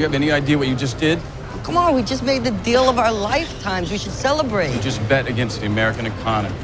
[0.00, 1.18] You have any idea what you just did?
[1.62, 3.92] Come on, we just made the deal of our lifetimes.
[3.92, 4.74] We should celebrate.
[4.74, 6.56] You just bet against the American economy.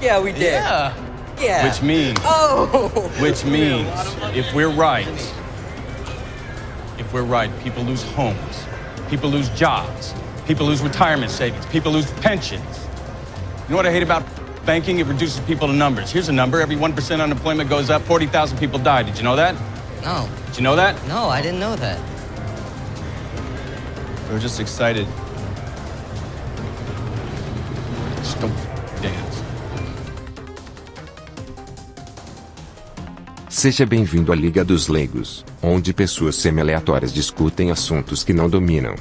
[0.00, 0.54] Yeah, we did.
[0.54, 0.94] Yeah.
[1.38, 1.68] Yeah.
[1.68, 2.90] Which means, Oh.
[3.20, 3.86] which means,
[4.34, 5.06] if we're right,
[6.96, 8.64] if we're right, people lose homes,
[9.10, 10.14] people lose jobs,
[10.46, 12.86] people lose retirement savings, people lose pensions.
[13.64, 14.24] You know what I hate about
[14.64, 14.98] banking?
[14.98, 16.10] It reduces people to numbers.
[16.10, 19.02] Here's a number: every one percent unemployment goes up, forty thousand people die.
[19.02, 19.54] Did you know that?
[20.02, 20.26] No.
[20.46, 20.96] Did you know that?
[21.06, 22.00] No, I didn't know that.
[24.30, 25.06] We're just excited.
[28.18, 28.52] Just don't
[29.00, 29.42] dance.
[33.48, 38.94] Seja bem-vindo à Liga dos Leigos, onde pessoas semi-aleatórias discutem assuntos que não dominam.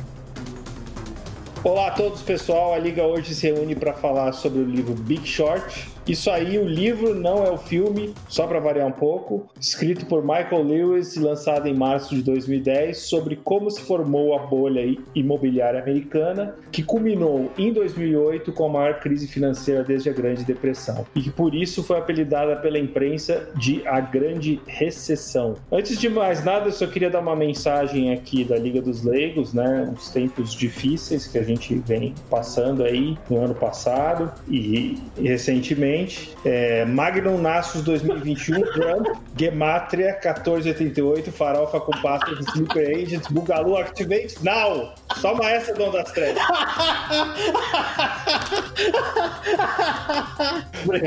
[1.61, 2.73] Olá a todos, pessoal.
[2.73, 5.89] A Liga hoje se reúne para falar sobre o livro Big Short.
[6.07, 10.21] Isso aí, o livro não é o filme, só para variar um pouco, escrito por
[10.21, 15.81] Michael Lewis e lançado em março de 2010, sobre como se formou a bolha imobiliária
[15.81, 21.21] americana, que culminou em 2008 com a maior crise financeira desde a Grande Depressão, e
[21.21, 25.55] que por isso foi apelidada pela imprensa de a Grande Recessão.
[25.69, 29.53] Antes de mais nada, eu só queria dar uma mensagem aqui da Liga dos Leigos,
[29.53, 29.91] né?
[29.91, 35.96] Uns tempos difíceis que a gente vem passando aí no ano passado e recentemente.
[36.45, 44.93] É, Magnum Nassus 2021, Trump, Gematria 1488, Farofa com Pastas, Sleeper Agents, Bugalu Activate Now!
[45.21, 46.41] Toma essa, Dom das Trevas.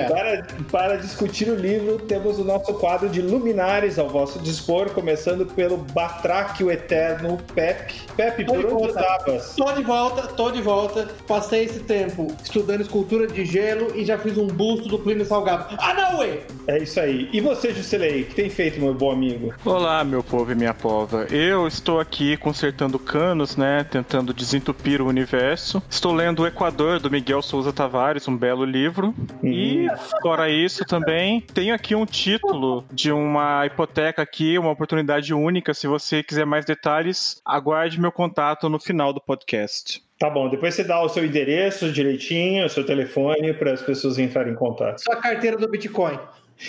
[0.09, 5.47] Para, para discutir o livro, temos o nosso quadro de luminares ao vosso dispor, começando
[5.47, 7.95] pelo Batráquio Eterno Pepe.
[8.17, 9.01] Pepe, Tô por de onde volta.
[9.01, 9.55] estavas?
[9.57, 11.09] Tô de volta, tô de volta.
[11.27, 14.47] Passei esse tempo estudando escultura de gelo e já fiz um
[14.89, 15.77] do Plínio Salgado.
[15.79, 16.41] Ah, não, ué!
[16.67, 17.29] É isso aí.
[17.33, 19.53] E você, Juscelei, o que tem feito, meu bom amigo?
[19.65, 21.27] Olá, meu povo e minha pova.
[21.31, 23.85] Eu estou aqui consertando canos, né?
[23.85, 25.83] Tentando desentupir o universo.
[25.89, 29.15] Estou lendo O Equador, do Miguel Souza Tavares, um belo livro.
[29.43, 29.87] E,
[30.23, 35.75] fora isso, também tenho aqui um título de uma hipoteca aqui, uma oportunidade única.
[35.75, 40.03] Se você quiser mais detalhes, aguarde meu contato no final do podcast.
[40.21, 44.19] Tá bom, depois você dá o seu endereço direitinho, o seu telefone, para as pessoas
[44.19, 45.03] entrarem em contato.
[45.03, 46.19] Sua carteira do Bitcoin.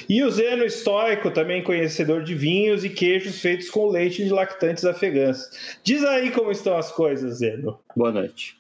[0.08, 4.86] E o Zeno Estoico, também conhecedor de vinhos e queijos feitos com leite de lactantes
[4.86, 5.50] afegãs.
[5.84, 7.78] Diz aí como estão as coisas, Zeno.
[7.94, 8.56] Boa noite.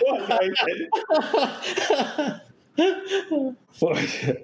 [0.00, 0.88] Boa noite.
[3.78, 4.42] Poxa.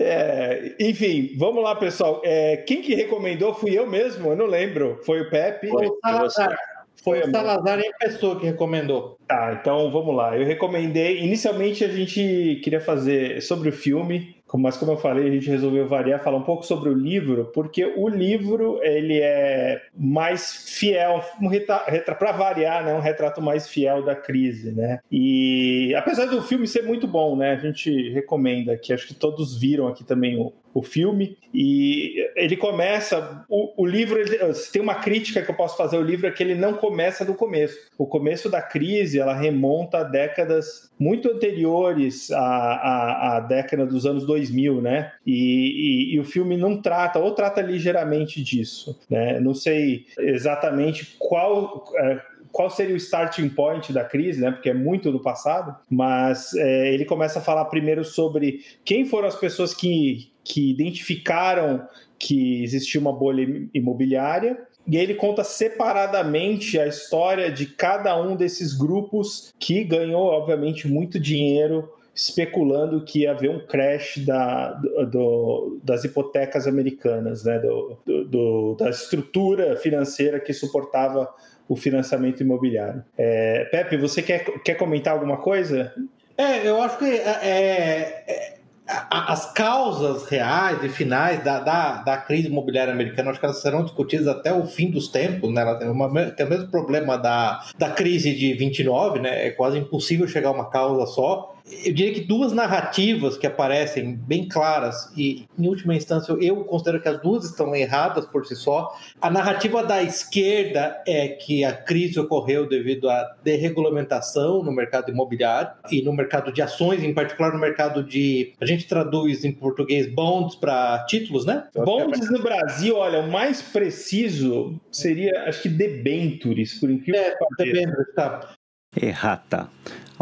[0.00, 2.20] É, enfim, vamos lá, pessoal.
[2.24, 5.00] É, quem que recomendou fui eu mesmo, eu não lembro.
[5.06, 5.68] Foi o Pepe.
[5.68, 6.71] Foi o Salazar.
[7.02, 9.18] Foi o Salazar e a pessoa que recomendou.
[9.26, 10.36] Tá, então vamos lá.
[10.36, 11.20] Eu recomendei.
[11.22, 15.86] Inicialmente a gente queria fazer sobre o filme, mas como eu falei, a gente resolveu
[15.86, 21.48] variar, falar um pouco sobre o livro, porque o livro ele é mais fiel, um
[21.48, 25.00] retrato para variar, né, um retrato mais fiel da crise, né?
[25.10, 29.58] E apesar do filme ser muito bom, né, a gente recomenda que acho que todos
[29.58, 34.80] viram aqui também o, o filme e ele começa o, o livro ele, se tem
[34.80, 37.76] uma crítica que eu posso fazer ao livro é que ele não começa do começo.
[37.98, 44.06] O começo da crise ela remonta a décadas muito anteriores à, à, à década dos
[44.06, 45.12] anos 2000 né?
[45.26, 49.38] E, e, e, o filme não trata ou trata ligeiramente disso né?
[49.40, 52.20] Não sei exatamente qual é,
[52.52, 54.50] qual seria o starting point da crise, né?
[54.50, 59.26] Porque é muito do passado, mas é, ele começa a falar primeiro sobre quem foram
[59.26, 61.86] as pessoas que, que identificaram
[62.18, 64.58] que existia uma bolha imobiliária.
[64.86, 71.20] E ele conta separadamente a história de cada um desses grupos que ganhou, obviamente, muito
[71.20, 74.72] dinheiro especulando que ia haver um crash da,
[75.10, 77.58] do, das hipotecas americanas, né?
[77.58, 81.32] Do, do, da estrutura financeira que suportava
[81.68, 83.02] o financiamento imobiliário.
[83.16, 85.92] É, Pepe, você quer, quer comentar alguma coisa?
[86.36, 92.48] É, eu acho que é, é, as causas reais e finais da, da, da, crise
[92.48, 95.62] imobiliária americana, acho que elas serão discutidas até o fim dos tempos, né?
[95.62, 99.46] Ela tem, uma, tem o mesmo problema da, da crise de 29, né?
[99.46, 101.51] É quase impossível chegar a uma causa só.
[101.64, 107.00] Eu diria que duas narrativas que aparecem bem claras, e em última instância eu considero
[107.00, 108.96] que as duas estão erradas por si só.
[109.20, 115.72] A narrativa da esquerda é que a crise ocorreu devido à desregulamentação no mercado imobiliário
[115.90, 118.52] e no mercado de ações, em particular no mercado de.
[118.60, 121.64] A gente traduz em português bonds para títulos, né?
[121.74, 127.38] Bonds no Brasil, olha, o mais preciso seria, acho que debentures, por incrível é, que
[127.56, 127.72] pareça.
[127.72, 128.54] Debentures, tá.
[129.00, 129.68] Errata.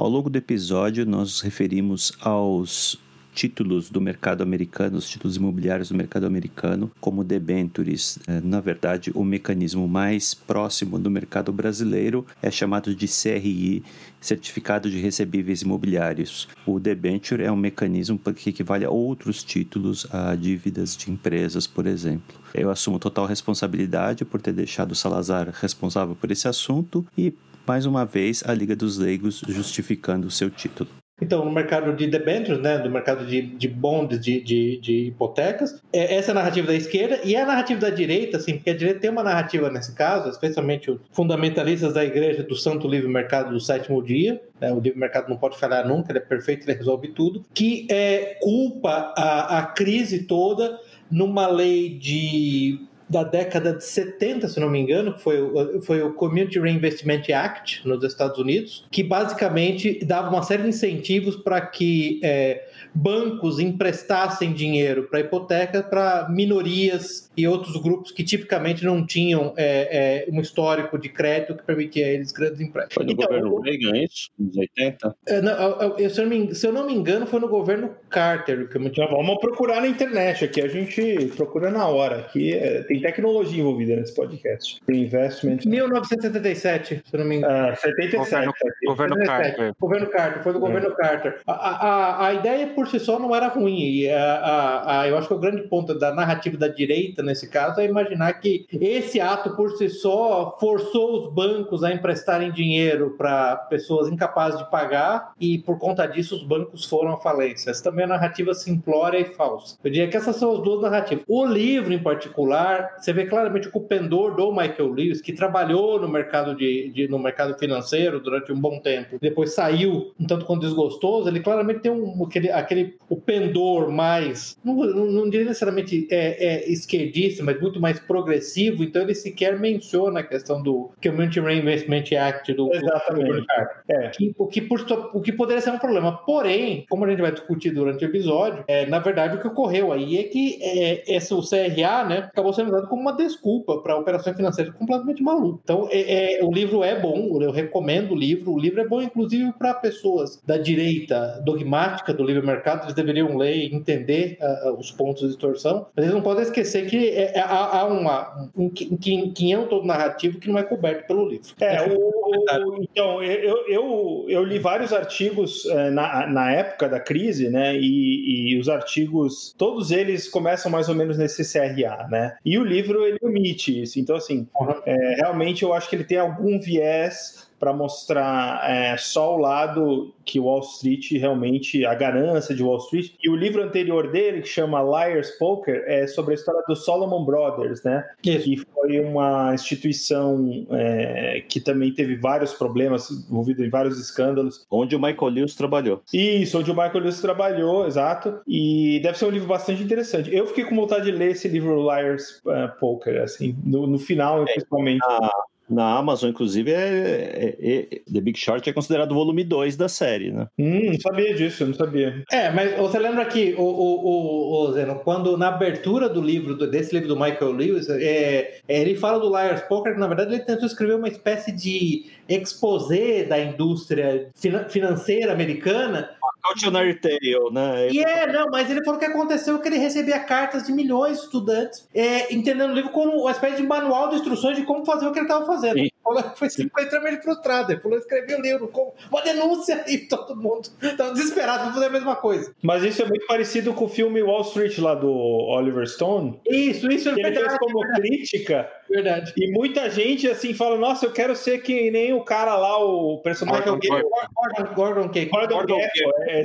[0.00, 2.98] Ao longo do episódio, nós nos referimos aos
[3.34, 8.18] títulos do mercado americano, os títulos imobiliários do mercado americano, como debentures.
[8.26, 13.84] É, na verdade, o mecanismo mais próximo do mercado brasileiro é chamado de CRI,
[14.18, 16.48] Certificado de Recebíveis Imobiliários.
[16.64, 21.86] O debenture é um mecanismo que equivale a outros títulos, a dívidas de empresas, por
[21.86, 22.40] exemplo.
[22.54, 27.34] Eu assumo total responsabilidade por ter deixado o Salazar responsável por esse assunto e
[27.66, 30.88] mais uma vez a Liga dos Leigos justificando o seu título.
[31.20, 35.80] Então, no mercado de debêntures, né, do mercado de, de bonds, de, de, de hipotecas,
[35.92, 38.70] é essa é a narrativa da esquerda e é a narrativa da direita, assim, porque
[38.70, 43.08] a direita tem uma narrativa nesse caso, especialmente os fundamentalistas da igreja do Santo Livre
[43.08, 46.64] Mercado do Sétimo Dia, né, o livre mercado não pode falhar nunca, ele é perfeito,
[46.64, 50.78] ele resolve tudo, que é, culpa a, a crise toda
[51.10, 52.80] numa lei de
[53.10, 57.86] da década de 70, se não me engano, que foi, foi o Community Reinvestment Act
[57.86, 64.52] nos Estados Unidos, que basicamente dava uma série de incentivos para que é, bancos emprestassem
[64.52, 70.40] dinheiro para hipoteca para minorias e outros grupos que tipicamente não tinham é, é, um
[70.40, 72.94] histórico de crédito que permitia a eles grandes empréstimos.
[72.94, 74.30] Foi no então, governo Reagan, é isso?
[74.38, 75.16] Nos 80?
[75.26, 75.52] É, não,
[75.98, 78.68] eu, se, eu me, se, eu não me engano, foi no governo Carter.
[78.68, 78.90] Que eu me...
[78.90, 82.20] vamos procurar na internet aqui, a gente procura na hora.
[82.20, 84.80] Aqui é, tem tecnologia envolvida nesse podcast.
[84.84, 85.58] Tem investment.
[85.64, 87.70] 1977, se eu não me engano.
[87.70, 88.20] Ah, 77.
[88.20, 88.52] Governo,
[88.86, 89.74] governo Carter.
[89.78, 90.94] Governo Carter, foi do governo é.
[90.94, 91.40] Carter.
[91.46, 93.78] A, a, a ideia por si só não era ruim.
[93.78, 97.50] E a, a, a, eu acho que o grande ponto da narrativa da direita nesse
[97.50, 103.16] caso é imaginar que esse ato por si só forçou os bancos a emprestarem dinheiro
[103.18, 107.70] para pessoas incapazes de pagar e por conta disso os bancos foram à falência.
[107.70, 109.76] Essa também é uma narrativa simplória e falsa.
[109.84, 111.24] Eu diria que essas são as duas narrativas.
[111.28, 116.08] O livro, em particular, você vê claramente o pendor do Michael Lewis, que trabalhou no
[116.08, 120.62] mercado, de, de, no mercado financeiro durante um bom tempo, depois saiu um tanto quanto
[120.62, 126.06] desgostoso, ele claramente tem um, aquele, aquele o pendor mais, não, não, não diria necessariamente
[126.10, 131.40] é, é esquerdista, mas muito mais progressivo, então ele sequer menciona a questão do Community
[131.40, 133.40] Reinvestment Act do Exatamente.
[133.40, 133.46] Do
[133.88, 134.08] é.
[134.10, 136.18] que, o, que por, o que poderia ser um problema.
[136.24, 139.92] Porém, como a gente vai discutir durante o episódio, é, na verdade o que ocorreu
[139.92, 143.96] aí é que é, esse, o CRA né, acabou sendo usado como uma desculpa para
[143.96, 145.60] operações financeiras completamente malucas.
[145.64, 148.52] Então, é, é, o livro é bom, eu recomendo o livro.
[148.52, 153.36] O livro é bom, inclusive, para pessoas da direita dogmática do livre mercado, eles deveriam
[153.36, 155.86] ler e entender uh, os pontos de distorção.
[155.94, 159.86] Mas eles não podem esquecer que é, é, há, há uma, um, um quinhão todo
[159.86, 161.48] narrativo que não é coberto pelo livro.
[161.60, 167.00] É, o, o, então, eu, eu, eu li vários artigos uh, na, na época da
[167.00, 167.76] crise, né?
[167.76, 172.36] E, e os artigos, todos eles começam mais ou menos nesse CRA, né?
[172.44, 173.98] E o livro, ele omite isso.
[173.98, 174.74] Então, assim, uhum.
[174.86, 180.14] é, realmente eu acho que ele tem algum viés para mostrar é, só o lado
[180.24, 183.12] que Wall Street realmente, a ganância de Wall Street.
[183.22, 187.24] E o livro anterior dele, que chama Liar's Poker, é sobre a história dos Solomon
[187.24, 188.08] Brothers, né?
[188.24, 188.44] Isso.
[188.44, 194.64] Que foi uma instituição é, que também teve vários problemas, envolvido em vários escândalos.
[194.70, 196.02] Onde o Michael Lewis trabalhou.
[196.12, 198.40] Isso, onde o Michael Lewis trabalhou, exato.
[198.48, 200.34] E deve ser um livro bastante interessante.
[200.34, 204.44] Eu fiquei com vontade de ler esse livro Liar's uh, Poker, assim, no, no final,
[204.44, 205.00] é, principalmente.
[205.04, 205.30] Ah
[205.70, 209.88] na Amazon, inclusive, é, é, é, The Big Short é considerado o volume 2 da
[209.88, 210.48] série, né?
[210.58, 212.24] Hum, não sabia disso, não sabia.
[212.30, 216.56] É, mas você lembra que, o, o, o, o Zeno, quando na abertura do livro,
[216.56, 220.34] desse livro do Michael Lewis, é, é, ele fala do Liar's Poker, que na verdade
[220.34, 224.28] ele tentou escrever uma espécie de exposé da indústria
[224.68, 226.10] financeira americana
[226.42, 227.90] Cautionary Tale, né?
[227.90, 231.24] E é, não, mas ele falou que aconteceu que ele recebia cartas de milhões de
[231.24, 235.06] estudantes, é, entendendo o livro como uma espécie de manual de instruções de como fazer
[235.06, 235.78] o que ele estava fazendo.
[235.78, 235.90] Sim.
[236.36, 237.72] Foi, foi extremamente frustrado.
[237.72, 241.86] Ele falou: escrevi o livro, como uma denúncia, e todo mundo estava desesperado para fazer
[241.86, 242.52] a mesma coisa.
[242.62, 246.40] Mas isso é muito parecido com o filme Wall Street lá do Oliver Stone.
[246.48, 248.68] Isso, isso que ele fez como crítica.
[248.90, 249.32] Verdade.
[249.36, 253.18] E muita gente assim fala: Nossa, eu quero ser que nem o cara lá, o
[253.18, 255.80] personagem Gordon, Gordon, Gordon, Gordon, Gordon, Gordon
[256.22, 256.42] é,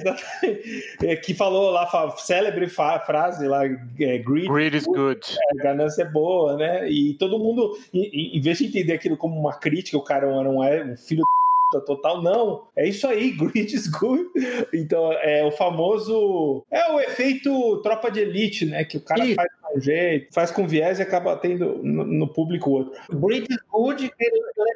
[1.03, 5.21] é, que falou lá, célebre frase lá: é, Greed, Greed is good.
[5.53, 6.87] É, ganância é boa, né?
[6.87, 10.63] E todo mundo, em, em vez de entender aquilo como uma crítica, o cara não
[10.63, 11.23] é um filho
[11.81, 12.67] total, não.
[12.75, 14.25] É isso aí, greed is good.
[14.73, 16.65] Então, é o famoso.
[16.71, 18.83] É o efeito tropa de elite, né?
[18.83, 19.35] Que o cara isso.
[19.35, 22.93] faz um jeito, faz com viés e acaba tendo no, no público outro.
[23.11, 24.11] British Good,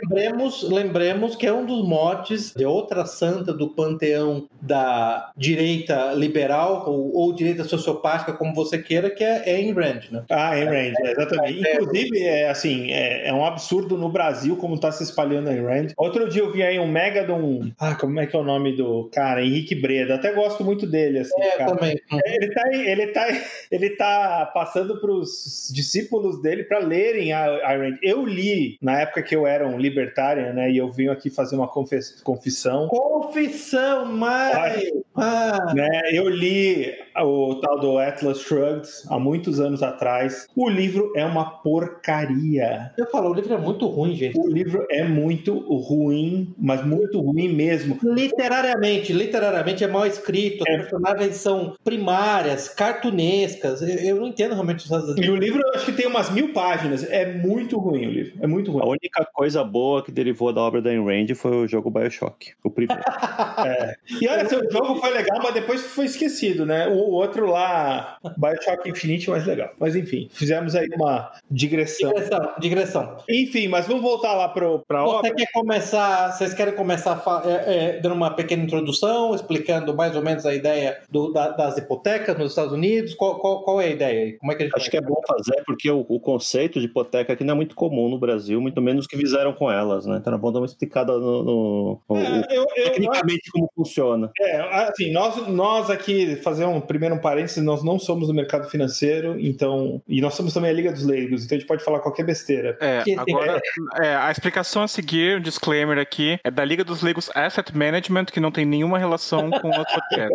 [0.01, 6.83] lembremos, lembremos que é um dos motes de outra santa do panteão da direita liberal
[6.87, 10.23] ou, ou direita sociopática, como você queira, que é Ayn Rand, né?
[10.29, 11.59] Ah, Ayn Rand, é, exatamente.
[11.59, 15.63] Inclusive, é assim, é, é, um absurdo no Brasil como está se espalhando a Ayn
[15.63, 15.87] Rand.
[15.97, 17.71] Outro dia eu vi aí um mega de um...
[17.79, 19.43] Ah, como é que é o nome do cara?
[19.43, 20.15] Henrique Breda.
[20.15, 21.75] Até gosto muito dele, assim, é, cara.
[21.75, 21.99] também.
[22.25, 23.27] Ele tá, ele tá,
[23.71, 27.97] ele tá passando para os discípulos dele para lerem a Rand.
[28.01, 30.71] Eu li na época que eu era um libertário, né?
[30.71, 32.87] E eu vim aqui fazer uma confissão.
[32.87, 34.91] Confissão, mas...
[35.15, 35.73] Ah.
[35.73, 36.93] Né, eu li
[37.23, 40.47] o tal do Atlas Shrugged há muitos anos atrás.
[40.55, 42.91] O livro é uma porcaria.
[42.97, 44.39] Eu falo, o livro é muito ruim, gente.
[44.39, 47.97] O livro é muito ruim, mas muito ruim mesmo.
[48.03, 50.63] Literariamente, literariamente é mal escrito.
[50.67, 50.77] É.
[50.77, 53.81] personagens são primárias, cartunescas.
[53.81, 56.53] Eu, eu não entendo realmente essas E o livro, eu acho que tem umas mil
[56.53, 57.03] páginas.
[57.03, 58.33] É muito ruim o livro.
[58.41, 58.83] É muito ruim.
[58.83, 62.53] A única coisa boa que derivou da obra da Ayn Rand foi o jogo Bioshock.
[62.63, 63.01] O primeiro.
[63.65, 63.95] é.
[64.21, 66.87] E olha, seu jogo foi legal, mas depois foi esquecido, né?
[66.87, 69.71] O outro lá, Bioshock Infinite, mais legal.
[69.79, 72.11] Mas enfim, fizemos aí uma digressão.
[72.13, 73.17] Digressão, digressão.
[73.29, 75.35] Enfim, mas vamos voltar lá pro, pra Você obra.
[75.35, 80.45] quer começar, vocês querem começar é, é, dando uma pequena introdução, explicando mais ou menos
[80.45, 83.13] a ideia do, da, das hipotecas nos Estados Unidos?
[83.13, 84.33] Qual, qual, qual, é a ideia aí?
[84.33, 86.85] Como é que a gente Acho que é bom fazer, porque o, o, conceito de
[86.85, 90.17] hipoteca aqui não é muito comum no Brasil, muito menos que fizeram com elas, né?
[90.17, 93.69] Então é bom dar uma explicada no, no, no é, eu, eu, tecnicamente eu, como
[93.75, 94.31] funciona.
[94.39, 98.67] É, assim, nós, nós aqui, fazer um primeiro um parênteses, nós não somos do mercado
[98.67, 100.01] financeiro, então.
[100.07, 102.75] E nós somos também a Liga dos Leigos, então a gente pode falar qualquer besteira.
[102.81, 103.61] É, agora,
[104.01, 108.25] é, a explicação a seguir, o disclaimer aqui, é da Liga dos Leigos Asset Management,
[108.25, 110.33] que não tem nenhuma relação com o podcast.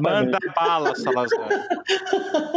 [0.00, 1.48] Manda bala, Salazar.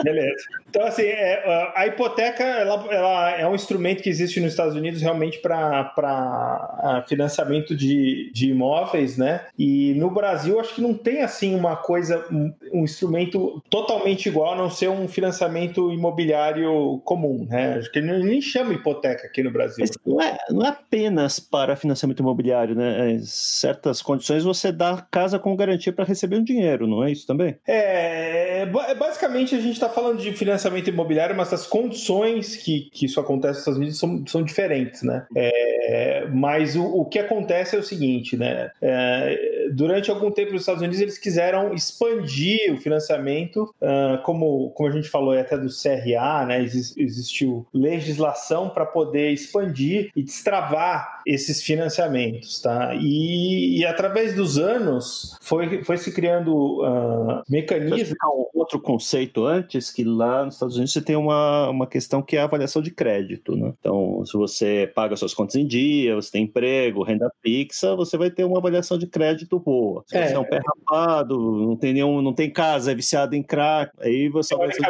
[0.03, 0.43] Beleza.
[0.67, 5.03] Então, assim, é, a hipoteca ela, ela, é um instrumento que existe nos Estados Unidos
[5.03, 9.45] realmente para financiamento de, de imóveis, né?
[9.57, 14.53] E no Brasil, acho que não tem assim uma coisa, um, um instrumento totalmente igual,
[14.53, 17.75] a não ser um financiamento imobiliário comum, né?
[17.75, 19.85] Acho que ele nem chama hipoteca aqui no Brasil.
[20.05, 23.11] Não é, não é apenas para financiamento imobiliário, né?
[23.11, 27.27] Em certas condições você dá casa com garantia para receber um dinheiro, não é isso
[27.27, 27.57] também?
[27.67, 33.05] É, é basicamente a gente está falando de financiamento imobiliário, mas as condições que, que
[33.05, 35.25] isso acontece nos Estados Unidos são, são diferentes, né?
[35.35, 38.71] É, mas o, o que acontece é o seguinte, né?
[38.81, 42.92] É, durante algum tempo nos Estados Unidos eles quiseram expandir o financiamento,
[43.81, 46.63] uh, como, como a gente falou até do CRA, né?
[46.63, 52.93] existiu legislação para poder expandir e destravar esses financiamentos, tá?
[52.95, 58.17] E, e através dos anos foi, foi se criando uh, mecanismos.
[58.53, 62.37] Um outro conceito antes, que lá nos Estados Unidos você tem uma, uma questão que
[62.37, 63.73] é a avaliação de crédito, né?
[63.79, 68.29] Então, se você paga suas contas em dia, você tem emprego, renda fixa, você vai
[68.29, 70.03] ter uma avaliação de crédito boa.
[70.07, 70.27] Se é.
[70.27, 73.91] você é um pé rapado, não tem nenhum, não tem casa, é viciado em crack,
[73.99, 74.81] aí você vai ser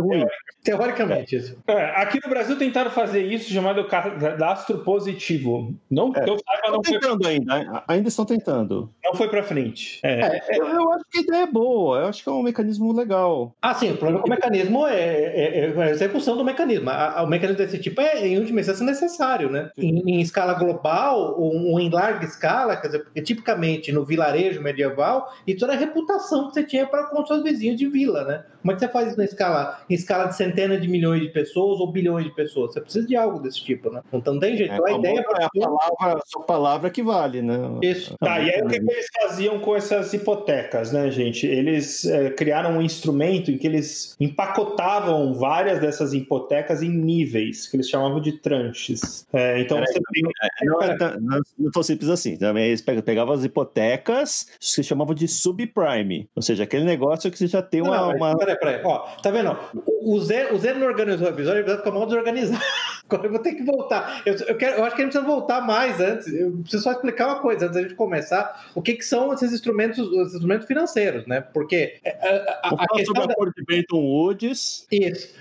[0.00, 0.24] ruim.
[0.62, 1.58] Teoricamente, isso.
[1.66, 5.74] É, aqui no Brasil tentaram fazer isso chamado cadastro positivo.
[5.90, 7.34] Não é, eu saiba, não tentando foi...
[7.34, 8.90] ainda, ainda estão tentando.
[9.04, 10.00] Não foi para frente.
[10.02, 10.20] É.
[10.20, 10.42] é.
[10.48, 12.92] é, eu, eu, acho que a ideia é boa, eu acho que é um mecanismo
[12.92, 13.54] legal.
[13.62, 16.90] Ah, sim, o problema com o mecanismo é, é, é a execução do mecanismo.
[16.90, 19.70] o mecanismo desse tipo é, em última instância, necessário, né?
[19.76, 24.62] Em, em, escala global ou, ou, em larga escala, quer dizer, porque tipicamente no vilarejo
[24.62, 28.44] medieval, isso era a reputação que você tinha para com seus vizinhos de vila, né?
[28.60, 31.28] Como é que você faz isso na escala, em escala de centenas de milhões de
[31.28, 32.72] pessoas ou bilhões de pessoas?
[32.72, 34.02] Você precisa de algo desse tipo, né?
[34.12, 34.72] Então não tem jeito.
[34.72, 37.56] É, a ideia é a palavra, a sua palavra que vale, né?
[37.82, 38.16] Isso.
[38.18, 41.46] Tá, e aí o que, que eles faziam com essas hipotecas, né, gente?
[41.46, 47.76] Eles é, criaram um instrumento em que eles empacotavam várias dessas hipotecas em níveis, que
[47.76, 49.26] eles chamavam de tranches.
[49.32, 50.22] É, então você tem...
[50.42, 52.36] É, não, é, não, não tão simples assim.
[52.36, 57.46] Também eles pegavam as hipotecas, se chamavam de subprime, ou seja, aquele negócio que você
[57.46, 57.96] já tem uma.
[57.96, 58.36] Não, uma...
[58.36, 59.56] Peraí, peraí, ó, tá vendo?
[60.02, 62.62] O Zé, o Zé não organizou o episódio, ele vai ficar mal desorganizado.
[63.08, 64.22] Agora eu vou ter que voltar.
[64.26, 66.26] Eu, eu, quero, eu acho que a gente precisa voltar mais antes.
[66.26, 68.68] Eu preciso só explicar uma coisa antes da gente começar.
[68.74, 71.40] O que, que são esses instrumentos, os instrumentos financeiros, né?
[71.40, 73.34] Porque a, a, a questão da...
[73.56, 74.86] de Benton Woods.
[74.90, 75.34] Isso.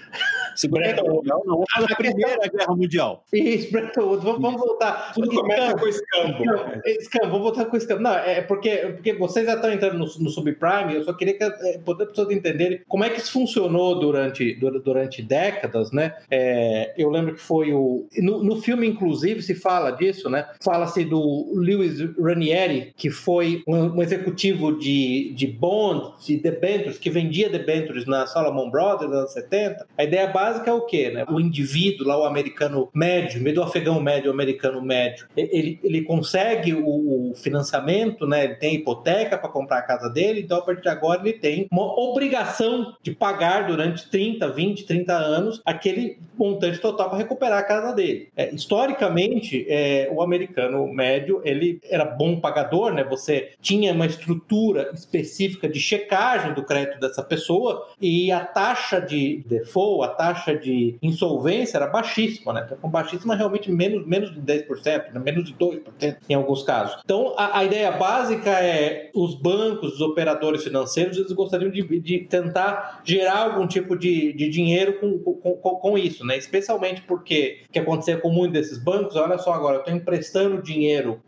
[0.55, 1.63] Segunda Guerra Mundial, não.
[1.75, 3.25] A Primeira Guerra Mundial.
[3.33, 4.23] Isso, Bretton Woods.
[4.23, 5.13] Vamos, vamos voltar.
[5.13, 6.43] Tudo começa com escambo.
[6.85, 8.01] Escambo, vamos voltar com escambo.
[8.01, 11.43] Não, é porque, porque vocês já estão entrando no, no subprime, eu só queria que
[11.61, 16.15] é, poder pessoas entenderem como é que isso funcionou durante, durante décadas, né?
[16.29, 18.07] É, eu lembro que foi o.
[18.17, 20.47] No, no filme, inclusive, se fala disso, né?
[20.63, 27.09] Fala-se do Lewis Ranieri, que foi um, um executivo de, de bond, de debentures, que
[27.09, 29.87] vendia debentures na Solomon Brothers nos anos 70.
[29.97, 31.25] A ideia básica é o quê, né?
[31.29, 36.01] O indivíduo lá, o americano médio, meio do afegão médio, o americano médio, ele, ele
[36.01, 38.45] consegue o, o financiamento, né?
[38.45, 41.67] Ele tem hipoteca para comprar a casa dele, então a partir de agora ele tem
[41.71, 47.63] uma obrigação de pagar durante 30, 20, 30 anos aquele montante total para recuperar a
[47.63, 48.29] casa dele.
[48.35, 53.03] É, historicamente, é, o americano médio ele era bom pagador, né?
[53.03, 59.43] Você tinha uma estrutura específica de checagem do crédito dessa pessoa e a taxa de
[59.45, 62.67] default, a taxa de insolvência era baixíssima, né?
[62.71, 65.21] Então, baixíssima realmente menos, menos de 10%, né?
[65.23, 66.99] menos de 2% em alguns casos.
[67.05, 72.19] Então, a, a, ideia básica é os bancos, os operadores financeiros, eles gostariam de, de
[72.19, 76.37] tentar gerar algum tipo de, de dinheiro com, com, com, isso, né?
[76.37, 80.61] Especialmente porque o que acontecia com muitos desses bancos, olha só agora, eu estou emprestando
[80.61, 81.21] dinheiro,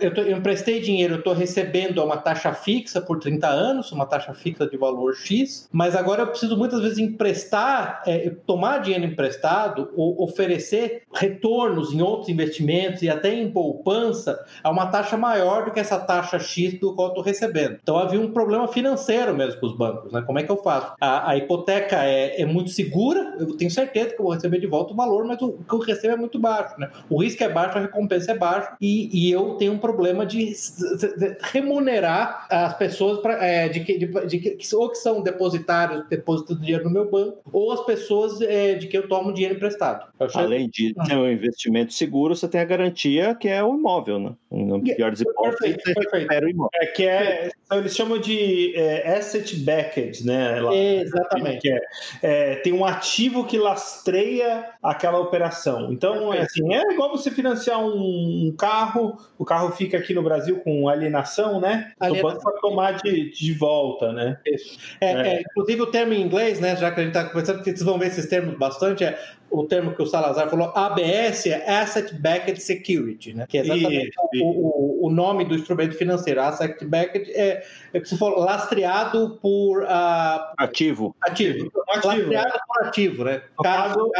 [0.00, 4.06] eu, tô, eu emprestei dinheiro, eu estou recebendo uma taxa fixa por 30 anos, uma
[4.06, 9.04] taxa fixa de valor X, mas agora eu preciso muitas vezes emprestar, é, tomar dinheiro
[9.04, 15.64] emprestado ou oferecer retornos em outros investimentos e até em poupança a uma taxa maior
[15.64, 17.78] do que essa taxa X do qual eu estou recebendo.
[17.82, 20.22] Então havia um problema financeiro mesmo com os bancos, né?
[20.22, 20.94] Como é que eu faço?
[21.00, 24.66] A, a hipoteca é, é, muito segura, eu tenho certeza que eu vou receber de
[24.66, 26.90] volta o valor, mas o, o que eu recebo é muito baixo, né?
[27.10, 30.46] O risco é baixo, a recompensa é baixa e, e eu tenho um problema de,
[30.46, 36.06] de remunerar as pessoas pra, é, de, que, de, de, que ou que são depositários,
[36.08, 40.06] depositando dinheiro no meu banco, ou as pessoas é, de que eu tomo dinheiro emprestado.
[40.34, 44.34] Além de ter um investimento seguro, você tem a garantia que é o imóvel, né?
[44.50, 46.44] No pior das hipóteses, perfeito, perfeito.
[46.44, 46.70] o imóvel.
[46.74, 50.60] É que é, eles chamam de é, asset backed, né?
[50.60, 51.60] Lá, Exatamente.
[51.60, 51.80] Que é,
[52.22, 55.92] é, tem um ativo que lastreia aquela operação.
[55.92, 60.22] Então, é assim, é igual você financiar um, um, carro, o carro fica aqui no
[60.22, 61.92] Brasil com alienação, né?
[61.98, 62.30] Alienação.
[62.30, 64.38] O banco vai tomar de, de volta, né?
[64.46, 64.78] Isso.
[65.00, 65.40] É, é.
[65.40, 66.76] inclusive o termo em inglês, né?
[66.76, 69.18] Já que a gente está conversando, porque vocês vão ver esses termos bastante, é
[69.54, 73.46] o termo que o Salazar falou, ABS é Asset Backed Security, né?
[73.48, 76.40] que é exatamente isso, o, o, nome do instrumento financeiro.
[76.40, 79.82] Asset Backed é, é que você falou, lastreado por...
[79.82, 81.14] Uh, ativo.
[81.20, 81.70] Ativo.
[81.88, 82.08] ativo.
[82.08, 83.42] Lastreado por ativo, né?
[83.62, 84.10] Caso,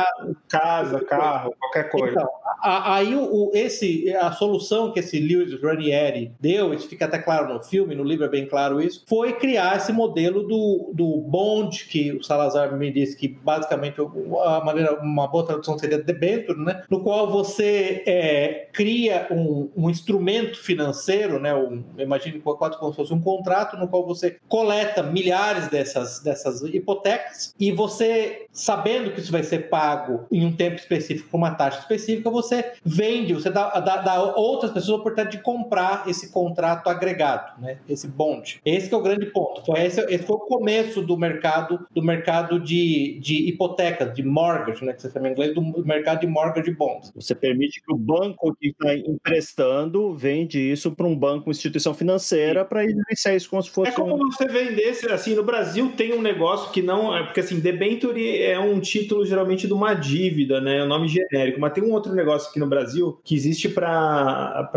[0.48, 2.12] casa, carro, qualquer coisa.
[2.12, 2.28] Então,
[2.62, 7.62] aí o, esse, a solução que esse Lewis Ranieri deu, isso fica até claro no
[7.62, 12.12] filme, no livro é bem claro isso, foi criar esse modelo do, do bond, que
[12.12, 16.82] o Salazar me disse que basicamente a maneira, uma uma boa tradução seria debenture, né?
[16.90, 21.54] no qual você é, cria um, um, instrumento financeiro, né?
[21.54, 26.62] Um, imagine quase como se fosse um contrato no qual você coleta milhares dessas, dessas
[26.62, 31.54] hipotecas e você, sabendo que isso vai ser pago em um tempo específico com uma
[31.54, 36.30] taxa específica, você vende, você dá, dá, dá outras pessoas a oportunidade de comprar esse
[36.30, 37.78] contrato agregado, né?
[37.88, 38.60] esse bond.
[38.64, 39.64] Esse é o grande ponto.
[39.64, 44.84] Foi esse, esse foi o começo do mercado do mercado de, de hipotecas, de mortgage,
[44.84, 44.92] né?
[44.92, 47.12] que você em inglês, do mercado de mortgage bonds.
[47.14, 52.64] Você permite que o banco que está emprestando vende isso para um banco, instituição financeira,
[52.64, 53.90] para iniciar isso como se fosse.
[53.90, 54.30] É como um...
[54.30, 57.16] você vendesse, assim, no Brasil tem um negócio que não.
[57.16, 60.78] É porque assim, debenture é um título geralmente de uma dívida, né?
[60.78, 64.70] É um nome genérico, mas tem um outro negócio aqui no Brasil que existe para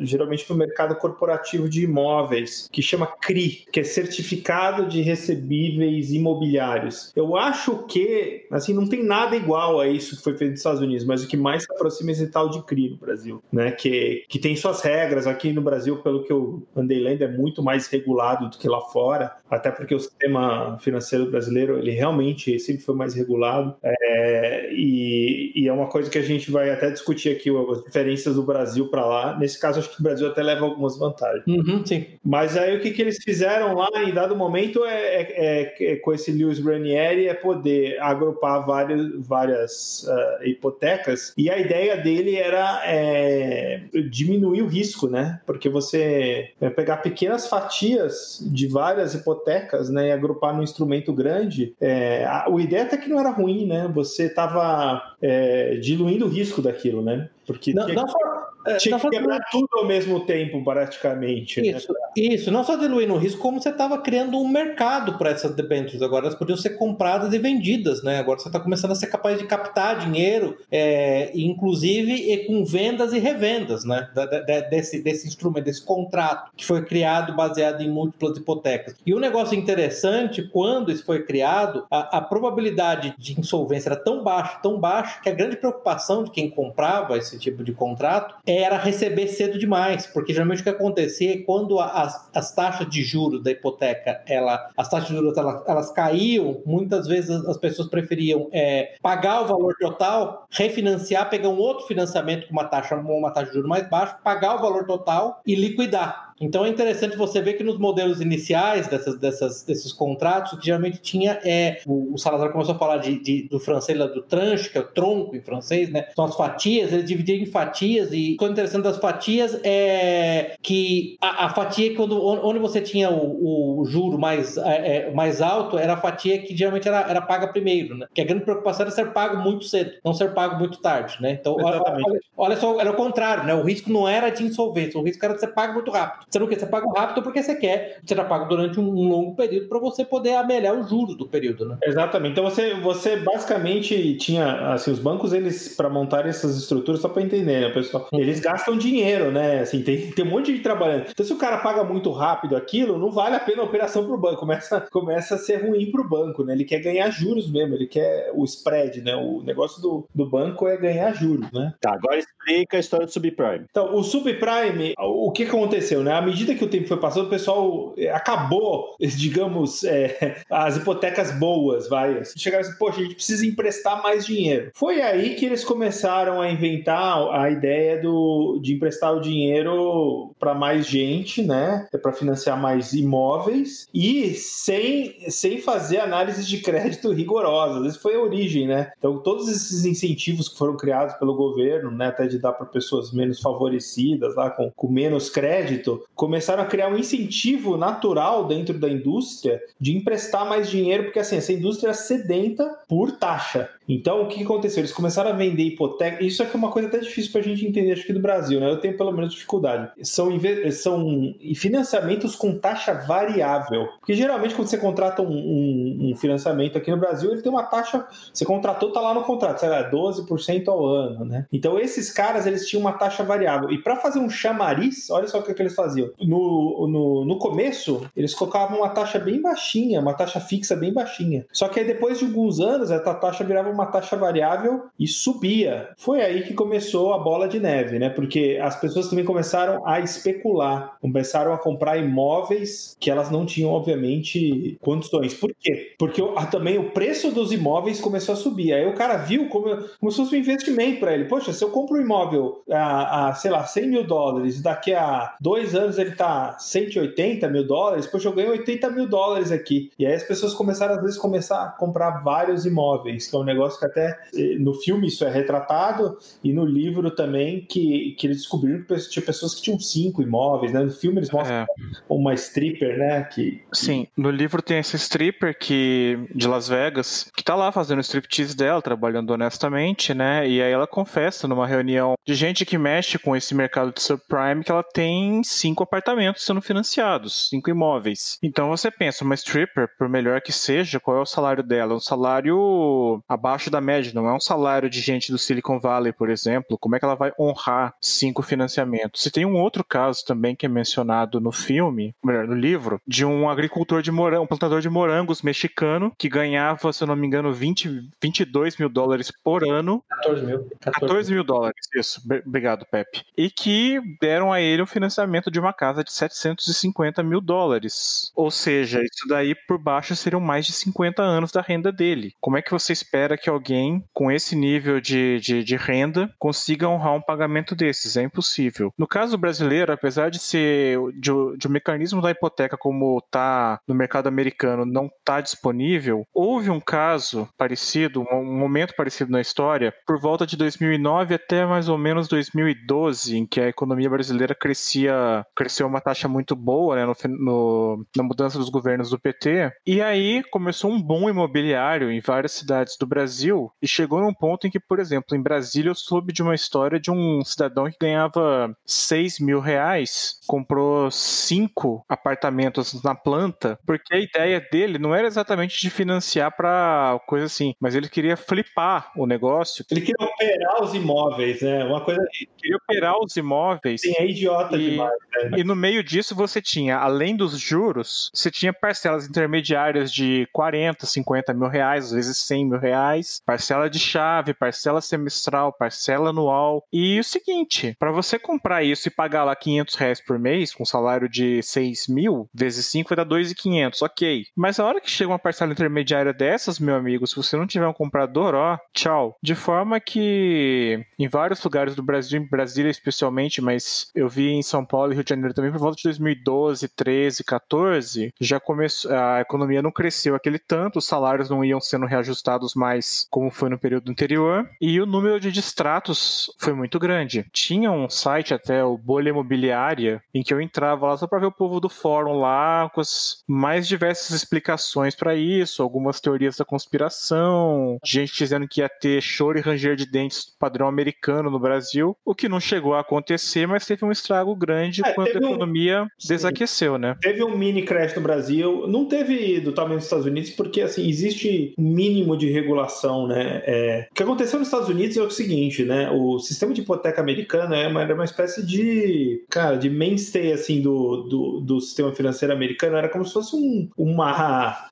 [0.00, 6.12] geralmente para o mercado corporativo de imóveis, que chama CRI, que é Certificado de Recebíveis
[6.12, 7.12] Imobiliários.
[7.14, 10.60] Eu acho que assim não tem nada nada igual a isso que foi feito nos
[10.60, 13.42] Estados Unidos, mas o que mais se aproxima é esse tal de CRI no Brasil,
[13.52, 13.72] né?
[13.72, 15.26] Que, que tem suas regras.
[15.26, 18.80] Aqui no Brasil, pelo que eu andei lendo, é muito mais regulado do que lá
[18.80, 23.74] fora, até porque o sistema financeiro brasileiro, ele realmente sempre foi mais regulado.
[23.82, 28.36] É, e, e, é uma coisa que a gente vai até discutir aqui, as diferenças
[28.36, 29.38] do Brasil para lá.
[29.38, 31.44] Nesse caso, acho que o Brasil até leva algumas vantagens.
[31.46, 32.06] Uhum, sim.
[32.24, 36.12] Mas aí o que, que eles fizeram lá, em dado momento, é, é, é com
[36.12, 42.82] esse Lewis Ranieri, é poder agrupar vários várias uh, hipotecas e a ideia dele era
[42.84, 45.40] é, diminuir o risco, né?
[45.46, 51.74] Porque você vai pegar pequenas fatias de várias hipotecas, né, e agrupar num instrumento grande.
[51.80, 53.90] É, a, a ideia até que não era ruim, né?
[53.94, 57.28] Você estava é, diluindo o risco daquilo, né?
[57.46, 61.62] Porque não, tinha, não que, tinha que quebrar tudo ao mesmo tempo, praticamente.
[61.62, 61.68] Né?
[61.68, 61.92] Isso.
[62.18, 66.02] Isso, não só diluindo o risco, como você estava criando um mercado para essas debêntures.
[66.02, 68.18] Agora elas podiam ser compradas e vendidas, né?
[68.18, 73.12] Agora você está começando a ser capaz de captar dinheiro, é, inclusive e com vendas
[73.12, 74.08] e revendas, né?
[74.14, 78.96] Da, da, desse, desse instrumento, desse contrato que foi criado baseado em múltiplas hipotecas.
[79.06, 84.22] E um negócio interessante, quando isso foi criado, a, a probabilidade de insolvência era tão
[84.22, 88.76] baixa, tão baixa, que a grande preocupação de quem comprava esse tipo de contrato era
[88.76, 93.42] receber cedo demais, porque geralmente o que acontecia é quando as, as taxas de juros
[93.42, 98.48] da hipoteca, ela, as taxas de juros elas, elas caíam, muitas vezes as pessoas preferiam
[98.52, 103.48] é, pagar o valor total, refinanciar, pegar um outro financiamento com uma taxa, uma taxa
[103.48, 106.27] de juros mais baixa, pagar o valor total e liquidar.
[106.40, 110.98] Então é interessante você ver que nos modelos iniciais dessas, dessas, desses contratos, que geralmente
[110.98, 114.78] tinha é o, o Salazar começou a falar de, de, do francês, do tranche, que
[114.78, 116.08] é o tronco em francês, né?
[116.14, 121.46] São as fatias, ele dividia em fatias e o interessante das fatias é que a,
[121.46, 125.94] a fatia quando onde você tinha o, o juro mais, é, é, mais alto era
[125.94, 128.06] a fatia que geralmente era, era paga primeiro, né?
[128.14, 131.32] Que a grande preocupação era ser pago muito cedo, não ser pago muito tarde, né?
[131.32, 133.54] Então olha, olha, olha só, era o contrário, né?
[133.54, 136.26] O risco não era de insolvência, o risco era de ser pago muito rápido.
[136.30, 139.34] Você não quer, você paga rápido porque você quer, você já paga durante um longo
[139.34, 141.78] período para você poder amelhar o juro do período, né?
[141.82, 142.32] Exatamente.
[142.32, 147.22] Então você, você basicamente tinha, assim, os bancos, eles, para montar essas estruturas, só para
[147.22, 148.08] entender, né, pessoal?
[148.12, 149.60] Eles gastam dinheiro, né?
[149.60, 151.06] Assim, tem, tem um monte de gente trabalhando.
[151.10, 154.14] Então se o cara paga muito rápido aquilo, não vale a pena a operação para
[154.14, 154.40] o banco.
[154.40, 156.52] Começa, começa a ser ruim para o banco, né?
[156.52, 159.16] Ele quer ganhar juros mesmo, ele quer o spread, né?
[159.16, 161.72] O negócio do, do banco é ganhar juros, né?
[161.80, 163.66] Tá, agora explica a história do subprime.
[163.70, 166.17] Então, o subprime, o que aconteceu, né?
[166.18, 171.30] À medida que o tempo foi passando, o pessoal eh, acabou, digamos, é, as hipotecas
[171.30, 172.22] boas, vai.
[172.36, 174.72] Chegaram assim, poxa, a gente precisa emprestar mais dinheiro.
[174.74, 180.54] Foi aí que eles começaram a inventar a ideia do, de emprestar o dinheiro para
[180.54, 181.86] mais gente, né?
[182.02, 187.86] Para financiar mais imóveis e sem, sem fazer análise de crédito rigorosa.
[187.86, 188.90] Essa foi a origem, né?
[188.98, 193.12] Então, todos esses incentivos que foram criados pelo governo, né, até de dar para pessoas
[193.12, 198.88] menos favorecidas, lá com, com menos crédito, começaram a criar um incentivo natural dentro da
[198.88, 203.70] indústria de emprestar mais dinheiro, porque assim, essa indústria é sedenta por taxa.
[203.88, 204.80] Então, o que aconteceu?
[204.80, 206.22] Eles começaram a vender hipoteca.
[206.22, 208.60] Isso que é uma coisa até difícil para a gente entender, acho que do Brasil,
[208.60, 208.70] né?
[208.70, 209.90] Eu tenho pelo menos dificuldade.
[210.02, 210.30] São,
[210.72, 213.86] são financiamentos com taxa variável.
[213.98, 217.62] Porque geralmente, quando você contrata um, um, um, financiamento aqui no Brasil, ele tem uma
[217.62, 218.06] taxa.
[218.32, 221.46] Você contratou, tá lá no contrato, sei lá, 12% ao ano, né?
[221.50, 223.70] Então, esses caras, eles tinham uma taxa variável.
[223.70, 226.10] E para fazer um chamariz, olha só o que, que eles faziam.
[226.20, 231.46] No, no, no começo, eles colocavam uma taxa bem baixinha, uma taxa fixa bem baixinha.
[231.52, 235.90] Só que aí, depois de alguns anos, essa taxa virava uma taxa variável e subia.
[235.96, 238.10] Foi aí que começou a bola de neve, né?
[238.10, 243.70] Porque as pessoas também começaram a especular, começaram a comprar imóveis que elas não tinham,
[243.70, 245.34] obviamente, condições.
[245.34, 245.94] Por quê?
[245.98, 248.72] Porque também o preço dos imóveis começou a subir.
[248.72, 251.26] Aí o cara viu como, como se fosse um investimento para ele.
[251.26, 255.36] Poxa, se eu compro um imóvel a, a, sei lá, 100 mil dólares, daqui a
[255.40, 259.90] dois anos ele tá 180 mil dólares, poxa, eu ganho 80 mil dólares aqui.
[259.98, 263.44] E aí as pessoas começaram, às vezes, começar a comprar vários imóveis, que é um
[263.44, 264.18] negócio negócio que até
[264.58, 269.24] no filme isso é retratado e no livro também que, que eles descobriram que tinha
[269.24, 270.80] pessoas que tinham cinco imóveis, né?
[270.80, 271.66] No filme eles mostram é.
[272.08, 273.22] uma stripper, né?
[273.24, 277.98] Que, Sim, no livro tem essa stripper que de Las Vegas que tá lá fazendo
[277.98, 280.48] o striptease dela, trabalhando honestamente, né?
[280.48, 284.64] E aí ela confessa numa reunião de gente que mexe com esse mercado de subprime
[284.64, 288.38] que ela tem cinco apartamentos sendo financiados, cinco imóveis.
[288.42, 291.94] Então você pensa, uma stripper, por melhor que seja, qual é o salário dela?
[291.94, 296.12] Um salário abaixo abaixo da média, não é um salário de gente do Silicon Valley,
[296.12, 296.78] por exemplo.
[296.78, 299.22] Como é que ela vai honrar cinco financiamentos?
[299.22, 303.24] Se tem um outro caso também que é mencionado no filme, melhor, no livro, de
[303.24, 307.26] um agricultor de morango, um plantador de morangos mexicano que ganhava, se eu não me
[307.26, 310.02] engano, 20, 22 mil dólares por ano.
[310.08, 310.58] 14 mil.
[310.80, 312.22] 14, 14 mil dólares, isso.
[312.46, 313.24] Obrigado, Pepe.
[313.36, 318.30] E que deram a ele um financiamento de uma casa de 750 mil dólares.
[318.36, 322.34] Ou seja, isso daí por baixo seriam mais de 50 anos da renda dele.
[322.40, 326.30] Como é que você espera que que alguém com esse nível de, de, de, renda
[326.38, 328.16] consiga honrar um pagamento desses.
[328.16, 328.92] É impossível.
[328.98, 333.94] No caso brasileiro, apesar de ser de, de o mecanismo da hipoteca como está no
[333.94, 340.20] mercado americano não está disponível, houve um caso parecido, um momento parecido na história, por
[340.20, 345.86] volta de 2009 até mais ou menos 2012, em que a economia brasileira crescia, cresceu
[345.86, 349.70] uma taxa muito boa né, no, no, na mudança dos governos do PT.
[349.86, 354.32] E aí começou um boom imobiliário em várias cidades do Brasil Brasil e chegou num
[354.32, 357.84] ponto em que, por exemplo, em Brasília eu soube de uma história de um cidadão
[357.90, 365.14] que ganhava 6 mil reais, comprou cinco apartamentos na planta, porque a ideia dele não
[365.14, 369.84] era exatamente de financiar para coisa assim, mas ele queria flipar o negócio.
[369.90, 371.84] Ele queria operar os imóveis, né?
[371.84, 372.20] Uma coisa.
[372.56, 374.00] Queria operar os imóveis.
[374.00, 375.12] Sim, é idiota E- demais.
[375.50, 375.58] Né?
[375.58, 381.04] E no meio disso você tinha, além dos juros, você tinha parcelas intermediárias de 40,
[381.04, 386.84] 50 mil reais, às vezes 100 mil reais, parcela de chave, parcela semestral, parcela anual.
[386.92, 390.84] E o seguinte, para você comprar isso e pagar lá 500 reais por mês, com
[390.84, 394.44] salário de 6 mil, vezes 5 vai dar 2.500, ok.
[394.56, 397.86] Mas a hora que chega uma parcela intermediária dessas, meu amigo, se você não tiver
[397.86, 399.36] um comprador, ó, tchau.
[399.42, 404.62] De forma que em vários lugares do Brasil, em Brasília especialmente, mas eu vi em
[404.62, 409.10] São Paulo e Rio de Janeiro também por volta de 2012, 13, 14, já começou,
[409.12, 413.68] a economia não cresceu aquele tanto, os salários não iam sendo reajustados mais como foi
[413.68, 417.46] no período anterior, e o número de distratos foi muito grande.
[417.52, 421.46] Tinha um site até, o Bolha Imobiliária, em que eu entrava lá só para ver
[421.46, 426.64] o povo do fórum lá, com as mais diversas explicações para isso, algumas teorias da
[426.64, 432.16] conspiração, gente dizendo que ia ter choro e ranger de dentes padrão americano no Brasil,
[432.24, 435.44] o que não chegou a acontecer, mas teve um estrago grande É, quando a um-
[435.50, 436.28] economia Sim.
[436.34, 437.16] desaqueceu, né?
[437.20, 441.08] Teve um mini crash no Brasil, não teve do tamanho dos Estados Unidos, porque assim,
[441.08, 443.62] existe um mínimo de regulação, né?
[443.64, 446.10] É, o que aconteceu nos Estados Unidos é o seguinte, né?
[446.10, 450.80] O sistema de hipoteca americano é uma, era uma espécie de, cara, de mainstay assim
[450.80, 454.88] do, do, do sistema financeiro americano, era como se fosse um, uma.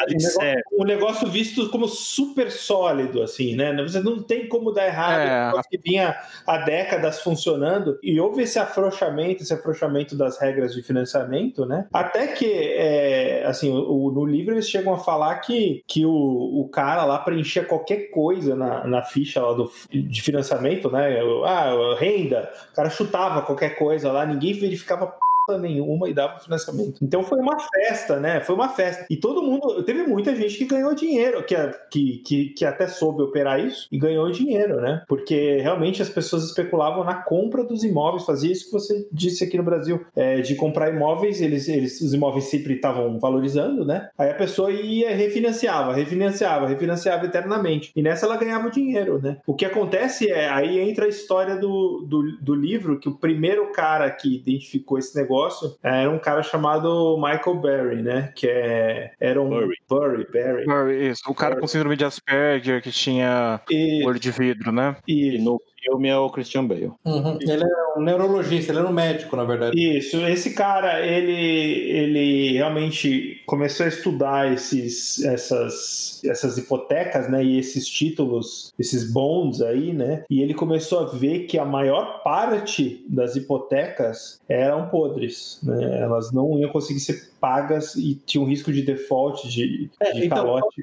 [0.00, 0.38] Alicerce.
[0.38, 3.74] negócio, um negócio visto como super sólido, assim, né?
[3.82, 5.56] Você não tem como dar errado.
[5.58, 5.62] É.
[5.70, 11.64] Que vinha há décadas funcionando e houve esse afrouxamento, esse afrouxamento das regras de financiamento,
[11.66, 11.86] né?
[11.92, 16.68] Até que, é, assim, o- no livro eles chegam a falar que, que o, o
[16.68, 21.18] cara lá preenchia qualquer coisa na, na ficha lá do, de financiamento, né?
[21.44, 25.14] Ah, renda, o cara chutava qualquer coisa lá, ninguém verificava
[25.58, 26.98] nenhuma e dava financiamento.
[27.02, 28.40] Então foi uma festa, né?
[28.40, 29.06] Foi uma festa.
[29.08, 31.56] E todo mundo, teve muita gente que ganhou dinheiro, que,
[31.90, 35.02] que, que, que até soube operar isso e ganhou dinheiro, né?
[35.08, 39.56] Porque realmente as pessoas especulavam na compra dos imóveis, fazia isso que você disse aqui
[39.56, 44.08] no Brasil, é, de comprar imóveis, eles, eles, os imóveis sempre estavam valorizando, né?
[44.18, 47.92] Aí a pessoa ia refinanciava, refinanciava, refinanciava eternamente.
[47.94, 49.38] E nessa ela ganhava dinheiro, né?
[49.46, 53.72] O que acontece é, aí entra a história do, do, do livro, que o primeiro
[53.72, 55.35] cara que identificou esse negócio
[55.82, 58.32] era um cara chamado Michael Berry, né?
[58.34, 59.48] Que é, era um...
[59.48, 59.76] Burry.
[59.88, 61.08] Burry, Berry.
[61.08, 64.96] Isso, o cara com síndrome de Asperger que tinha E, olho de vidro, né?
[65.06, 66.92] e E no filme é o Christian Bale.
[67.04, 67.38] Uhum.
[67.40, 69.78] Ele é um neurologista, ele era um médico, na verdade.
[69.78, 77.58] Isso, esse cara, ele, ele realmente começou a estudar esses, essas, essas hipotecas, né, e
[77.58, 83.04] esses títulos, esses bonds aí, né, e ele começou a ver que a maior parte
[83.08, 88.72] das hipotecas eram podres, né, elas não iam conseguir ser pagas e tinha um risco
[88.72, 90.80] de default, de, É, de então, calote.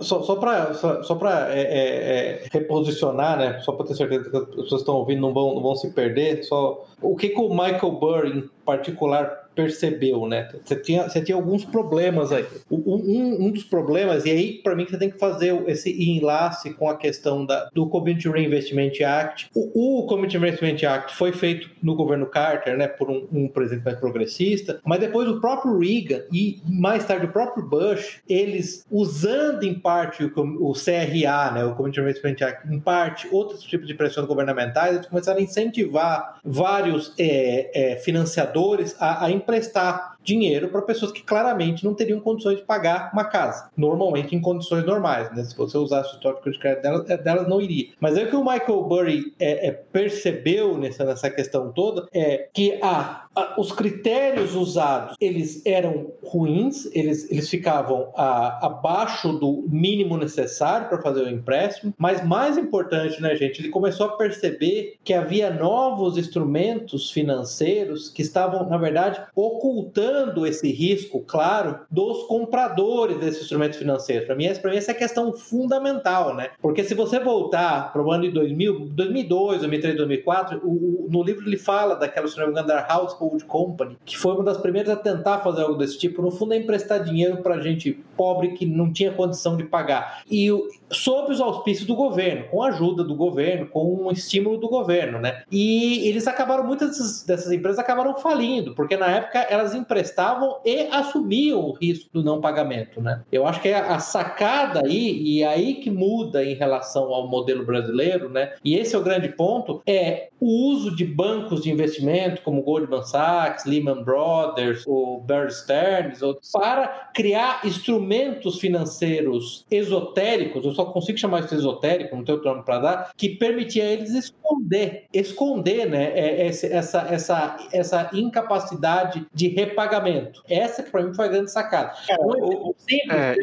[0.00, 3.60] Só, só para só, só pra, é, é, é, reposicionar, né?
[3.60, 6.42] Só para ter certeza que as pessoas estão ouvindo não vão, não vão se perder.
[6.44, 10.48] Só o que, que o Michael Burr, em particular, percebeu, né?
[10.64, 12.46] Você tinha, você tinha alguns problemas aí.
[12.70, 16.88] Um, um, dos problemas, e aí, para mim, você tem que fazer esse enlace com
[16.88, 19.50] a questão da, do Community Reinvestment Act.
[19.54, 22.88] O, o Community Reinvestment Act foi feito no governo Carter, né?
[22.88, 27.32] Por um, um presidente mais progressista, mas depois o próprio Reagan e mais tarde o
[27.32, 31.64] próprio Bush, eles usando em parte o, o CRA, né?
[31.64, 36.40] O Community Reinvestment Act, em parte outros tipos de pressões governamentais, eles começaram a incentivar
[36.44, 42.58] vários é, é, financiadores a, a emprestar dinheiro para pessoas que claramente não teriam condições
[42.58, 43.70] de pagar uma casa.
[43.76, 45.42] Normalmente em condições normais, né?
[45.44, 47.88] Se você usasse o histórico de crédito delas, é, delas não iria.
[48.00, 52.48] Mas é o que o Michael Burry é, é, percebeu nessa, nessa questão toda é
[52.52, 59.64] que a, a, os critérios usados eles eram ruins, eles, eles ficavam a, abaixo do
[59.68, 64.96] mínimo necessário para fazer o empréstimo, mas mais importante, né, gente, ele começou a perceber
[65.02, 70.11] que havia novos instrumentos financeiros que estavam, na verdade, ocultando
[70.46, 74.26] esse risco, claro, dos compradores desses instrumentos financeiros.
[74.26, 76.50] Para mim, essa, é a questão fundamental, né?
[76.60, 81.22] Porque se você voltar para o ano de 2000, 2002, 2003, 2004, o, o, no
[81.22, 82.52] livro ele fala daquela, se não
[82.88, 86.22] Household Company, que foi uma das primeiras a tentar fazer algo desse tipo.
[86.22, 90.22] No fundo, é emprestar dinheiro para gente pobre que não tinha condição de pagar.
[90.30, 90.50] E
[90.92, 95.18] sob os auspícios do governo, com a ajuda do governo, com um estímulo do governo,
[95.18, 95.42] né?
[95.50, 101.60] E eles acabaram, muitas dessas, empresas acabaram falindo, porque na época elas emprestavam e assumiam
[101.60, 103.22] o risco do não pagamento, né?
[103.30, 107.28] Eu acho que é a sacada aí, e é aí que muda em relação ao
[107.28, 108.52] modelo brasileiro, né?
[108.64, 113.02] E esse é o grande ponto, é o uso de bancos de investimento como Goldman
[113.04, 116.20] Sachs, Lehman Brothers, o Bear Stearns,
[116.52, 122.50] para criar instrumentos financeiros esotéricos, eu só consigo chamar isso de esotérico, não tenho outro
[122.50, 129.48] nome para dar, que permitia eles esconder, esconder, né, é, essa, essa, essa incapacidade de
[129.48, 130.42] repagamento.
[130.48, 131.92] Essa que para mim foi a grande sacada.
[132.08, 133.36] É, o, simples, é,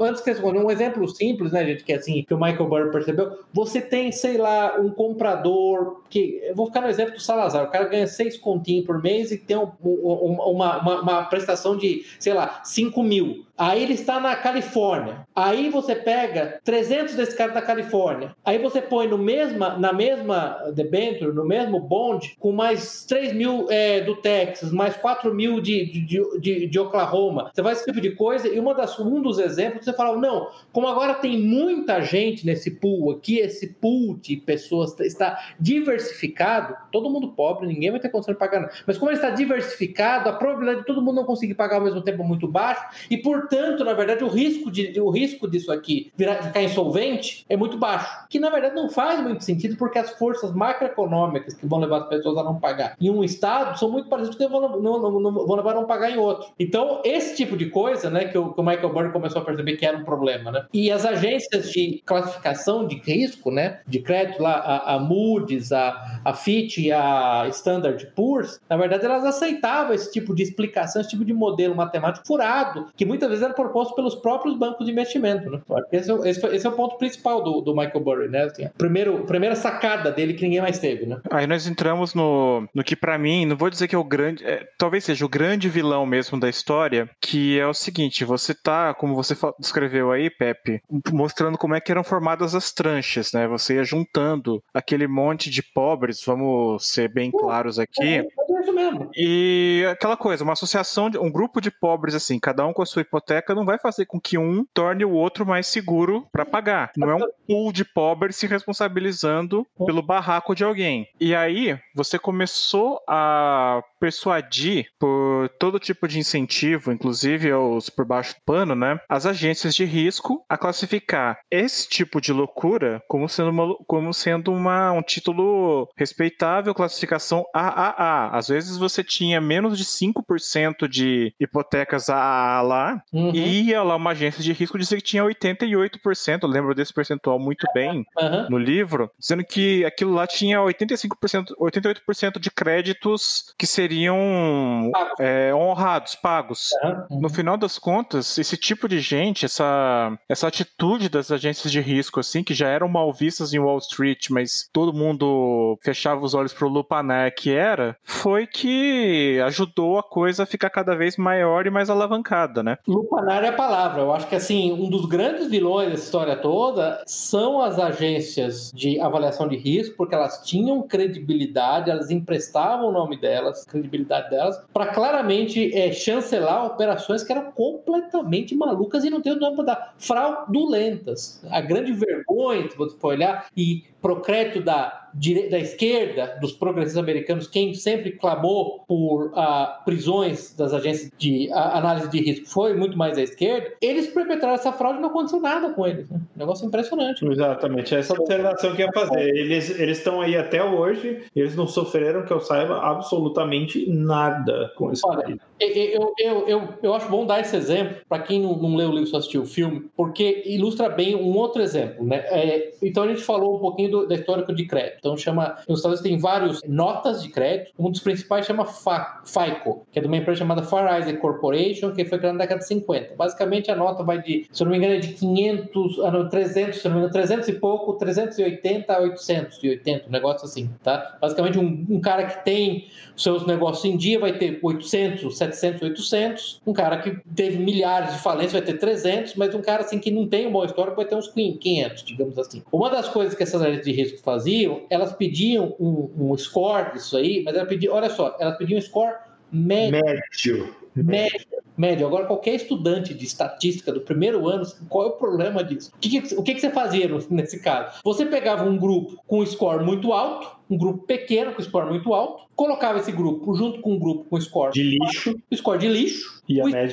[0.00, 2.90] antes que você um exemplo simples, né, gente, que é assim, que o Michael Burry
[2.90, 7.64] percebeu, você tem, sei lá, um comprador, que, eu vou ficar no exemplo do Salazar,
[7.64, 11.76] o cara ganha seis continhos por mês e tem um, um, uma, uma, uma, prestação
[11.76, 13.44] de, sei lá, 5 mil.
[13.62, 15.24] Aí ele está na Califórnia.
[15.36, 18.34] Aí você pega 300 desse cara da Califórnia.
[18.44, 23.68] Aí você põe no mesma, na mesma debenture, no mesmo bond, com mais 3 mil
[23.70, 27.52] é, do Texas, mais 4 mil de, de, de, de, Oklahoma.
[27.54, 30.48] Você faz esse tipo de coisa e uma das, um dos exemplos você fala, não,
[30.72, 37.08] como agora tem muita gente nesse pool aqui, esse pool de pessoas está diversificado, todo
[37.08, 38.72] mundo pobre, ninguém vai ter condição de pagar nada.
[38.84, 42.02] Mas como ele está diversificado, a probabilidade de todo mundo não conseguir pagar ao mesmo
[42.02, 45.70] tempo é muito baixo e, por Portanto, na verdade, o risco, de, o risco disso
[45.70, 48.26] aqui virar, ficar insolvente é muito baixo.
[48.30, 52.08] Que, na verdade, não faz muito sentido porque as forças macroeconômicas que vão levar as
[52.08, 55.20] pessoas a não pagar em um estado são muito parecidas com que vão, não, não,
[55.20, 56.50] não, vão levar a não pagar em outro.
[56.58, 59.76] Então, esse tipo de coisa, né, que o, que o Michael Burry começou a perceber
[59.76, 60.64] que era um problema, né?
[60.72, 66.22] E as agências de classificação de risco, né, de crédito lá, a, a Moody's, a,
[66.24, 71.24] a Fitch a Standard Poor's, na verdade, elas aceitavam esse tipo de explicação, esse tipo
[71.24, 75.50] de modelo matemático furado, que muitas vezes era proposto pelos próprios bancos de investimento.
[75.50, 75.60] Né?
[75.92, 78.44] Esse, é, esse, esse, é o ponto principal do, do Michael Burry, né?
[78.44, 81.20] Assim, primeiro, primeira sacada dele que ninguém mais teve, né?
[81.30, 84.44] Aí nós entramos no, no que para mim, não vou dizer que é o grande,
[84.44, 88.94] é, talvez seja o grande vilão mesmo da história, que é o seguinte, você tá,
[88.94, 93.46] como você descreveu aí, Pepe, mostrando como é que eram formadas as tranches, né?
[93.48, 98.02] Você ia juntando aquele monte de pobres, vamos ser bem claros aqui.
[98.02, 99.10] É, é isso mesmo.
[99.16, 102.86] E aquela coisa, uma associação, de, um grupo de pobres assim, cada um com a
[102.86, 106.44] sua hipoteca hipoteca não vai fazer com que um torne o outro mais seguro para
[106.44, 106.90] pagar.
[106.96, 111.08] Não é um pool de pobres se responsabilizando pelo barraco de alguém.
[111.20, 118.34] E aí, você começou a persuadir por todo tipo de incentivo, inclusive os por baixo
[118.34, 123.50] do pano, né, as agências de risco a classificar esse tipo de loucura como sendo,
[123.50, 128.30] uma, como sendo uma, um título respeitável, classificação AAA.
[128.36, 133.30] Às vezes você tinha menos de 5% de hipotecas AAA lá, uhum.
[133.34, 137.38] e ia lá uma agência de risco dizer que tinha 88%, eu lembro desse percentual
[137.38, 138.50] muito bem uhum.
[138.50, 145.54] no livro, dizendo que aquilo lá tinha 85%, 88% de créditos que seriam seriam é,
[145.54, 146.70] honrados, pagos.
[146.82, 147.20] Uhum.
[147.20, 152.20] No final das contas, esse tipo de gente, essa, essa atitude das agências de risco,
[152.20, 156.52] assim, que já eram mal vistas em Wall Street, mas todo mundo fechava os olhos
[156.52, 161.70] pro lupanar que era, foi que ajudou a coisa a ficar cada vez maior e
[161.70, 162.78] mais alavancada, né?
[163.02, 164.02] Lupanar é a palavra.
[164.02, 169.00] Eu acho que, assim, um dos grandes vilões dessa história toda são as agências de
[169.00, 174.86] avaliação de risco, porque elas tinham credibilidade, elas emprestavam o nome delas, credibilidade delas, para
[174.86, 179.94] claramente é, chancelar operações que eram completamente malucas e não tem o nome para dar,
[179.98, 181.42] fraudulentas.
[181.50, 185.01] A grande vergonha, se você for olhar, e procrédito da
[185.50, 191.54] da esquerda, dos progressistas americanos, quem sempre clamou por uh, prisões das agências de uh,
[191.54, 195.40] análise de risco foi muito mais a esquerda, eles perpetraram essa fraude e não aconteceu
[195.40, 196.08] nada com eles.
[196.08, 196.20] Né?
[196.36, 197.24] Negócio impressionante.
[197.24, 199.28] Exatamente, essa observação que eu ia fazer.
[199.28, 205.02] Eles estão aí até hoje, eles não sofreram, que eu saiba, absolutamente nada com isso.
[205.06, 208.90] Olha, eu, eu, eu, eu acho bom dar esse exemplo para quem não, não leu
[208.90, 212.04] o livro, só assistiu o filme, porque ilustra bem um outro exemplo.
[212.04, 212.16] Né?
[212.26, 215.01] É, então a gente falou um pouquinho do, da história de crédito.
[215.02, 217.72] Então chama, nos Estados Unidos tem vários notas de crédito.
[217.76, 222.04] Um dos principais chama FICO, que é de uma empresa chamada Far Isaac Corporation, que
[222.04, 223.16] foi criada na década de 50.
[223.16, 226.28] Basicamente a nota vai de, se eu não me engano, é de 500, ah, não,
[226.28, 230.70] 300, se eu não me engano, 300 e pouco, 380 a 880, um negócio assim,
[230.84, 231.18] tá?
[231.20, 232.86] Basicamente um, um cara que tem
[233.16, 236.60] seus negócios em dia vai ter 800, 700, 800.
[236.66, 240.10] Um cara que teve milhares de falências vai ter 300, mas um cara assim que
[240.10, 242.62] não tem uma boa história vai ter uns 500, digamos assim.
[242.72, 247.16] Uma das coisas que essas áreas de risco faziam, elas pediam um, um score disso
[247.16, 249.14] aí, mas elas pediam, olha só, elas pediam um score
[249.50, 250.00] médio.
[250.00, 250.76] Médio.
[250.94, 252.06] Médio médio.
[252.06, 255.90] Agora, qualquer estudante de estatística do primeiro ano, qual é o problema disso?
[255.94, 258.00] O que, o que, você fazia nesse caso?
[258.04, 262.44] Você pegava um grupo com score muito alto, um grupo pequeno com score muito alto,
[262.54, 266.60] colocava esse grupo junto com um grupo com score de lixo, score de lixo, e
[266.60, 266.92] a média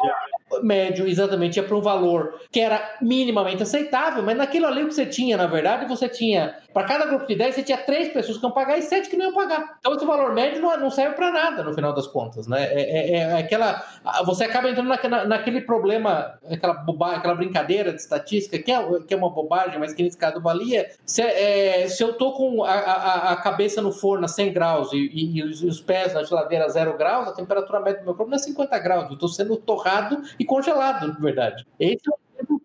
[0.63, 5.05] médio exatamente ia para um valor que era minimamente aceitável, mas naquilo ali que você
[5.05, 8.45] tinha, na verdade, você tinha, para cada grupo de 10, você tinha três pessoas que
[8.45, 9.77] iam pagar e sete que não iam pagar.
[9.79, 12.65] Então esse valor médio não, não serve para nada no final das contas, né?
[12.65, 13.83] É, é, é, aquela,
[14.25, 19.13] você acaba entrando na, naquele problema, aquela bobagem, aquela brincadeira de estatística, que é, que
[19.13, 20.89] é uma bobagem, mas que nesse caso valia.
[21.05, 24.93] Se, é, se eu tô com a, a, a, cabeça no forno a 100 graus
[24.93, 28.05] e, e, os, e, os, pés na geladeira a 0 graus, a temperatura média do
[28.05, 31.65] meu corpo não é 50 graus, eu estou sendo torrado e congelado, na verdade.
[31.79, 32.18] Esse é o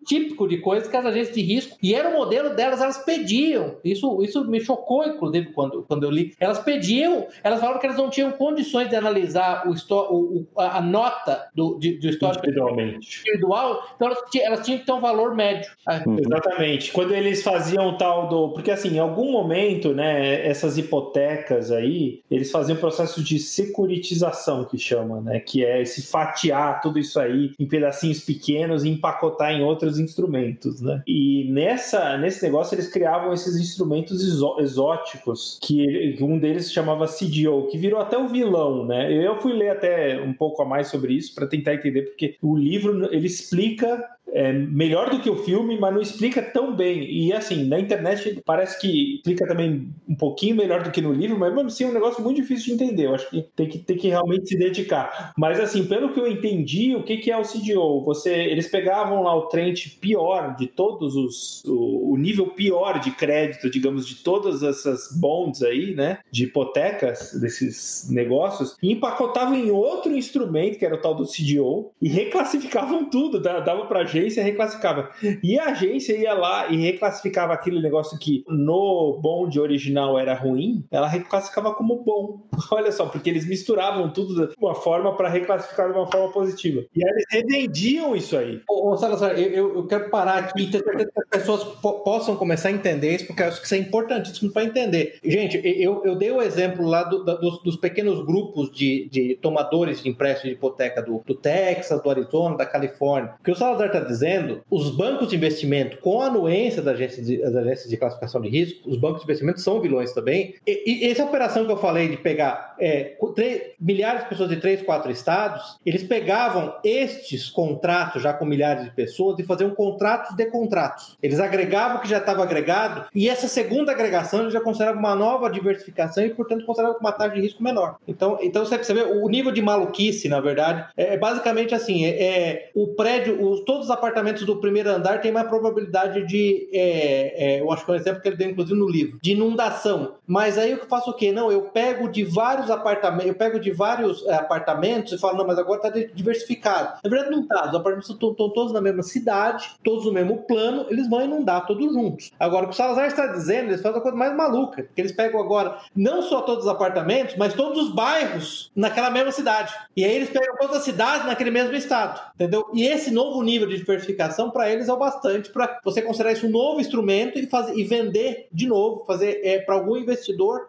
[0.05, 3.77] típico de coisas que as agências de risco, e era o modelo delas, elas pediam.
[3.83, 6.33] Isso, isso me chocou, inclusive, quando, quando eu li.
[6.39, 11.47] Elas pediam, elas falavam que elas não tinham condições de analisar o, o a, nota
[11.53, 15.69] do, de, do histórico individual, então elas, elas tinham que ter um valor médio.
[16.05, 16.19] Uhum.
[16.19, 16.91] Exatamente.
[16.91, 18.49] Quando eles faziam o tal do.
[18.53, 24.65] Porque, assim, em algum momento, né, essas hipotecas aí, eles faziam um processo de securitização,
[24.65, 29.51] que chama, né, que é esse fatiar tudo isso aí em pedacinhos pequenos e empacotar
[29.51, 31.03] em outros instrumentos, né?
[31.07, 34.21] E nessa, nesse negócio eles criavam esses instrumentos
[34.59, 39.11] exóticos, que um deles se chamava CDO, que virou até o vilão, né?
[39.11, 42.55] Eu fui ler até um pouco a mais sobre isso para tentar entender, porque o
[42.55, 44.03] livro ele explica
[44.35, 47.09] é melhor do que o filme, mas não explica tão bem.
[47.09, 51.39] E assim, na internet parece que explica também um pouquinho melhor do que no livro,
[51.39, 53.05] mas mesmo assim é um negócio muito difícil de entender.
[53.05, 55.31] Eu acho que tem que, tem que realmente se dedicar.
[55.37, 58.03] Mas assim, pelo que eu entendi, o que, que é o CDO?
[58.03, 61.63] Você, eles pegavam lá o trend pior de todos os.
[61.65, 66.19] O, o nível pior de crédito, digamos, de todas essas bonds aí, né?
[66.29, 71.91] De hipotecas desses negócios, e empacotavam em outro instrumento, que era o tal do CDO,
[72.01, 75.09] e reclassificavam tudo, dava pra agência reclassificava.
[75.43, 80.85] E a agência ia lá e reclassificava aquele negócio que no bond original era ruim,
[80.91, 82.47] ela reclassificava como bom.
[82.71, 86.85] Olha só, porque eles misturavam tudo de uma forma para reclassificar de uma forma positiva.
[86.95, 88.61] E aí eles revendiam isso aí.
[88.69, 92.69] Ô, ô Salazar, eu, eu quero parar aqui e que as pessoas po possam começar
[92.69, 95.19] a entender isso, porque eu acho que isso é importantíssimo para entender.
[95.23, 100.01] Gente, eu, eu dei o exemplo lá do, dos, dos, pequenos grupos de, de tomadores
[100.01, 103.33] de empréstimo de hipoteca do, do Texas, do Arizona, da Califórnia.
[103.43, 107.89] Que o Salazar está dizendo, os bancos de investimento, com a anuência das agências de,
[107.89, 110.55] de classificação de risco, os bancos de investimento são vilões também.
[110.65, 114.57] E, e essa operação que eu falei de pegar é, 3, milhares de pessoas de
[114.57, 120.35] três, quatro estados, eles pegavam estes contratos já com milhares de pessoas e faziam contratos
[120.35, 121.17] de contratos.
[121.21, 125.15] Eles agregavam o que já estava agregado e essa segunda agregação eles já consideravam uma
[125.15, 127.97] nova diversificação e, portanto, consideravam uma taxa de risco menor.
[128.07, 132.23] Então, então você vê o nível de maluquice, na verdade, é, é basicamente assim: é,
[132.23, 137.55] é o prédio, os, todos os apartamentos do primeiro andar têm mais probabilidade de, é,
[137.55, 140.15] é, eu acho que é um exemplo que ele deu inclusive no livro, de inundação.
[140.27, 141.31] Mas aí eu faço o quê?
[141.31, 145.47] Não, eu pego de vários apartamentos, eu pego de vários é, apartamentos e falo, não,
[145.47, 146.99] mas agora está diversificado.
[147.03, 147.69] Na verdade, não está.
[147.69, 151.91] Os apartamentos estão, todos na mesma cidade, todos no mesmo plano, eles vão inundar todos
[151.91, 152.31] juntos.
[152.39, 155.11] Agora, o que o Salazar está dizendo, eles fazem a coisa mais maluca, que eles
[155.11, 159.73] pegam agora não só todos os apartamentos, mas todos os bairros naquela mesma cidade.
[159.95, 162.65] E aí eles pegam todas as cidades naquele mesmo estado, entendeu?
[162.73, 166.47] E esse novo nível de diversificação para eles é o bastante para você considerar isso
[166.47, 170.14] um novo instrumento e, fazer, e vender de novo, fazer é, para algum investidor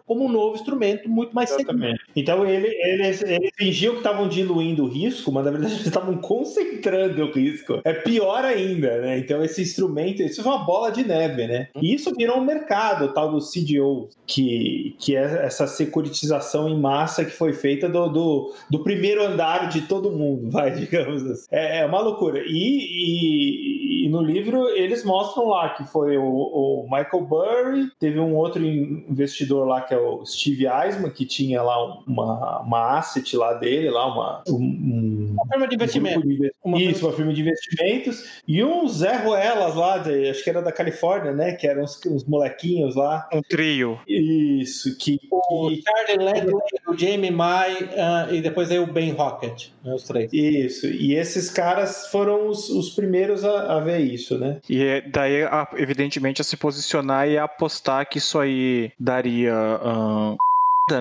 [0.07, 1.79] como um novo instrumento muito mais seguro.
[2.15, 6.17] Então ele, eles, eles fingiam que estavam diluindo o risco, mas na verdade eles estavam
[6.19, 7.81] concentrando o risco.
[7.85, 9.19] É pior ainda, né?
[9.19, 11.69] Então esse instrumento, isso foi uma bola de neve, né?
[11.81, 16.79] E isso virou um mercado, o tal do CDO, que, que é essa securitização em
[16.79, 21.47] massa que foi feita do, do, do primeiro andar de todo mundo, vai, digamos assim.
[21.51, 22.43] É, é uma loucura.
[22.47, 28.35] E, e, no livro eles mostram lá que foi o, o, Michael Burry, teve um
[28.35, 33.55] outro investidor lá que é o Steve Eisman, que tinha lá uma, uma asset lá
[33.55, 34.55] dele, lá uma, um,
[35.37, 36.27] uma firma de investimento.
[36.27, 37.09] Um de, uma isso, firma.
[37.09, 38.43] uma firma de investimentos.
[38.47, 41.53] E um Zé Ruelas lá, de, acho que era da Califórnia, né?
[41.53, 43.29] Que eram uns, uns molequinhos lá.
[43.33, 44.01] Um trio.
[44.09, 45.19] Isso, que.
[45.31, 45.83] O que...
[45.83, 46.55] Charlie Ledley,
[46.89, 50.33] o Jamie Mai uh, e depois aí o Ben Rocket, né, os três.
[50.33, 54.61] Isso, e esses caras foram os, os primeiros a, a, ver isso, né?
[54.69, 55.43] E é daí,
[55.77, 59.55] evidentemente, a se posicionar e a apostar que isso aí daria.
[59.55, 60.37] Uh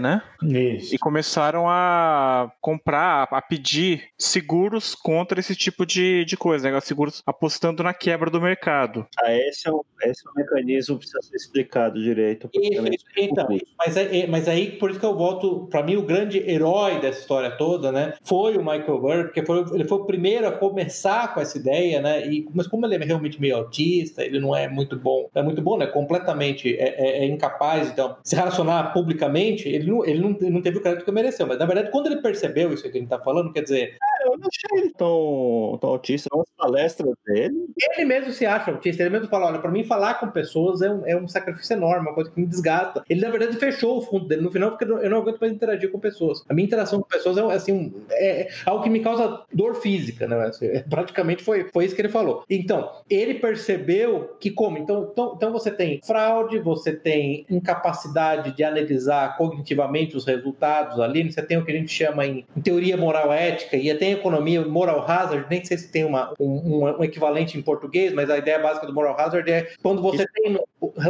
[0.01, 0.23] né?
[0.47, 0.95] Isso.
[0.95, 6.79] E começaram a comprar, a pedir seguros contra esse tipo de, de coisa, né?
[6.81, 9.05] Seguros apostando na quebra do mercado.
[9.21, 12.47] Ah, esse é um, esse é um mecanismo que precisa ser explicado direito.
[12.49, 16.01] porque Isso, então, mas, é- mas aí, por isso que eu volto, pra mim, o
[16.03, 20.05] grande herói dessa história toda, né, foi o Michael Burry, porque foi- ele foi o
[20.05, 24.23] primeiro a começar com essa ideia, né, e, mas como ele é realmente meio autista,
[24.23, 28.17] ele não é muito bom, é muito bom, né, completamente é, é- é incapaz, então,
[28.23, 31.65] se relacionar publicamente, ele não, ele, não, não teve o crédito que mereceu, mas na
[31.65, 34.93] verdade, quando ele percebeu isso que ele tá falando, quer dizer, Eu não achei ele
[34.93, 36.29] tão, tão autista.
[36.35, 40.15] Nas palestras dele, ele mesmo se acha autista, ele mesmo fala, olha, pra mim falar
[40.15, 43.03] com pessoas é um, é um sacrifício enorme, uma coisa que me desgasta.
[43.09, 45.91] Ele, na verdade, fechou o fundo dele no final, porque eu não- aguento mais interagir
[45.91, 46.43] com pessoas.
[46.49, 50.27] A minha interação com pessoas é, assim, um- é algo que me causa dor física,
[50.27, 50.35] né?
[50.47, 52.43] Assim, é, praticamente foi, foi isso que ele falou.
[52.49, 54.77] Então, ele percebeu que como?
[54.77, 61.31] Então, então, então você tem fraude, você tem incapacidade de analisar cognitivamente os resultados ali,
[61.31, 64.61] você tem o que a gente chama em, em teoria moral ética, e tem economia
[64.65, 66.45] moral hazard, nem sei se tem uma, um,
[66.85, 70.25] um- um equivalente em português, mas a ideia básica do moral hazard é quando você
[70.33, 70.57] tem...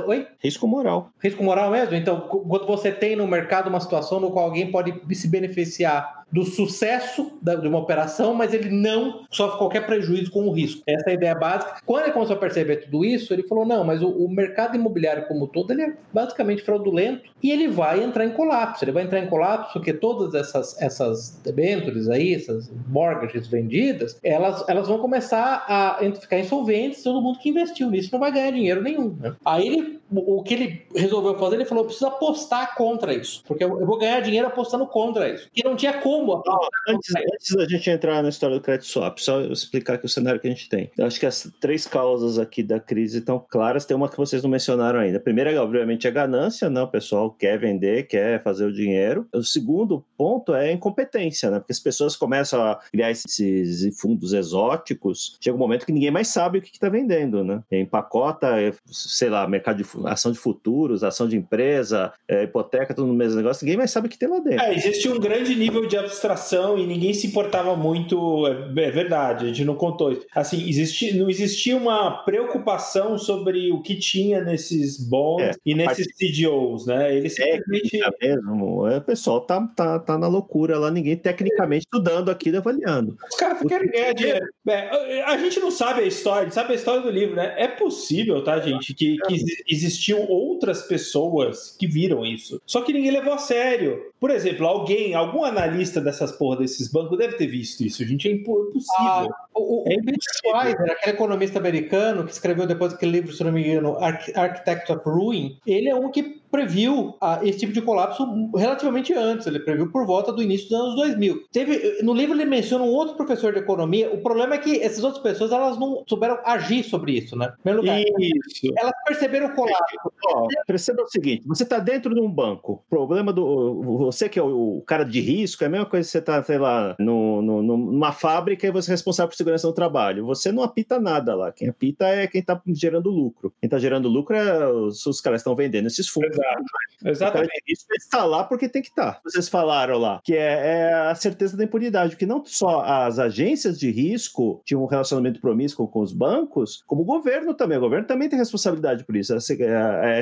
[0.07, 0.28] Oi?
[0.39, 1.09] risco moral.
[1.21, 1.95] Risco moral mesmo?
[1.95, 6.43] Então, quando você tem no mercado uma situação no qual alguém pode se beneficiar do
[6.43, 10.82] sucesso de uma operação, mas ele não sofre qualquer prejuízo com o risco.
[10.86, 11.78] Essa é a ideia básica.
[11.86, 15.28] Quando ele começou a perceber tudo isso, ele falou: não, mas o, o mercado imobiliário
[15.28, 18.84] como todo ele é basicamente fraudulento e ele vai entrar em colapso.
[18.84, 24.67] Ele vai entrar em colapso porque todas essas, essas debêntures aí, essas mortgages vendidas, elas,
[24.67, 27.03] elas vão começar a ficar insolventes.
[27.03, 29.15] Todo mundo que investiu nisso não vai ganhar dinheiro nenhum.
[29.19, 29.36] né?
[29.45, 33.63] Aí ele, o que ele resolveu fazer, ele falou: eu preciso apostar contra isso, porque
[33.63, 35.49] eu, eu vou ganhar dinheiro apostando contra isso.
[35.55, 39.18] E não tinha como apostar Antes, antes da gente entrar na história do credit swap,
[39.18, 40.91] só eu explicar aqui o cenário que a gente tem.
[40.97, 43.86] Eu acho que as três causas aqui da crise estão claras.
[43.86, 45.18] Tem uma que vocês não mencionaram ainda.
[45.18, 46.82] A primeira, obviamente, é a ganância, né?
[46.82, 49.28] O pessoal quer vender, quer fazer o dinheiro.
[49.34, 51.59] O segundo ponto é a incompetência, né?
[51.59, 56.28] Porque as pessoas começam a criar esses fundos exóticos, chega um momento que ninguém mais
[56.28, 57.63] sabe o que está vendendo, né?
[57.72, 58.47] Empacota,
[58.86, 63.38] sei lá, mercado de ação de futuros, ação de empresa, é, hipoteca, tudo no mesmo
[63.38, 64.64] negócio, ninguém mais sabe o que tem lá dentro.
[64.64, 68.47] É, existe um grande nível de abstração e ninguém se importava muito.
[68.47, 70.26] É, é verdade, a gente não contou isso.
[70.34, 76.08] Assim, existi, não existia uma preocupação sobre o que tinha nesses bonds É, e nesses
[76.16, 77.16] CDOs, né?
[77.16, 78.01] Eles simplesmente.
[78.03, 82.58] É mesmo, é, o pessoal tá, tá, tá na loucura lá, ninguém tecnicamente estudando aquilo,
[82.58, 83.18] avaliando.
[83.30, 84.45] Os caras querem ganhar dinheiro.
[84.68, 87.53] É, a gente não sabe a história, a gente sabe a história do livro, né?
[87.58, 92.61] É possível, tá, gente, que, que exi- existiam outras pessoas que viram isso.
[92.65, 93.99] Só que ninguém levou a sério.
[94.19, 98.27] Por exemplo, alguém, algum analista dessas porra desses bancos deve ter visto isso, gente.
[98.27, 99.29] É impo- impossível.
[99.53, 100.19] O, o, É impossível.
[100.43, 104.91] Schweizer, aquele economista americano que escreveu depois aquele livro, se não me engano, Arch- Architect
[104.91, 108.26] of Ruin, ele é um que previu ah, esse tipo de colapso
[108.56, 109.45] relativamente antes.
[109.45, 111.43] Ele previu por volta do início dos anos 2000.
[111.51, 114.14] Teve, no livro ele menciona um outro professor de economia.
[114.14, 117.51] O problema é que essas outras pessoas elas não souberam agir sobre isso, né?
[117.62, 118.74] Primeiro lugar, Isso.
[118.78, 119.95] elas perceberam o colapso.
[120.28, 122.84] Ó, perceba o seguinte: você está dentro de um banco.
[122.88, 123.82] O problema do.
[124.06, 126.58] Você que é o, cara de risco, é a mesma coisa que você está, sei
[126.58, 130.26] lá, no, no- numa fábrica e você é responsável por segurança no trabalho.
[130.26, 131.51] Você não apita nada lá.
[131.51, 133.51] Quem apita é quem está gerando lucro.
[133.60, 136.38] Quem está gerando lucro é os, os caras que estão vendendo esses fundos.
[136.45, 137.05] Exato.
[137.05, 137.51] Exatamente.
[137.65, 139.19] de risco está lá porque tem que estar.
[139.23, 143.79] Vocês falaram lá que é, é a certeza da impunidade, que não só as agências
[143.79, 147.77] de risco tinham um relacionamento promíscuo com os bancos, como o governo também.
[147.77, 149.33] O governo também tem responsabilidade por isso.
[149.33, 149.39] A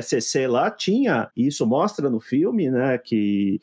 [0.02, 3.60] SEC lá tinha, e isso mostra no filme, né, que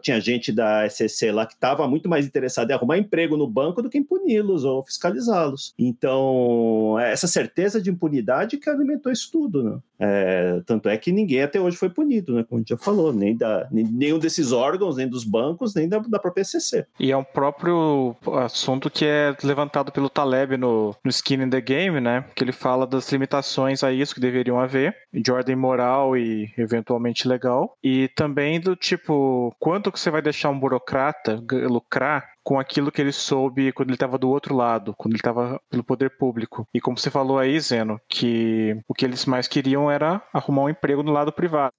[0.00, 3.82] tinha gente da SEC lá que estava muito mais interessada em arrumar emprego no banco
[3.82, 5.74] do que em puni-los ou fiscalizá-los.
[5.78, 9.78] Então, é essa certeza de impunidade que alimentou isso tudo, né?
[10.04, 12.42] É, tanto é que ninguém até hoje foi punido, né?
[12.42, 15.88] Como a gente já falou, nem, da, nem nenhum desses órgãos, nem dos bancos, nem
[15.88, 16.84] da, da própria SEC.
[16.98, 21.60] E é um próprio assunto que é levantado pelo Taleb no, no Skin in the
[21.60, 22.24] Game, né?
[22.34, 27.28] Que ele fala das limitações a isso que deveriam haver, de ordem moral e eventualmente
[27.28, 27.76] legal.
[27.82, 33.00] E também do tipo, quanto que você vai deixar um burocrata lucrar com aquilo que
[33.00, 36.66] ele soube quando ele estava do outro lado, quando ele estava pelo poder público.
[36.74, 40.68] E como você falou aí, Zeno, que o que eles mais queriam era arrumar um
[40.68, 41.72] emprego no lado privado.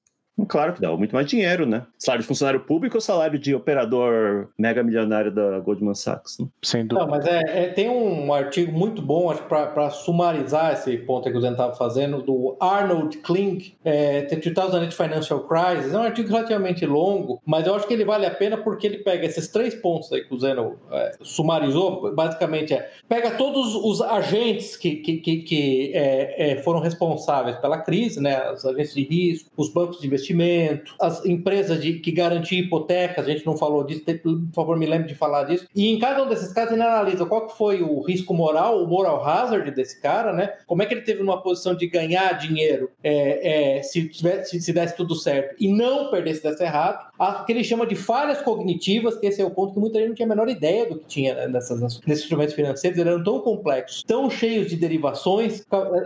[0.48, 1.86] Claro que dá muito mais dinheiro, né?
[1.98, 6.40] Salário de funcionário público ou salário de operador mega milionário da Goldman Sachs?
[6.40, 6.48] Né?
[6.64, 7.06] Sem dúvida.
[7.06, 11.38] Não, mas é, é- tem um artigo muito bom, acho para sumarizar esse ponto que
[11.38, 15.94] o Zen estava fazendo, do Arnold Klink, é, The 2008 Financial Crisis.
[15.94, 18.98] É um artigo relativamente longo, mas eu acho que ele vale a pena porque ele
[19.00, 22.14] pega esses três pontos aí que o Zeno é, sumarizou.
[22.14, 27.78] Basicamente, é pega todos os agentes que, que, que, que, é, é, foram responsáveis pela
[27.78, 32.12] crise, né, as agências de risco, os bancos de investimento investimento, as empresas de, que
[32.12, 35.68] garantiam hipotecas, a gente não falou disso, por favor, me lembre de falar disso.
[35.76, 39.24] E em cada um desses casos, ele analisa qual foi o risco moral, o moral
[39.26, 40.54] hazard desse cara, né?
[40.66, 44.74] Como é que ele teve uma posição de ganhar dinheiro é, é, se, tivesse, se
[44.74, 47.12] desse tudo certo e não perdesse se desse errado.
[47.20, 50.10] O que ele chama de falhas cognitivas, que esse é o ponto que muita gente
[50.10, 53.40] não tinha a menor ideia do que tinha né, nessas, nesses instrumentos financeiros, eram tão
[53.40, 55.66] complexos, tão cheios de derivações,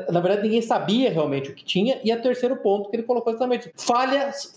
[0.09, 1.99] na verdade ninguém sabia realmente o que tinha.
[2.03, 4.06] E o terceiro ponto que ele colocou exatamente, falhas,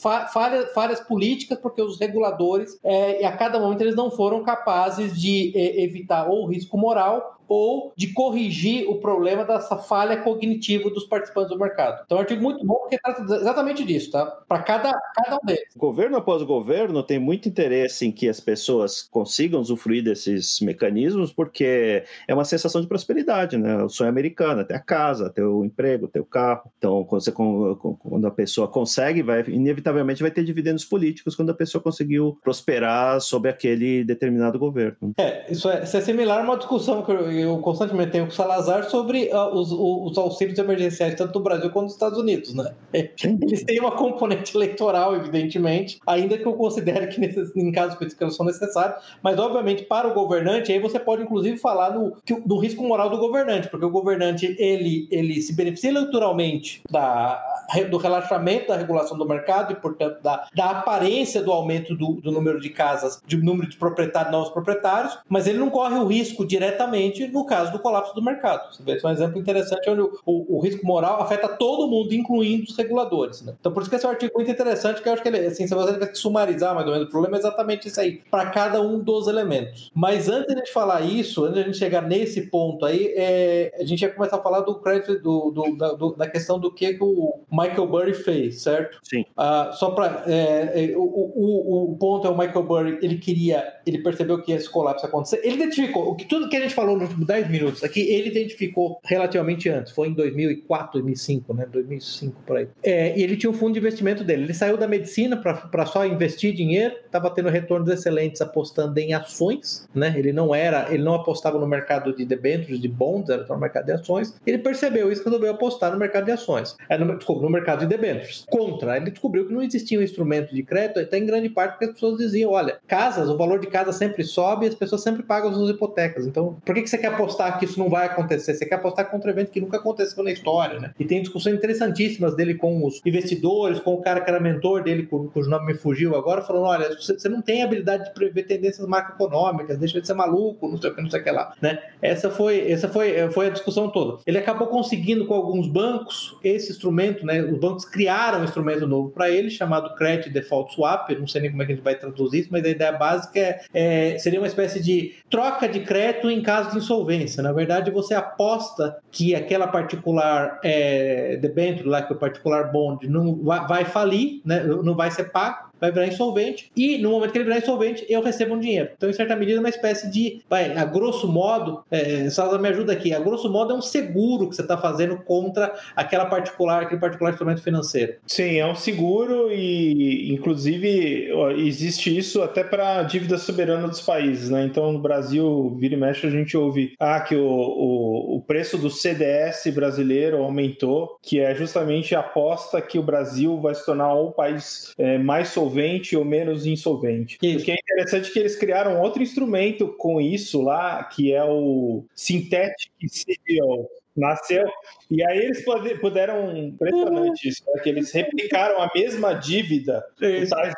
[0.00, 5.18] fa, falhas, falhas políticas, porque os reguladores, é, a cada momento, eles não foram capazes
[5.20, 10.88] de é, evitar ou o risco moral ou de corrigir o problema dessa falha cognitiva
[10.88, 12.02] dos participantes do mercado.
[12.06, 14.24] Então, é um artigo muito bom porque trata exatamente disso, tá?
[14.24, 15.74] Para cada, cada um deles.
[15.76, 22.04] Governo após governo tem muito interesse em que as pessoas consigam usufruir desses mecanismos porque
[22.28, 23.82] é uma sensação de prosperidade, né?
[23.82, 26.70] O sonho americano, ter a casa, ter o emprego, ter o carro.
[26.78, 31.54] Então, quando, você, quando a pessoa consegue, vai, inevitavelmente vai ter dividendos políticos quando a
[31.54, 35.14] pessoa conseguiu prosperar sob aquele determinado governo.
[35.18, 38.32] É, isso é, isso é similar a uma discussão que eu eu constantemente tenho com
[38.32, 42.54] o Salazar sobre uh, os, os, auxílios emergenciais, tanto no Brasil quanto nos Estados Unidos,
[42.54, 42.72] né?
[42.92, 48.22] Eles têm uma componente eleitoral, evidentemente, ainda que eu considere que nesses, em casos específicos
[48.22, 52.58] eles são necessários, mas obviamente para o governante, aí você pode inclusive falar no, do
[52.58, 57.42] risco moral do governante, porque o governante ele, ele se beneficia eleitoralmente da,
[57.90, 62.30] do relaxamento da regulação do mercado e, portanto, da, da aparência do aumento do, do
[62.30, 66.46] número de casas, de número de proprietários, novos proprietários, mas ele não corre o risco
[66.46, 68.74] diretamente no caso do colapso do mercado.
[68.74, 72.64] Você vê um exemplo interessante onde o, o, o, risco moral afeta todo mundo, incluindo
[72.64, 73.42] os reguladores.
[73.42, 73.54] Né?
[73.58, 75.38] Então, por isso que esse é um artigo muito interessante, que eu acho que ele,
[75.46, 78.20] assim, se você tivesse que sumarizar mais ou menos, o problema é exatamente isso aí,
[78.30, 79.90] para cada um dos elementos.
[79.94, 83.12] Mas antes de a gente falar isso, antes de a gente chegar nesse ponto aí,
[83.16, 86.58] é, a gente ia começar a falar do crédito, do, do, da, do, da questão
[86.58, 88.98] do que, que o Michael Burry fez, certo?
[89.02, 89.24] Sim.
[89.36, 90.24] Uh, só para.
[90.26, 94.52] É, é, o, o, o ponto é o Michael Burry, ele queria, ele percebeu que
[94.52, 95.40] esse colapso ia acontecer.
[95.44, 99.00] Ele identificou, o que, tudo que a gente falou nos 10 minutos aqui, ele identificou
[99.04, 101.66] relativamente antes, foi em 2004, 2005, né?
[101.70, 102.68] 2005 por aí.
[102.82, 104.44] É, e ele tinha um fundo de investimento dele.
[104.44, 109.88] Ele saiu da medicina para só investir dinheiro, estava tendo retornos excelentes apostando em ações,
[109.94, 110.14] né?
[110.16, 113.60] Ele não era, ele não apostava no mercado de debêntures, de bonds, era só no
[113.60, 114.34] mercado de ações.
[114.46, 116.76] Ele percebeu isso e resolveu apostar no mercado de ações.
[116.88, 118.44] É, no, desculpa, no mercado de debêntures.
[118.48, 121.86] Contra, ele descobriu que não existia um instrumento de crédito, até em grande parte porque
[121.86, 125.50] as pessoas diziam, olha, casas, o valor de casa sempre sobe as pessoas sempre pagam
[125.50, 126.26] as suas hipotecas.
[126.26, 129.10] Então, por que, que você quer apostar que isso não vai acontecer, você quer apostar
[129.10, 130.92] contra um evento que nunca aconteceu na história, né?
[130.98, 135.06] E tem discussões interessantíssimas dele com os investidores, com o cara que era mentor dele,
[135.06, 139.78] cujo nome me fugiu agora, falando: olha, você não tem habilidade de prever tendências macroeconômicas,
[139.78, 141.78] deixa de ser maluco, não sei o que, não sei o que lá, né?
[142.02, 144.18] Essa foi, essa foi, foi a discussão toda.
[144.26, 147.42] Ele acabou conseguindo com alguns bancos esse instrumento, né?
[147.42, 151.50] Os bancos criaram um instrumento novo para ele, chamado Credit Default Swap, não sei nem
[151.50, 154.40] como é que a gente vai traduzir isso, mas a ideia básica é, é seria
[154.40, 159.34] uma espécie de troca de crédito em caso de insolvência, na verdade, você aposta que
[159.34, 164.96] aquela particular é, debênture lá, que o particular bond, não vai, vai falir, né, não
[164.96, 168.54] vai ser pago, vai virar insolvente, e no momento que ele virar insolvente, eu recebo
[168.54, 168.90] um dinheiro.
[168.96, 172.28] Então, em certa medida, é uma espécie de, vai, a grosso modo, é,
[172.60, 176.26] me ajuda aqui, a grosso modo é um seguro que você está fazendo contra aquela
[176.26, 178.14] particular, aquele particular instrumento financeiro.
[178.26, 184.64] Sim, é um seguro e, inclusive, existe isso até para dívida soberana dos países, né?
[184.64, 188.76] Então, no Brasil, vira e mexe, a gente ouve, ah, que o, o, o preço
[188.76, 194.14] do CDS brasileiro aumentou, que é justamente a aposta que o Brasil vai se tornar
[194.14, 197.38] um país é, mais solvente solvente ou menos insolvente.
[197.40, 197.58] Isso.
[197.58, 201.44] O que é interessante é que eles criaram outro instrumento com isso lá, que é
[201.44, 203.88] o Synthetic CDO.
[204.16, 204.68] Nasceu
[205.10, 205.64] e aí eles
[206.00, 207.82] puderam, impressionante isso, né?
[207.82, 210.04] que eles replicaram a mesma dívida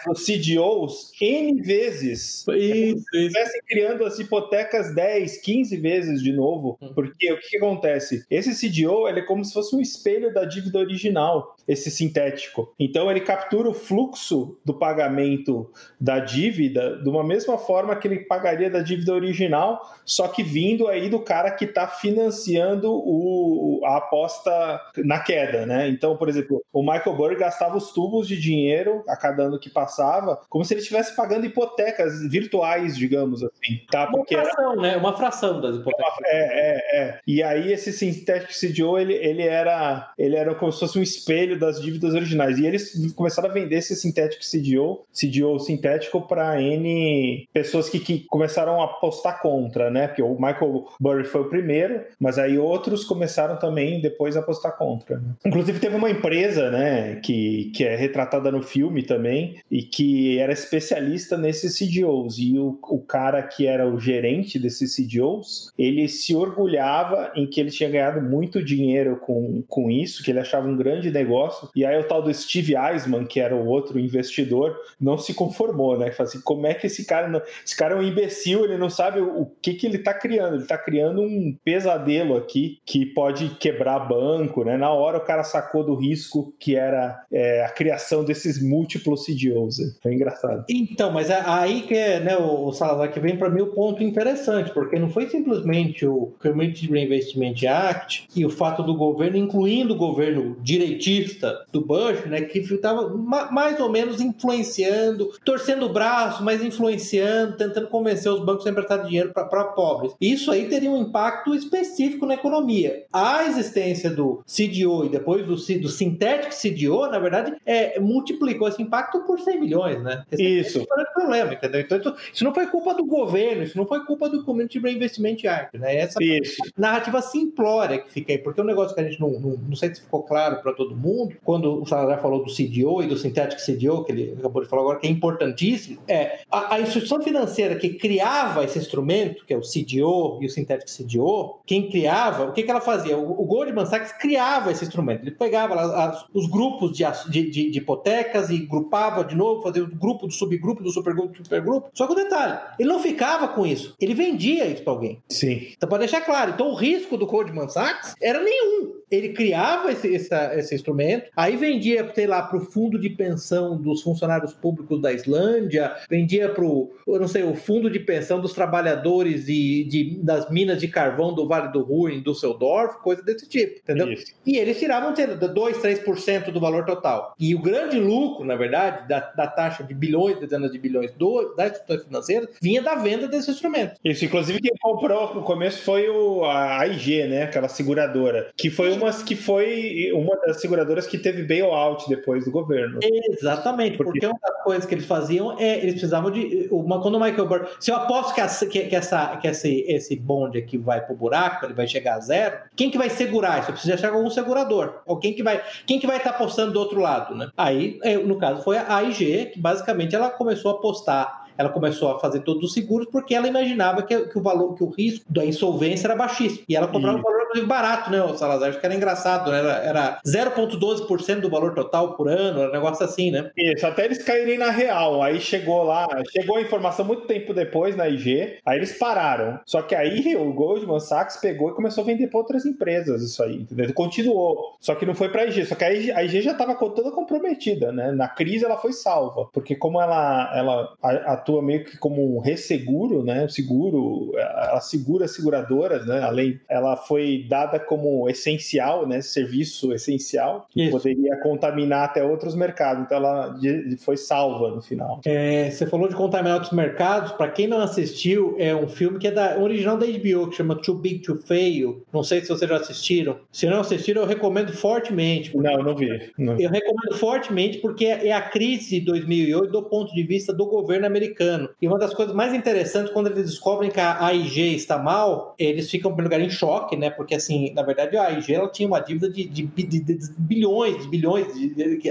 [0.07, 2.47] dos CDOs N vezes.
[2.49, 6.79] Isso, estivessem criando as hipotecas 10, 15 vezes de novo.
[6.81, 6.93] Hum.
[6.95, 8.25] Porque o que, que, acontece?
[8.31, 12.75] Esse CDO ele é como se fosse um espelho da dívida original, esse sintético.
[12.79, 18.21] Então ele captura o fluxo do pagamento da dívida de uma mesma forma que ele
[18.21, 23.97] pagaria da dívida original, só que vindo aí do cara que está financiando o, a
[23.99, 25.89] aposta na queda, né?
[25.89, 29.71] Então, por exemplo, o Michael Burry gastava os tubos de dinheiro a cada ano que
[29.71, 34.07] passava, como se ele estivesse pagando hipotecas virtuais, digamos assim, tá?
[34.07, 34.83] Porque uma fração, era...
[34.83, 34.97] né?
[34.97, 36.13] Uma fração das hipotecas.
[36.27, 37.21] É, é, é.
[37.27, 41.59] E aí esse Synthetic CDO, ele, ele era ele era como se fosse um espelho
[41.63, 42.59] das dívidas originais.
[42.59, 48.25] E eles começaram a vender esse Synthetic CDO, CDO sintético, para N pessoas que, que
[48.29, 50.09] começaram a apostar contra, né?
[50.09, 54.77] Porque o Michael Burry foi o primeiro, mas aí outros começaram também depois a apostar
[54.77, 55.19] contra.
[55.19, 55.35] né?
[55.47, 60.53] Inclusive teve uma empresa, né, que, que é retratada no filme também, e que era
[60.53, 62.39] especialista nesses CDOs.
[62.39, 67.61] E o, o cara que era o gerente desses CDOs, ele se orgulhava em que
[67.61, 71.42] ele tinha ganhado muito dinheiro com, com isso, que ele achava um grande negócio.
[71.75, 75.99] E aí o tal do Steve Eisman, que era o outro investidor, não se conformou,
[75.99, 76.11] né?
[76.11, 77.41] Falou assim, como é que esse cara não...
[77.65, 80.57] Esse cara é um imbecil, ele não sabe o, o que que ele tá criando.
[80.57, 84.77] Ele tá criando um pesadelo aqui que pode quebrar banco, né?
[84.77, 89.79] Na hora o cara sacou do risco que era é, a criação desses múltiplos CDOs.
[89.79, 89.87] né?
[90.03, 90.65] Foi engraçado.
[90.69, 94.03] Então, mas é aí que é, né, o Salazar, que vem para mim o ponto
[94.03, 99.95] interessante, porque não foi simplesmente o Community Reinvestment Act e o fato do governo, incluindo
[99.95, 101.32] o governo direitista
[101.73, 103.09] do Bush, né, que estava
[103.51, 109.05] mais ou menos influenciando, torcendo o braço, mas influenciando, tentando convencer os bancos a emprestar
[109.05, 110.15] dinheiro para pobres.
[110.21, 113.05] Isso aí teria um impacto específico na economia.
[113.13, 118.83] A existência do CDO e depois do, do Synthetic CDO, na verdade, é, multiplicou esse
[118.83, 120.25] impacto por 100 milhões, né?
[120.31, 120.79] Esse Isso.
[120.79, 121.81] esse foi o problema, entendeu?
[121.81, 125.37] Então, isso, isso não foi culpa do governo, isso não foi culpa do Community Reinvestment
[125.47, 125.97] Act, né?
[125.97, 126.63] Essa Isso.
[126.77, 129.77] narrativa simplória que fica aí, porque é um negócio que a gente não, não, não
[129.77, 133.17] sei se ficou claro para todo mundo, quando o Salazar falou do CDO e do
[133.17, 137.21] Synthetic CDO, que ele acabou de falar agora, que é importantíssimo, é a, a instituição
[137.23, 142.45] financeira que criava esse instrumento, que é o CDO e o Synthetic CDO, quem criava,
[142.47, 143.17] o que, que ela fazia?
[143.17, 147.51] O, o Goldman Sachs criava esse instrumento, ele pegava lá as- os grupos de, de,
[147.51, 151.45] de, de hipotecas e grupava de novo, fazia o grupo do subgrupo do supergrupo do
[151.45, 155.23] supergrupo, só que o detalhe, ele não ficava com isso, ele vendia isso para alguém.
[155.29, 155.69] Sim.
[155.77, 159.02] Então, para deixar claro, então o risco do Goldman Sachs era nenhum.
[159.13, 163.77] Ele criava esse, essa- esse instrumento, aí vendia, sei lá, para o fundo de pensão
[163.77, 168.53] dos funcionários públicos da Islândia, vendia para o, não sei, o fundo de pensão dos
[168.53, 173.49] trabalhadores de, de- das minas de carvão do Vale do Ruhr, em Düsseldorf, coisa desse
[173.49, 174.11] tipo, entendeu?
[174.13, 174.33] Isso.
[174.47, 177.35] E eles tiravam sei lá, 2, 3% do valor total.
[177.39, 181.55] E o grande lucro, na verdade, da, da taxa de bilhões, dezenas de bilhões do,
[181.57, 183.95] das instituições financeiras, vinha da venda desse instrumento.
[184.05, 187.43] Isso, inclusive quem comprou no começo foi o, a AIG, né?
[187.45, 188.51] Aquela seguradora.
[188.57, 192.99] Que foi uma que foi uma das seguradoras que teve bailout depois do governo.
[193.03, 196.69] Exatamente, Porque- porque uma das coisas que eles faziam é eles precisavam de.
[196.71, 197.67] Uma, quando o Michael Burry.
[197.81, 201.15] Se eu aposto que, essa- que, que essa, que esse, esse bonde aqui vai pro
[201.15, 203.69] buraco, ele vai chegar a zero, quem que vai segurar isso?
[203.71, 205.01] Eu preciso achar algum segurador.
[205.07, 207.49] Ou quem que vai quem que vai estar apostando do outro lado, né?
[207.57, 211.42] Aí, é, no caso, foi a AIG, que basicamente ela começou a apostar.
[211.63, 214.85] Ela começou a fazer todos os seguros porque ela imaginava que, que o valor, que
[214.85, 216.65] o risco da insolvência era baixíssimo.
[216.69, 218.71] E ela cobrava um valor inclusive, barato, né, o Salazar?
[218.71, 219.59] Acho que era engraçado, né?
[219.59, 223.51] Era, era 0,12% do valor total por ano, era um negócio assim, né?
[223.57, 225.23] Isso, até eles caírem na real.
[225.23, 229.61] Aí chegou lá, chegou a informação muito tempo depois na IG, aí eles pararam.
[229.67, 233.43] Só que aí o Goldman Sachs pegou e começou a vender para outras empresas isso
[233.43, 233.93] aí, entendeu?
[233.93, 234.77] Continuou.
[234.81, 236.75] Só que não foi para a IG, só que a IG, a IG já estava
[236.75, 238.13] toda comprometida, né?
[238.13, 242.41] Na crise ela foi salva, porque como ela, ela a- atua meio que como um
[242.41, 243.45] resseguro, né?
[243.45, 246.23] O seguro, ela segura as seguradoras, né?
[246.23, 249.21] Além, ela foi dada como essencial, né?
[249.21, 250.93] Serviço essencial, que Isso.
[250.93, 253.05] poderia contaminar até outros mercados.
[253.05, 253.55] Então ela
[253.99, 255.21] foi salva no final.
[255.25, 257.33] É, você falou de contaminar outros mercados.
[257.33, 260.75] Para quem não assistiu, é um filme que é da, original da HBO, que chama
[260.77, 262.03] Too Big to Fail.
[262.13, 263.37] Não sei se vocês já assistiram.
[263.51, 265.57] Se não assistiram, eu recomendo fortemente.
[265.57, 266.09] Não, não vi.
[266.39, 266.65] Não vi.
[266.65, 271.07] Eu recomendo fortemente porque é a crise de 2008 do ponto de vista do governo
[271.07, 271.32] americano.
[271.81, 275.91] E uma das coisas mais interessantes, quando eles descobrem que a AIG está mal, eles
[275.91, 277.11] ficam, em lugar, em choque, né?
[277.11, 281.07] Porque, assim, na verdade, a AIG ela tinha uma dívida de, de- de- de bilhões,
[281.07, 281.47] bilhões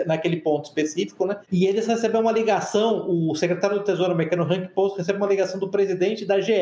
[0.06, 1.38] naquele ponto específico, né?
[1.52, 5.60] E eles recebem uma ligação, o secretário do Tesouro americano, Hank Post, recebe uma ligação
[5.60, 6.54] do presidente da GE,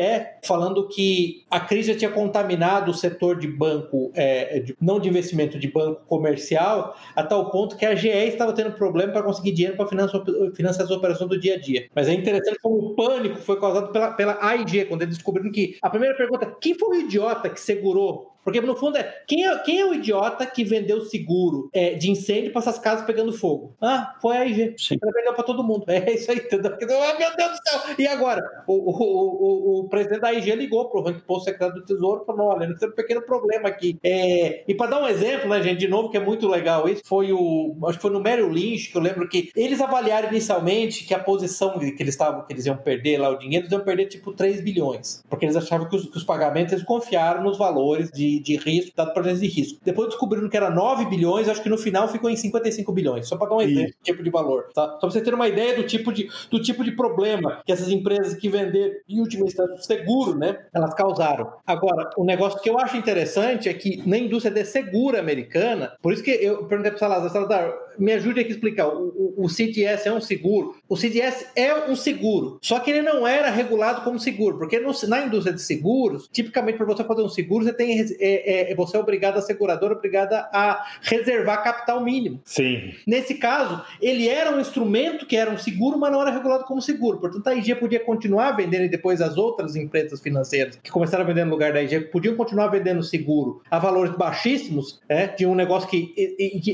[0.44, 5.08] falando que a crise já tinha contaminado o setor de banco, é, de- não de
[5.08, 9.52] investimento, de banco comercial, a tal ponto que a GE estava tendo problema para conseguir
[9.52, 11.86] dinheiro para financiar as operações do dia a dia.
[11.94, 15.78] Mas é interessante como o pânico foi causado pela, pela AIG, quando eles descobriram que
[15.82, 19.58] a primeira pergunta, quem foi o idiota que segurou porque no fundo é quem, é
[19.58, 23.74] quem é o idiota que vendeu seguro é, de incêndio para essas casas pegando fogo?
[23.80, 24.74] Ah, foi a IG.
[25.02, 25.84] Ela vendeu para todo mundo.
[26.00, 26.72] É isso aí, entendeu?
[26.72, 27.80] Oh, meu Deus do céu!
[27.98, 28.40] E agora?
[28.66, 32.22] O, o, o, o, presidente da IG ligou para o Rank Post, secretário do Tesouro,
[32.22, 33.98] e falou: olha, nós temos um pequeno problema aqui.
[34.02, 37.02] É, e para dar um exemplo, né, gente, de novo, que é muito legal isso,
[37.04, 37.76] foi o.
[37.84, 41.18] Acho que foi no Merrill Lynch, que eu lembro que eles avaliaram inicialmente que a
[41.18, 44.32] posição que eles estavam, que eles iam perder lá o dinheiro, eles iam perder tipo
[44.32, 45.22] 3 bilhões.
[45.28, 48.56] Porque eles achavam que os, que os pagamentos, eles confiaram nos valores de de, de
[48.56, 49.80] risco, dado para de risco.
[49.84, 53.36] Depois descobriram que era 9 bilhões, acho que no final ficou em 55 bilhões, só
[53.36, 54.82] para dar um exemplo do tipo de valor, tá?
[54.92, 57.88] Só para você ter uma ideia do tipo de, do tipo de problema que essas
[57.88, 61.52] empresas que venderam, em última instância, o seguro, né, elas causaram.
[61.66, 66.12] Agora, o negócio que eu acho interessante é que na indústria de seguro americana, por
[66.12, 69.44] isso que eu perguntei para o Salazar, Salazar, me ajude aqui a explicar, o, o,
[69.44, 70.76] o CDS é um seguro?
[70.88, 74.92] O CDS é um seguro, só que ele não era regulado como seguro, porque no,
[75.08, 78.96] na indústria de seguros, tipicamente para você fazer um seguro, você tem é, é, você
[78.96, 82.40] é obrigado, a seguradora obrigada a reservar capital mínimo.
[82.44, 82.94] Sim.
[83.06, 86.80] Nesse caso, ele era um instrumento que era um seguro, mas não era regulado como
[86.80, 87.18] seguro.
[87.18, 91.26] Portanto, a IG podia continuar vendendo e depois as outras empresas financeiras que começaram a
[91.26, 95.54] vender no lugar da IG podiam continuar vendendo seguro a valores baixíssimos, é, de um
[95.54, 96.14] negócio que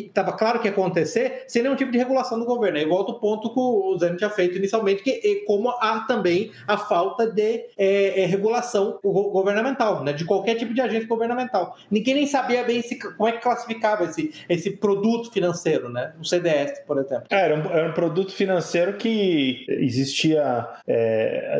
[0.06, 2.78] estava claro que ia acontecer, sem nenhum tipo de regulação do governo.
[2.78, 6.76] Aí volta o ponto que o Zé tinha feito inicialmente, que como há também a
[6.76, 11.76] falta de é, é, regulação governamental, né, de qualquer tipo de agente governamental.
[11.90, 16.12] Ninguém nem sabia bem se, como é que classificava esse, esse produto financeiro, né?
[16.20, 17.24] O CDS, por exemplo.
[17.30, 20.66] É, era, um, era um produto financeiro que existia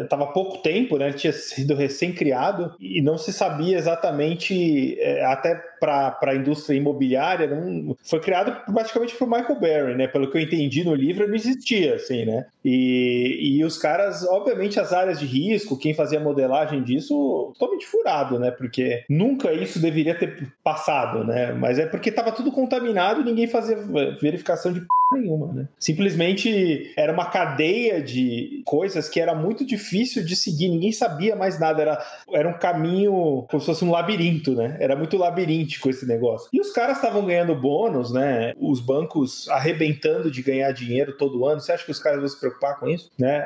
[0.03, 1.13] estava é, há pouco tempo, né?
[1.13, 7.97] Tinha sido recém-criado e não se sabia exatamente, é, até para a indústria imobiliária, não,
[8.03, 10.07] foi criado praticamente por Michael Barry, né?
[10.07, 12.47] Pelo que eu entendi no livro, não existia, assim, né?
[12.69, 18.41] E, e os caras, obviamente, as áreas de risco, quem fazia modelagem disso, totalmente furado,
[18.41, 18.51] né?
[18.51, 21.53] Porque nunca isso deveria ter passado, né?
[21.53, 23.77] Mas é porque estava tudo contaminado e ninguém fazia
[24.21, 25.69] verificação de nenhuma, né?
[25.79, 31.61] Simplesmente era uma cadeia de coisas que era muito difícil de seguir, ninguém sabia mais
[31.61, 34.77] nada, era, era um caminho como se fosse um labirinto, né?
[34.81, 36.49] Era muito labiríntico esse negócio.
[36.53, 38.53] E os caras estavam ganhando bônus, né?
[38.59, 41.61] Os bancos arrebentando de ganhar dinheiro todo ano.
[41.61, 43.11] Você acha que os caras vão se preocupar com isso?
[43.19, 43.45] Né?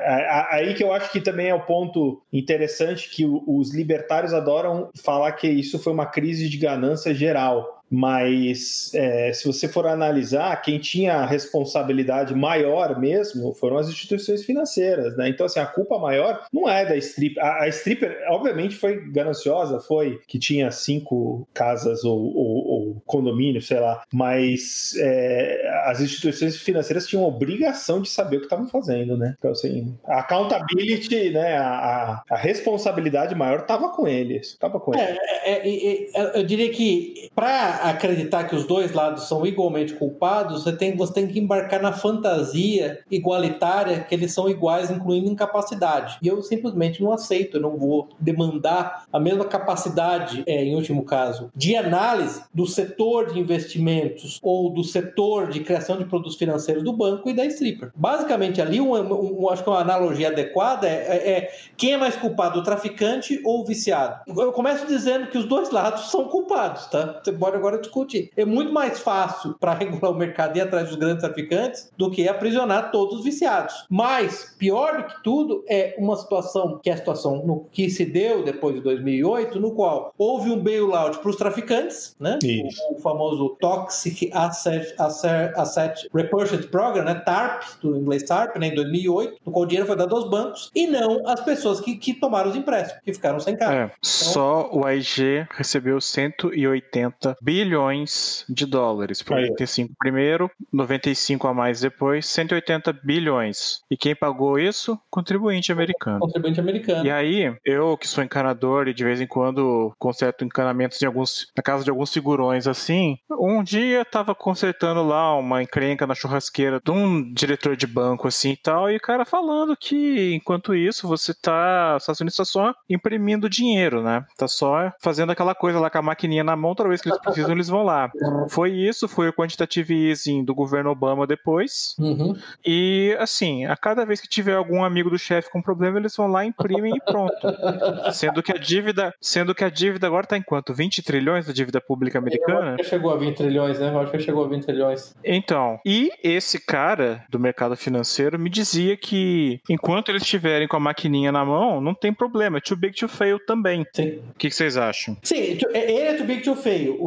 [0.51, 5.33] Aí que eu acho que também é o ponto interessante que os libertários adoram falar
[5.33, 10.79] que isso foi uma crise de ganância geral mas é, se você for analisar, quem
[10.79, 15.29] tinha a responsabilidade maior mesmo foram as instituições financeiras, né?
[15.29, 17.43] Então, assim, a culpa maior não é da stripper.
[17.43, 23.61] A, a stripper, obviamente, foi gananciosa, foi que tinha cinco casas ou, ou, ou condomínio,
[23.61, 29.16] sei lá, mas é, as instituições financeiras tinham obrigação de saber o que estavam fazendo,
[29.16, 29.34] né?
[29.38, 35.18] Então, assim, a accountability, né, a, a responsabilidade maior estava com eles, estava com eles.
[35.45, 40.62] É, é, é, eu diria que para acreditar que os dois lados são igualmente culpados,
[40.62, 46.18] você tem, você tem que embarcar na fantasia igualitária que eles são iguais, incluindo incapacidade.
[46.22, 51.05] E eu simplesmente não aceito, eu não vou demandar a mesma capacidade, é, em último
[51.05, 56.83] caso, de análise do setor de investimentos ou do setor de criação de produtos financeiros
[56.83, 57.91] do banco e da stripper.
[57.95, 62.16] Basicamente, ali, um, um, acho que uma analogia adequada é, é, é quem é mais
[62.16, 64.20] culpado, o traficante ou o viciado.
[64.26, 67.20] Eu começo dizendo que os dois lados são culpados, tá?
[67.22, 68.31] Você pode agora discutir.
[68.37, 72.11] É muito mais fácil para regular o mercado e ir atrás dos grandes traficantes do
[72.11, 73.87] que aprisionar todos os viciados.
[73.89, 78.05] Mas, pior do que tudo, é uma situação que é a situação no, que se
[78.05, 82.39] deu depois de 2008, no qual houve um bailout para os traficantes, né?
[82.43, 87.15] O, o, famoso Toxic Asset, Asset, Asset Repurchase Program, né?
[87.15, 88.69] TARP, do inglês TARP, né?
[88.69, 91.97] em 2008, no qual o dinheiro foi dado aos bancos e não às pessoas que,
[91.97, 93.73] que tomaram os empréstimos, que ficaram sem carro.
[93.73, 99.23] É, então, só o AIG recebeu 180 bilhões de dólares.
[99.23, 103.83] Por 95 primeiro, 95 a mais depois, 180 bilhões.
[103.91, 104.99] E quem pagou isso?
[105.11, 106.21] Contribuinte americano.
[106.21, 107.05] Contribuinte americano.
[107.05, 111.49] E aí, eu que sou encanador e de vez em quando conserto encanamentos em alguns,
[111.57, 116.81] na casa de alguns segurões assim, um dia tava consertando lá uma encrenca na churrasqueira
[116.83, 121.07] de um diretor de banco assim e tal, e o cara falando que enquanto isso
[121.07, 124.25] você tá, os Estados Unidos tá só imprimindo dinheiro, né?
[124.37, 127.21] Tá só fazendo aquela coisa lá com a maquininha na mão toda vez que eles
[127.21, 128.11] precisam eles vão lá.
[128.49, 131.95] Foi isso, foi o quantitative easing do governo Obama depois.
[131.99, 132.35] Uhum.
[132.65, 136.27] E, assim, a cada vez que tiver algum amigo do chefe com problema, eles vão
[136.27, 137.47] lá, imprimem e pronto.
[138.13, 140.73] sendo que a dívida, sendo que a dívida agora está em quanto?
[140.73, 142.77] 20 trilhões da dívida pública americana?
[142.83, 143.89] Chegou a 20 trilhões, né?
[143.89, 145.15] Eu acho que chegou a 20 trilhões.
[145.41, 150.80] Então, e esse cara do mercado financeiro me dizia que enquanto eles estiverem com a
[150.80, 152.59] maquininha na mão, não tem problema.
[152.59, 153.86] É too big to fail também.
[153.95, 154.20] Sim.
[154.34, 155.16] O que, vocês acham?
[155.22, 156.99] Sim, ele é too big to fail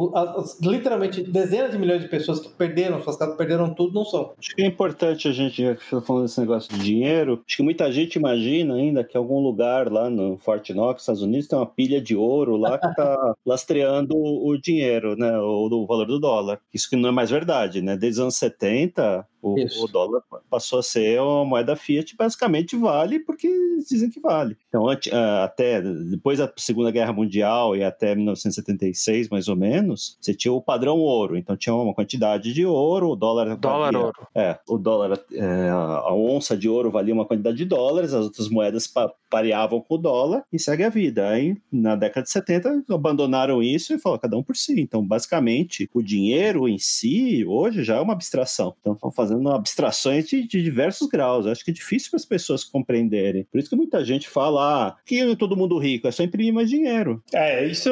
[0.62, 4.32] literalmente dezenas de milhões de pessoas que perderam suas casas, perderam tudo, não são.
[4.36, 7.62] Acho que é importante a gente, já que falando desse negócio de dinheiro, acho que
[7.62, 11.66] muita gente imagina ainda que algum lugar lá no Fort Knox, Estados Unidos, tem uma
[11.66, 16.58] pilha de ouro lá que está lastreando o dinheiro, né, ou o valor do dólar.
[16.72, 17.96] Isso que não é mais verdade, né?
[17.96, 23.18] Desde os anos 70, O, o dólar passou a ser uma moeda fiat, basicamente vale
[23.20, 23.48] porque
[23.88, 24.56] dizem que vale.
[24.68, 30.34] Então, ah, até depois da Segunda Guerra Mundial e até 1976, mais ou menos, você
[30.34, 31.36] tinha o padrão ouro.
[31.36, 33.56] Então, tinha uma quantidade de ouro, o dólar.
[33.56, 34.28] Dólar valia- ouro.
[34.34, 38.48] É, o dólar, é, a onça de ouro valia uma quantidade de dólares, as outras
[38.48, 41.28] moedas pa- pareavam com o dólar e segue a vida.
[41.28, 44.80] Aí, na década de 70, abandonaram isso e falaram cada um por si.
[44.80, 48.74] Então, basicamente, o dinheiro em si, hoje, já é uma abstração.
[48.80, 51.46] Então, estão fazendo abstrações de, de diversos graus.
[51.46, 53.44] Eu acho que é difícil para as pessoas compreenderem.
[53.50, 56.52] Por isso que muita gente fala ah, que é todo mundo rico, é só imprimir
[56.52, 57.22] mais dinheiro.
[57.32, 57.90] É, isso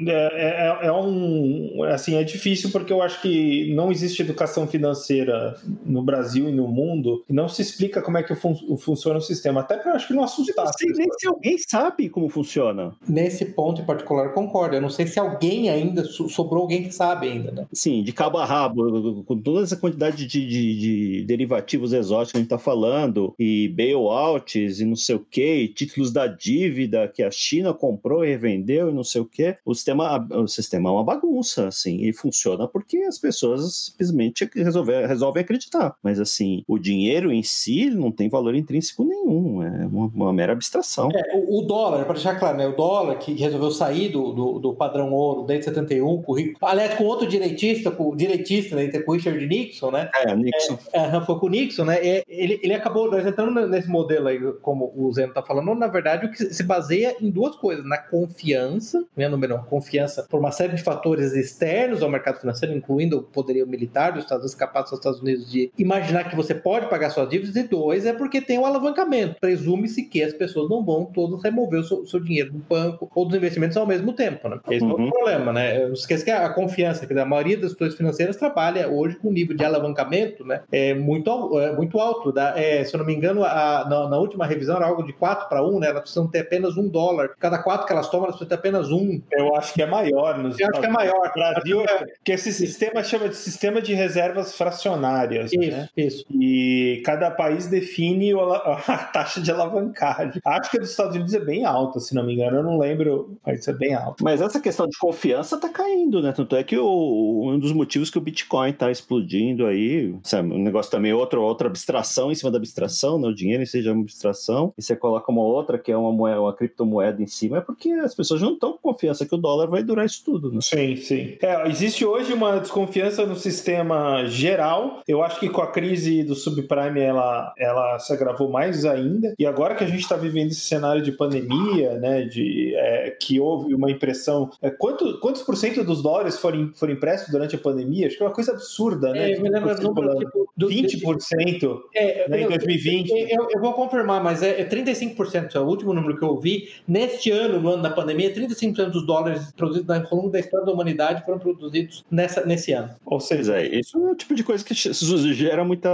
[0.00, 1.82] é, é, é um.
[1.84, 6.68] Assim, é difícil porque eu acho que não existe educação financeira no Brasil e no
[6.68, 9.60] mundo e não se explica como é que fun- funciona o sistema.
[9.60, 10.64] Até para eu acho que não assustar.
[10.64, 12.92] Eu as não sei nem se alguém sabe como funciona.
[13.08, 14.76] Nesse ponto em particular, eu concordo.
[14.76, 17.66] Eu não sei se alguém ainda, so- sobrou alguém que sabe ainda, né?
[17.72, 22.38] Sim, de cabo a rabo, com toda essa quantidade de, de- de derivativos exóticos que
[22.38, 27.22] a gente está falando, e bailouts e não sei o que, títulos da dívida que
[27.22, 30.92] a China comprou e revendeu e não sei o que, o sistema, o sistema é
[30.92, 35.94] uma bagunça, assim, e funciona porque as pessoas simplesmente resolver, resolvem acreditar.
[36.02, 40.52] Mas, assim, o dinheiro em si não tem valor intrínseco nenhum, é uma, uma mera
[40.52, 41.08] abstração.
[41.12, 42.66] É, o, o dólar, para deixar claro, né?
[42.66, 47.04] O dólar que resolveu sair do, do, do padrão ouro desde 71, com, aliás, com
[47.04, 48.88] outro direitista, com o direitista, né?
[48.88, 50.10] Com o Richard Nixon, né?
[50.14, 50.61] É, Nixon.
[50.92, 51.96] É, foi com o Nixon, né?
[52.06, 55.86] É, Ele, ele acabou, nós entramos nesse modelo aí, como o Zeno tá falando, na
[55.86, 60.40] verdade, o que se baseia em duas coisas: na confiança, né, número um, confiança por
[60.40, 64.54] uma série de fatores externos ao mercado financeiro, incluindo o poderio militar dos Estados Unidos,
[64.54, 68.12] capaz dos Estados Unidos de imaginar que você pode pagar suas dívidas, e dois, é
[68.12, 69.36] porque tem o alavancamento.
[69.40, 73.24] Presume-se que as pessoas não vão todas remover o seu, seu dinheiro do banco ou
[73.26, 74.58] dos investimentos ao mesmo tempo, né?
[74.70, 75.06] Esse é Uhum.
[75.08, 75.86] o problema, né?
[75.86, 79.32] Não esqueça que a confiança, que a maioria das instituições financeiras trabalha hoje com um
[79.32, 80.62] nível de alavancamento, né?
[80.70, 82.32] É muito, é muito alto.
[82.32, 85.12] Da, é, se eu não me engano, a- na, na última revisão era algo de
[85.12, 85.88] 4 para 1, né?
[85.88, 87.30] Elas precisam ter apenas um dólar.
[87.38, 89.20] Cada quatro que elas tomam, elas precisam ter apenas um.
[89.30, 91.12] Eu acho que é maior nos Eu acho que é maior.
[91.26, 91.82] No Brasil,
[92.24, 95.52] que esse sistema chama de sistema de reservas fracionárias.
[95.52, 95.88] Isso, né?
[95.96, 96.24] isso.
[96.30, 98.32] E cada país define
[98.88, 100.40] a taxa de alavancagem.
[100.44, 102.58] Acho que a dos Estados Unidos é bem alta, se não me engano.
[102.58, 104.22] Eu não lembro, mas é bem alta.
[104.22, 106.32] Mas essa questão de confiança tá caindo, né?
[106.32, 110.62] Tanto é que o, um dos motivos que o Bitcoin tá explodindo aí, sabe, um
[110.62, 113.28] negócio também, outra, outra abstração em cima da abstração, né?
[113.28, 116.40] O dinheiro já é uma abstração, e você coloca uma outra que é uma, moeda,
[116.40, 119.68] uma criptomoeda em cima, é porque as pessoas não estão com confiança que o dólar
[119.68, 120.60] vai durar isso tudo, né?
[120.62, 121.36] Sim, sim.
[121.42, 125.02] É, existe hoje uma desconfiança no sistema geral.
[125.06, 129.34] Eu acho que com a crise do subprime ela, ela se agravou mais ainda.
[129.38, 133.38] E agora que a gente está vivendo esse cenário de pandemia, né, de é, que
[133.38, 134.50] houve uma impressão.
[134.60, 138.06] É, quanto, quantos por cento dos dólares foram, foram impressos durante a pandemia?
[138.06, 139.30] Acho que é uma coisa absurda, né?
[139.30, 143.10] É, eu me lembro do número, tipo, do- 20% É, né, em eu- 2020.
[143.30, 146.68] Eu, eu vou confirmar, mas é, é 35%, é o último número que eu vi.
[146.86, 150.72] Neste ano, no ano da pandemia, 35% dos dólares produzidos ao longo da história da
[150.72, 152.90] humanidade foram produzidos nessa, nesse ano.
[153.04, 155.90] Ou seja, é, isso é o tipo de coisa que gera muita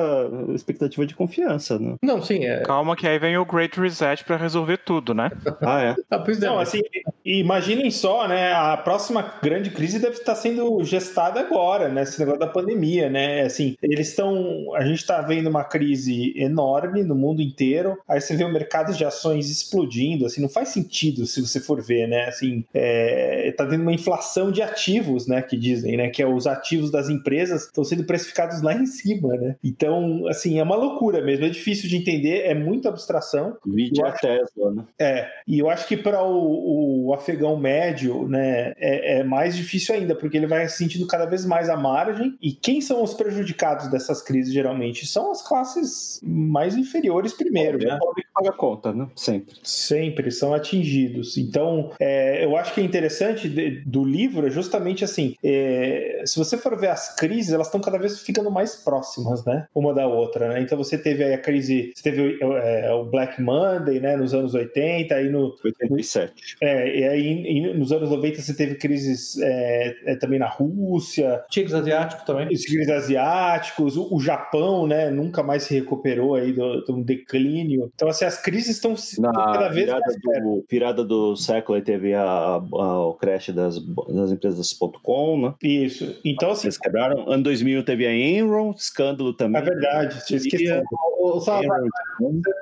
[0.54, 1.94] expectativa de confiança, né?
[2.02, 2.60] Não, sim, é.
[2.60, 5.30] Calma que aí vem o Great Reset pra resolver tudo, né?
[5.60, 5.96] Ah, é.
[6.10, 6.80] Ah, pois é, Não, mas- assim,
[7.24, 8.52] imaginem só, né?
[8.52, 12.02] A próxima grande crise deve estar sendo gestada agora, né?
[12.02, 13.42] Esse negócio da pandemia, né?
[13.42, 14.74] Assim, eles estão.
[14.74, 17.96] A gente está vendo uma crise enorme no mundo inteiro.
[18.08, 21.80] Aí você vê o mercado de ações explodindo, assim, não faz sentido se você for
[21.80, 22.26] ver, né?
[22.26, 25.40] Assim, é, tá tendo uma inflação de ativos, né?
[25.40, 26.08] Que dizem, né?
[26.08, 29.56] Que é os ativos das empresas estão sendo precificados lá em cima, né?
[29.62, 31.44] Então, assim, é uma loucura mesmo.
[31.44, 33.56] É difícil de entender, é muita abstração.
[33.64, 34.84] Vídeo a Tesla, né?
[34.98, 39.94] É, e eu acho que para o, o afegão médio, né, é, é mais difícil
[39.94, 42.36] ainda, porque ele vai sentindo cada vez mais a margem.
[42.40, 45.06] E quem são os prejudicados dessas crises, geralmente?
[45.06, 47.94] São as classes mais inferiores primeiro, É né?
[47.96, 49.06] o pobre que paga a conta, né?
[49.14, 49.54] Sempre.
[49.62, 51.36] Sempre são atingidos.
[51.36, 56.38] Então, é, eu acho que é interessante de- do livro é justamente assim: é, se
[56.38, 59.66] você for ver as crises, elas estão cada vez ficando mais próximas, né?
[59.74, 60.60] Uma da outra, né?
[60.62, 64.16] Então você teve aí a crise, você teve é, o Black Monday, né?
[64.16, 66.56] Nos anos 80, aí no, 87.
[66.62, 71.74] é, e aí nos anos 90 você teve crises é, é, também na Rússia, Tigres
[71.74, 72.48] asiáticos também.
[72.48, 75.10] os crises asiáticos, o, Japão, né?
[75.10, 77.90] Nunca mais se recuperou aí do, do declínio.
[77.94, 82.14] Então, assim, as crises estão cada vez virada mais do, virada do século aí teve
[82.14, 83.78] a, a- o crash das,
[84.08, 84.72] das empresas
[85.02, 85.54] .com, né?
[85.62, 86.16] Isso.
[86.24, 87.28] Então, assim, Eles quebraram.
[87.30, 89.60] Ano 2000 teve a Enron, escândalo também.
[89.60, 90.24] é verdade.
[90.26, 90.82] Tinha esquecido.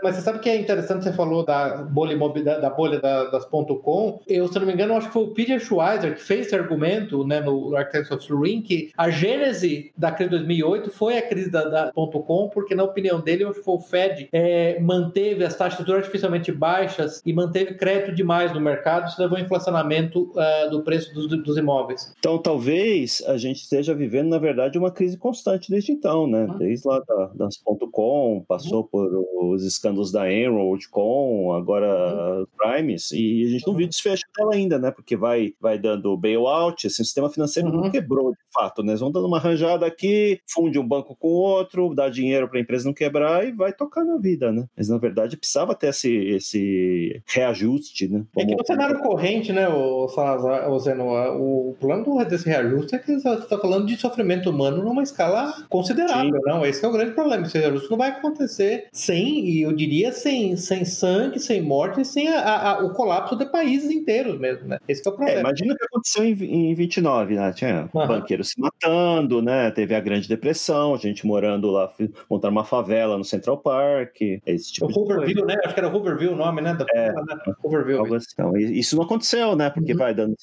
[0.02, 3.44] Mas você sabe que é interessante, você falou da bolha, da, da bolha da- das
[3.46, 6.54] .com, eu, se não me engano, acho que foi o Peter Schweizer que fez esse
[6.54, 11.22] argumento né, no Architects of Turing, que a gênese da crise de 2008 foi a
[11.26, 15.44] crise da, da .com, porque na opinião dele, acho que foi o Fed, é, manteve
[15.44, 20.70] as taxas artificialmente baixas e manteve crédito demais no mercado, isso levou ao inflacionamento uh,
[20.70, 22.12] do preço dos, dos, imóveis.
[22.18, 26.44] Então, talvez a gente esteja vivendo, na verdade, uma crise constante desde então, né?
[26.44, 26.58] Uhum.
[26.58, 27.56] Desde lá da, das
[27.92, 28.88] .com, passou uhum.
[28.88, 32.46] por os escândalos da Enroll com, agora uhum.
[32.56, 34.90] Primes, e a gente não viu desfecho dela ainda, né?
[34.90, 37.90] Porque vai, vai dando bailout, assim, o sistema financeiro não uhum.
[37.90, 38.92] quebrou de fato, né?
[38.92, 42.58] Eles vão dando uma arranjada aqui, funde um banco com o outro, dá dinheiro para
[42.58, 44.64] a empresa não quebrar e vai tocar na vida, né?
[44.76, 48.24] Mas na verdade precisava ter esse, esse reajuste, né?
[48.32, 48.46] Como...
[48.46, 51.04] É que no cenário corrente, né, o Salazar, o Zeno,
[51.38, 56.32] o plano desse reajuste é que você está falando de sofrimento humano numa escala considerável,
[56.32, 56.40] Sim.
[56.44, 56.64] não?
[56.64, 57.46] Esse é o grande problema.
[57.46, 62.28] Esse reajuste não vai acontecer sem, e eu diria, sem, sem sangue, sem morte, sem
[62.28, 64.78] a, a, o colapso de países inteiros mesmo, né?
[64.88, 65.38] Esse é o é, problema.
[65.38, 67.52] É, imagina o que aconteceu em, em 29, né?
[67.52, 68.06] Tinha uhum.
[68.06, 69.70] banqueiros se matando, né?
[69.70, 71.92] Teve a Grande Depressão, gente morando lá,
[72.30, 75.56] montando uma favela no Central Park, esse tipo o de Hooverville, né?
[75.64, 76.74] Acho que era Hooverville o nome, né?
[76.74, 77.38] Da é, né?
[77.62, 78.14] Hooverville.
[78.14, 78.26] Assim.
[78.32, 79.70] Então, isso não aconteceu, né?
[79.70, 79.98] Porque uhum.
[79.98, 80.36] vai dando,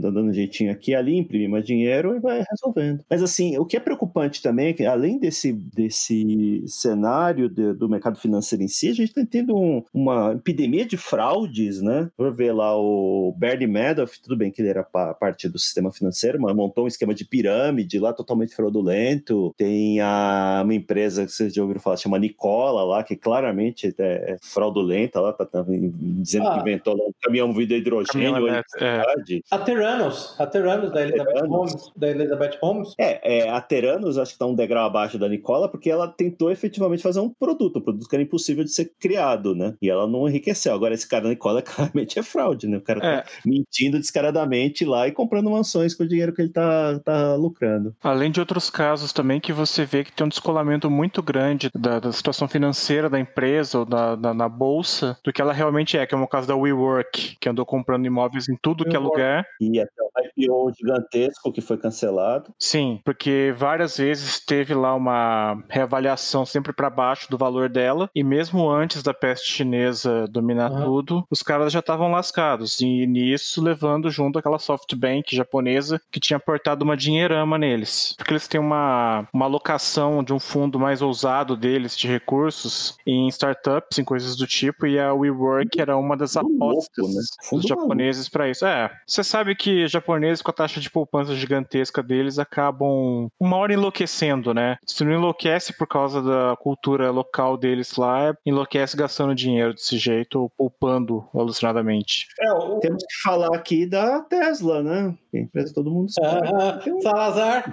[0.00, 3.04] dando jeitinho aqui ali, imprime mais dinheiro e vai resolvendo.
[3.08, 7.88] Mas assim, o que é preocupante também é que além desse, desse cenário de, do
[7.88, 12.10] mercado financeiro em si, a gente está tendo um, uma epidemia de fraudes, né?
[12.16, 16.40] Por ver lá o Bernie Madoff, tudo bem que ele era parte do sistema financeiro,
[16.40, 19.54] mas montou um esquema de pirâmide lá totalmente fraudulento.
[19.56, 24.32] Tem a, uma empresa que vocês já ouviram falar, chama Nicola lá, que claramente é,
[24.32, 26.54] é fraudulenta lá, tá, tá dizendo ah.
[26.54, 28.48] que inventou lá um caminhão movido a hidrogênio.
[28.48, 29.02] É.
[29.50, 31.50] A Terranos, a Terranos da Elizabeth Terranos.
[31.50, 31.92] Holmes.
[31.96, 32.94] Da Elizabeth Holmes.
[32.98, 36.50] É, é, a Terranos acho que está um degrau abaixo da Nicola, porque ela tentou
[36.50, 39.74] efetivamente fazer um produto, um produto que era impossível de ser criado, né?
[39.80, 40.74] E ela não enriqueceu.
[40.74, 42.78] Agora, esse cara da Nicola claramente é fraude, né?
[42.78, 43.20] O cara tá é.
[43.22, 47.94] tá mentindo descaradamente lá e comprando mansões com o dinheiro que ele tá, tá lucrando.
[48.02, 51.98] Além de outros casos também que você vê que tem um descolamento muito grande da,
[51.98, 56.06] da situação financeira da empresa ou da, da, na bolsa do que ela realmente é,
[56.06, 59.44] que é o caso da WeWork, que andou comprando imóveis em tudo que é lugar.
[59.60, 62.52] E até o IPO gigantesco que foi cancelado.
[62.58, 68.22] Sim, porque várias vezes teve lá uma reavaliação sempre para baixo do valor dela, e
[68.22, 70.84] mesmo antes da peste chinesa dominar uhum.
[70.84, 76.36] tudo, os caras já estavam lascados, e nisso levando junto aquela SoftBank japonesa que tinha
[76.36, 78.14] aportado uma dinheirama neles.
[78.16, 79.79] Porque eles têm uma, uma alocação
[80.24, 84.98] de um fundo mais ousado deles de recursos em startups, em coisas do tipo, e
[84.98, 87.22] a WeWork era uma das apostas louco, né?
[87.52, 88.66] dos japoneses para isso.
[88.66, 93.72] É, você sabe que japoneses com a taxa de poupança gigantesca deles acabam uma hora
[93.72, 94.76] enlouquecendo, né?
[94.86, 100.40] Se não enlouquece por causa da cultura local deles lá, enlouquece gastando dinheiro desse jeito
[100.40, 102.26] ou poupando alucinadamente.
[102.40, 102.78] É, o...
[102.80, 105.14] Temos que falar aqui da Tesla, né?
[105.32, 106.48] A empresa todo mundo sabe.
[106.54, 107.72] Ah, Salazar,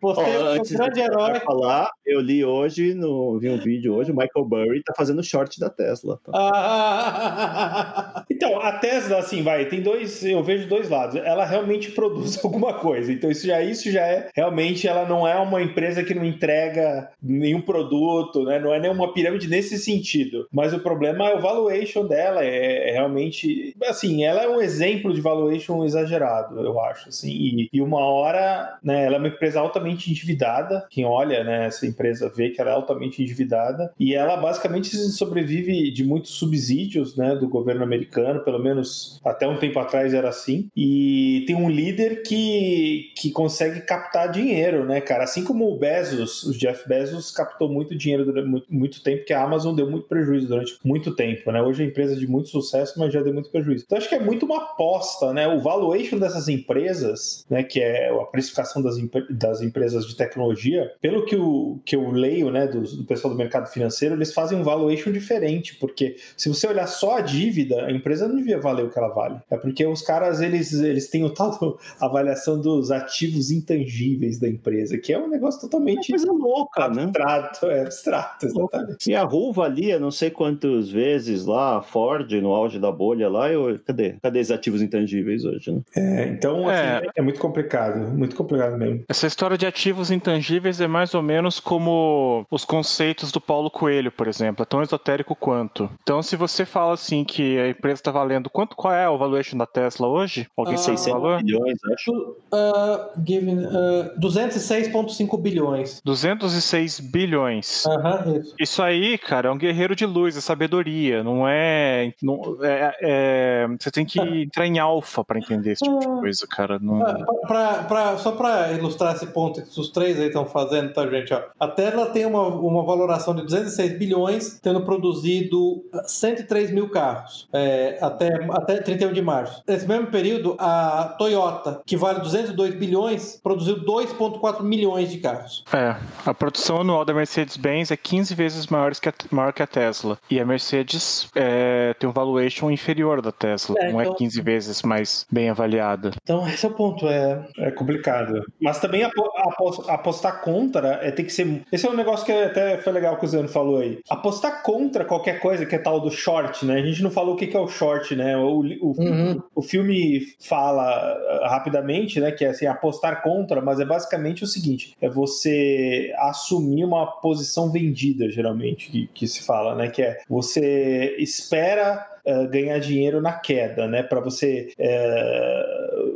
[0.00, 1.40] por favor, você oh, é um grande herói.
[1.40, 5.58] Falar, eu li hoje, no, vi um vídeo hoje, o Michael Burry tá fazendo short
[5.58, 6.18] da Tesla.
[6.24, 6.32] Tá?
[6.34, 11.16] Ah, então, a Tesla, assim, vai, tem dois, eu vejo dois lados.
[11.16, 13.12] Ela realmente produz alguma coisa.
[13.12, 17.10] Então, isso já, isso já é, realmente, ela não é uma empresa que não entrega
[17.22, 18.58] nenhum produto, né?
[18.58, 20.46] Não é nenhuma pirâmide nesse sentido.
[20.52, 25.12] Mas o problema é o valuation dela, é, é realmente, assim, ela é um exemplo
[25.12, 27.30] de valuation exagerado, eu acho, assim.
[27.30, 30.86] E, e uma hora, né, ela é uma empresa altamente endividada.
[30.92, 33.90] Quem olha, né, essa empresa vê que ela é altamente endividada.
[33.98, 39.56] E ela basicamente sobrevive de muitos subsídios, né, do governo americano, pelo menos até um
[39.56, 40.68] tempo atrás era assim.
[40.76, 45.24] E tem um líder que, que consegue captar dinheiro, né, cara?
[45.24, 49.32] Assim como o Bezos, o Jeff Bezos captou muito dinheiro durante muito, muito tempo, que
[49.32, 51.62] a Amazon deu muito prejuízo durante muito tempo, né?
[51.62, 53.84] Hoje é empresa de muito sucesso, mas já deu muito prejuízo.
[53.86, 55.48] Então acho que é muito uma aposta, né?
[55.48, 58.96] O valuation dessas empresas, né, que é a precificação das,
[59.30, 63.38] das empresas de tecnologia, pelo que, o, que eu leio, né, do, do pessoal do
[63.38, 67.92] mercado financeiro, eles fazem um valuation diferente, porque se você olhar só a dívida, a
[67.92, 69.36] empresa não devia valer o que ela vale.
[69.50, 74.48] É porque os caras, eles, eles têm o tal do, avaliação dos ativos intangíveis da
[74.48, 76.12] empresa, que é um negócio totalmente...
[76.12, 77.04] É coisa louca, né?
[77.04, 77.78] abstrato, né?
[77.78, 79.10] É abstrato, exatamente.
[79.10, 83.50] E a Ru valia não sei quantas vezes lá, Ford, no auge da bolha lá,
[83.50, 84.16] eu, cadê?
[84.22, 85.80] Cadê os ativos intangíveis hoje, né?
[85.96, 87.10] É, então, assim, é.
[87.16, 89.04] é muito complicado, muito complicado mesmo.
[89.08, 94.10] Essa história de ativos intangíveis é mais ou menos como os conceitos do Paulo Coelho,
[94.10, 95.90] por exemplo, é tão esotérico quanto.
[96.02, 99.56] Então, se você fala assim que a empresa está valendo, quanto, qual é o valuation
[99.56, 100.46] da Tesla hoje?
[100.56, 102.12] Alguém uh, 600 bilhões, acho.
[102.12, 106.00] Uh, given, uh, 206,5 bilhões.
[106.04, 107.84] 206 bilhões.
[107.86, 108.54] Uhum, isso.
[108.58, 113.66] isso aí, cara, é um guerreiro de luz, é sabedoria, não é, não, é, é
[113.78, 116.78] você tem que entrar em alfa pra entender esse tipo de coisa, cara.
[116.78, 117.02] Não...
[117.02, 121.06] Ah, pra- pra- só para ilustrar esse ponto que os três aí estão fazendo, tá,
[121.06, 121.32] gente?
[121.34, 121.40] Ó.
[121.58, 127.98] A Tesla tem uma, uma valoração de 206 bilhões, tendo produzido 103 mil carros é,
[128.00, 129.62] até, até 31 de março.
[129.66, 135.64] Nesse mesmo período, a Toyota, que vale 202 bilhões, produziu 2,4 milhões de carros.
[135.72, 139.66] É, a produção anual da Mercedes-Benz é 15 vezes maior que a, maior que a
[139.66, 140.18] Tesla.
[140.30, 143.74] E a Mercedes é, tem um valuation inferior da Tesla.
[143.78, 146.10] É, não então- é 15 vezes mais bem avaliada.
[146.22, 147.08] Então, esse é o ponto.
[147.08, 148.42] É, É complicado.
[148.60, 151.62] Mas também apo- apo- apostar contra é ter que ser.
[151.72, 154.00] Esse é um negócio que até foi legal que o Zeno falou aí.
[154.10, 156.80] Apostar contra qualquer coisa que é tal do short, né?
[156.80, 158.36] A gente não falou o que é o short, né?
[158.36, 159.42] O, o, Uhum.
[159.54, 162.30] o filme fala ah, rapidamente, né?
[162.32, 167.70] Que é assim, apostar contra, mas é basicamente o seguinte: é você assumir uma posição
[167.70, 169.88] vendida, geralmente, que, que se fala, né?
[169.88, 174.02] Que é você espera eh, ganhar dinheiro na queda, né?
[174.02, 175.71] Para você eh,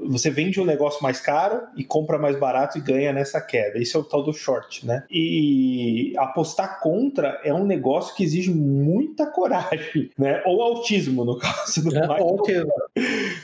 [0.09, 3.79] você vende um negócio mais caro e compra mais barato e ganha nessa queda.
[3.79, 5.05] Isso é o tal do short, né?
[5.11, 10.43] E apostar contra é um negócio que exige muita coragem, né?
[10.45, 12.69] Ou autismo no caso do é, Michael.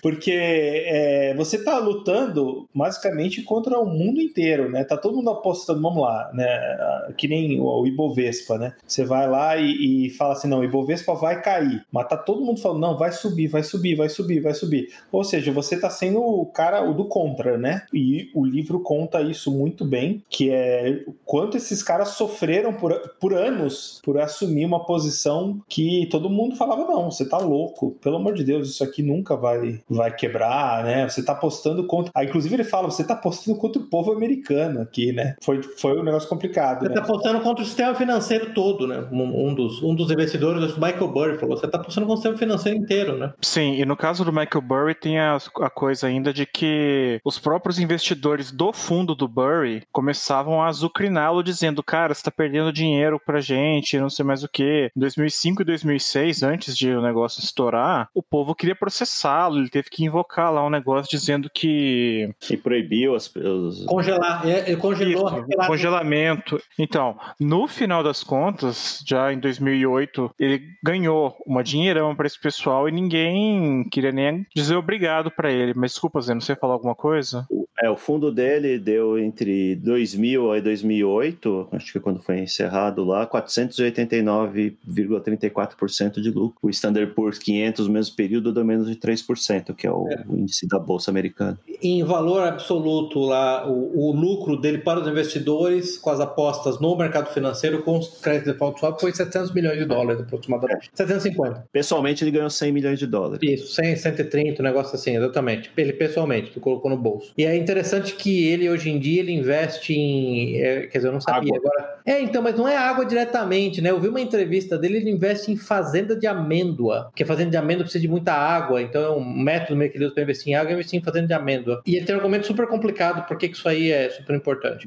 [0.03, 4.85] Porque é, você tá lutando basicamente contra o mundo inteiro, né?
[4.85, 7.13] Tá todo mundo apostando, vamos lá, né?
[7.17, 8.75] Que nem o, Ibovespa, né?
[8.87, 11.85] Você vai lá e, e fala assim, não, o Ibovespa vai cair.
[11.91, 14.89] Mas tá todo mundo falando, não, vai subir, vai subir, vai subir, vai subir.
[15.11, 17.83] Ou seja, você tá sendo cara, o do contra, né?
[17.93, 22.93] E o livro conta isso muito bem, que é o quanto esses caras sofreram por,
[23.21, 28.17] por anos por assumir uma posição que todo mundo falava, não, você tá louco, pelo
[28.17, 31.09] amor de Deus, isso aqui nunca vai, vai quebrar, né?
[31.09, 32.13] Você tá apostando contra.
[32.15, 35.37] Ah, inclusive ele fala, você tá apostando contra o povo americano aqui, né?
[35.43, 36.81] Foi, foi um negócio complicado.
[36.81, 36.95] Você né?
[36.95, 39.07] está apostando contra o sistema financeiro todo, né?
[39.11, 42.23] Um, um dos, um dos investidores, o Michael Burry, falou: você está apostando contra o
[42.23, 43.33] sistema financeiro inteiro, né?
[43.41, 47.39] Sim, e no caso do Michael Burry tem a, a coisa ainda de que os
[47.39, 53.21] próprios investidores do fundo do Burry começavam a azucriná-lo dizendo, cara, você tá perdendo dinheiro
[53.25, 54.91] pra gente, não sei mais o que.
[54.97, 59.89] Em 2005 e 2006, antes de o negócio estourar, o povo queria processá-lo, ele teve
[59.91, 64.47] que invocar lá um negócio dizendo que E proibiu as, os, Congelar.
[64.47, 66.61] é, Ele congelou Isso, congelamento.
[66.79, 72.89] Então, no final das contas, já em 2008, ele ganhou uma dinheirama para esse pessoal
[72.89, 75.73] e ninguém queria nem dizer obrigado para ele.
[75.75, 77.47] Mas desculpa, Zé, não sei falar alguma coisa?
[77.83, 83.27] É, o fundo dele deu entre 2000 e 2008, acho que quando foi encerrado lá,
[83.27, 86.57] 489,34% de lucro.
[86.63, 90.39] O Standard Poor's 500, no mesmo período, deu menos de 3%, que é o, o
[90.39, 91.59] índice da Bolsa Americana.
[91.83, 96.97] Em valor absoluto, lá, o, o lucro dele para os investidores com as apostas no
[96.97, 100.89] mercado financeiro com os créditos default swap foi 700 milhões de dólares, aproximadamente.
[100.95, 101.67] 750.
[101.73, 103.41] Pessoalmente, ele ganhou 100 milhões de dólares.
[103.43, 105.69] Isso, 100, 130, um negócio assim, exatamente.
[105.77, 107.33] Ele pessoalmente, ele colocou no bolso.
[107.37, 110.57] E é interessante que ele, hoje em dia, ele investe em.
[110.61, 111.71] é, quer dizer, eu não sabia Água.
[111.71, 111.93] agora.
[112.05, 113.91] É, então, mas não é água diretamente, né?
[113.91, 117.05] Eu vi uma entrevista dele, ele investe em fazenda de amêndoa.
[117.11, 120.05] Porque fazenda de amêndoa precisa de muita água, então é um método meio que ele
[120.07, 121.83] usa para investir em água e investir em fazenda de amêndoa.
[121.87, 124.87] E ele tem um argumento super complicado porque que isso aí é super importante.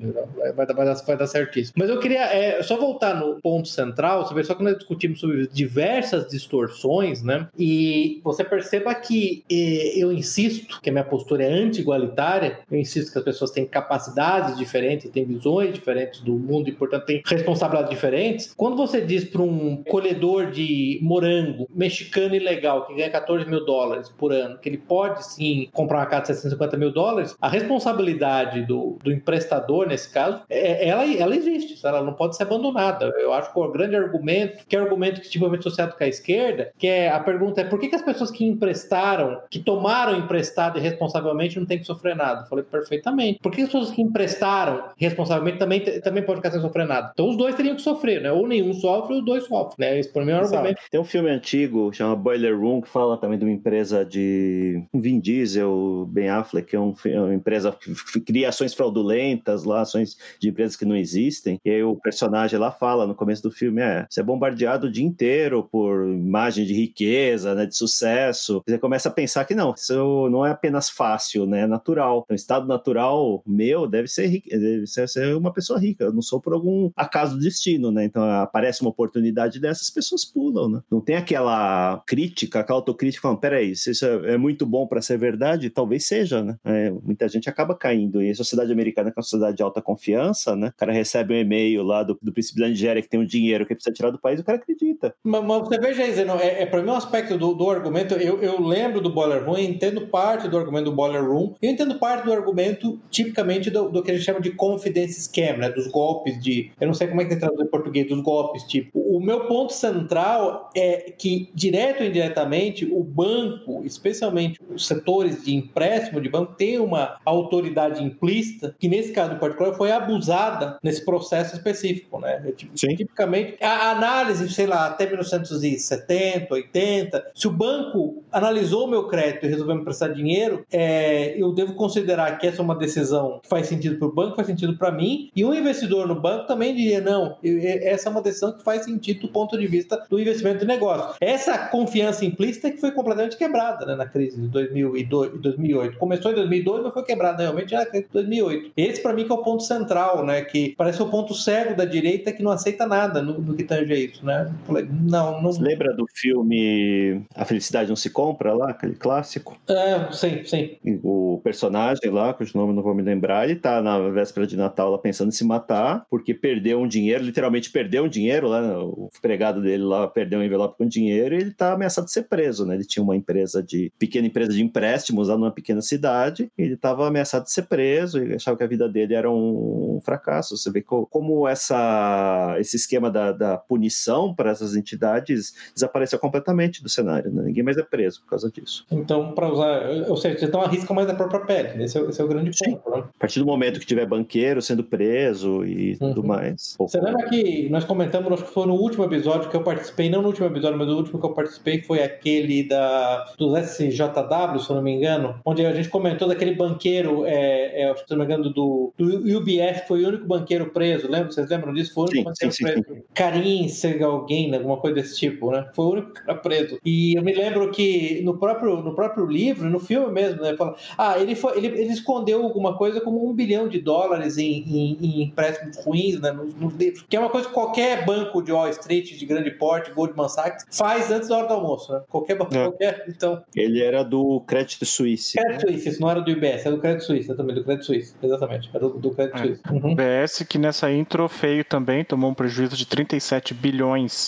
[0.55, 1.73] Vai, dar- vai, dar, vai dar certíssimo.
[1.77, 5.19] Mas eu queria é, só voltar no ponto central, você vê só que nós discutimos
[5.19, 7.47] sobre diversas distorções, né?
[7.57, 13.11] E você perceba que eh, eu insisto que a minha postura é anti-igualitária, eu insisto
[13.11, 17.89] que as pessoas têm capacidades diferentes, têm visões diferentes do mundo e, portanto, têm responsabilidades
[17.89, 18.53] diferentes.
[18.55, 24.09] Quando você diz para um colhedor de morango mexicano ilegal que ganha 14 mil dólares
[24.09, 28.65] por ano, que ele pode sim comprar uma casa de 750 mil dólares, a responsabilidade
[28.65, 33.11] do, do emprestador, nesse caso, é, ela, ela existe, ela não pode ser abandonada.
[33.17, 36.07] Eu acho que o grande argumento, que é o argumento que tipicamente associado com a
[36.07, 40.17] esquerda, que é a pergunta é por que, que as pessoas que emprestaram, que tomaram
[40.17, 42.41] emprestado irresponsavelmente não têm que sofrer nada?
[42.41, 43.39] Eu falei perfeitamente.
[43.41, 47.11] Por que as pessoas que emprestaram irresponsavelmente também, também podem ficar sem sofrer nada?
[47.13, 48.31] Então os dois teriam que sofrer, né?
[48.31, 49.99] Ou nenhum sofre ou os dois sofrem, né?
[49.99, 50.81] Esse por mim é um argumento.
[50.89, 55.19] Tem um filme antigo, chama Boiler Room, que fala também de uma empresa de Vin
[55.19, 57.75] Diesel, Ben Affleck, que é um é uma empresa
[58.13, 61.59] que cria ações fraudulentas lá, ações de empresas que não existem.
[61.63, 64.91] E aí o personagem lá fala no começo do filme, é, você é bombardeado o
[64.91, 68.61] dia inteiro por imagem de riqueza, né, de sucesso.
[68.65, 72.23] Você começa a pensar que não, isso não é apenas fácil, né, é natural.
[72.25, 76.05] Então, o estado natural meu deve ser, deve ser, uma pessoa rica.
[76.05, 78.05] Eu não sou por algum acaso do destino, né?
[78.05, 80.81] Então aparece uma oportunidade dessas, pessoas pulam, né?
[80.91, 85.01] Não tem aquela crítica, aquela autocrítica falando, peraí, se isso é é muito bom para
[85.01, 86.57] ser verdade, talvez seja, né?
[86.63, 88.21] É, muita gente acaba caindo.
[88.21, 90.67] E a sociedade americana, que é uma sociedade de alta confiança, né?
[90.67, 93.65] O cara recebe um e-mail lá do, do príncipe da Nigéria que tem um dinheiro
[93.65, 95.15] que precisa tirar do país, o cara acredita.
[95.23, 98.13] Mas, mas você veja Zeno, é, é para mim um aspecto do, do argumento.
[98.15, 101.97] Eu, eu lembro do Boiler Room, entendo parte do argumento do Boiler Room, eu entendo
[101.97, 105.69] parte do argumento tipicamente do, do que a gente chama de confidence scam, né?
[105.69, 106.71] Dos golpes de.
[106.79, 108.99] Eu não sei como é que tem traduzido em português, dos golpes, tipo.
[108.99, 115.55] O meu ponto central é que, direto ou indiretamente, o banco, especialmente os setores de
[115.55, 121.03] empréstimo de banco, tem uma autoridade implícita, que nesse caso em particular foi abusada nesse
[121.03, 122.43] processo específico, né?
[122.45, 128.89] É, tipo, tipicamente, a análise, sei lá, até 1970, 80, se o banco analisou o
[128.89, 132.75] meu crédito e resolveu me prestar dinheiro, é, eu devo considerar que essa é uma
[132.75, 136.19] decisão que faz sentido para o banco, faz sentido para mim, e um investidor no
[136.19, 140.03] banco também diria, não, essa é uma decisão que faz sentido do ponto de vista
[140.09, 141.15] do investimento de negócio.
[141.21, 145.97] Essa confiança implícita que foi completamente quebrada né, na crise de 2002, 2008.
[145.97, 148.71] Começou em 2002, mas foi quebrada realmente na crise de 2008.
[148.75, 150.41] Esse, para mim, que é o ponto central, né?
[150.41, 153.91] Que parece o ponto cego da direita que não aceita nada no, no que tange
[153.91, 154.51] a isso, né?
[154.69, 155.51] Não, não...
[155.51, 159.57] Você lembra do filme A Felicidade Não Se Compra lá, aquele clássico?
[159.67, 160.77] É, sim, sim.
[161.03, 164.91] O personagem lá, cujo nome não vou me lembrar, ele tá na véspera de Natal
[164.91, 168.75] lá pensando em se matar, porque perdeu um dinheiro, literalmente perdeu um dinheiro lá, né?
[168.77, 172.23] o empregado dele lá perdeu um envelope com dinheiro e ele tá ameaçado de ser
[172.23, 172.75] preso, né?
[172.75, 177.07] Ele tinha uma empresa de, pequena empresa de empréstimos lá numa pequena cidade, ele tava
[177.07, 180.57] ameaçado de ser preso e achava que a vida dele era um fracasso.
[180.57, 186.89] Você vê como essa, esse esquema da, da punição para essas entidades desapareceu completamente do
[186.89, 187.43] cenário, né?
[187.43, 188.85] Ninguém mais é preso por causa disso.
[188.91, 192.23] Então, para usar, ou seja, não arrisca mais a própria pele, esse é, esse é
[192.23, 192.89] o grande ponto.
[192.89, 193.03] Né?
[193.15, 196.27] A partir do momento que tiver banqueiro sendo preso e tudo uhum.
[196.27, 196.75] mais.
[196.79, 200.21] Você lembra que nós comentamos, acho que foi no último episódio que eu participei, não
[200.21, 204.69] no último episódio, mas o último que eu participei foi aquele da, dos SJW, se
[204.69, 208.25] eu não me engano, onde a gente comentou daquele banqueiro, é, é, se eu não
[208.25, 211.31] me engano, do, do UBS, foi o único banqueiro preso, lembra?
[211.31, 211.93] Vocês lembram disso?
[211.93, 212.83] Foi o único sim, banqueiro sim, preso.
[212.87, 213.03] Sim.
[213.13, 215.69] Karim Segalgain, alguma coisa desse tipo, né?
[215.73, 216.79] Foi o único cara preso.
[216.85, 220.55] E eu me lembro que no próprio, no próprio livro, no filme mesmo, né?
[220.55, 224.63] Fala, ah, ele, foi, ele, ele escondeu alguma coisa como um bilhão de dólares em,
[224.67, 226.31] em, em empréstimos ruins, né?
[226.31, 227.05] Nos, nos livros.
[227.07, 230.65] Que é uma coisa que qualquer banco de Wall Street, de grande porte, Goldman Sachs,
[230.71, 232.01] faz antes da hora do almoço, né?
[232.09, 232.63] Qualquer banco, é.
[232.63, 233.05] qualquer.
[233.07, 233.41] Então.
[233.55, 235.41] Ele era do Crédito Suíça.
[235.41, 235.71] Crédito né?
[235.71, 238.69] Suíça, isso não era do UBS, era do Crédito Suíça também, do Crédito Suíça, exatamente.
[238.73, 239.39] Era do, do Crédito é.
[239.39, 239.61] Suíça.
[239.71, 239.93] Uhum.
[239.93, 244.27] UBS, que nessa intro feio também, tomou um prejuízo de 37 bilhões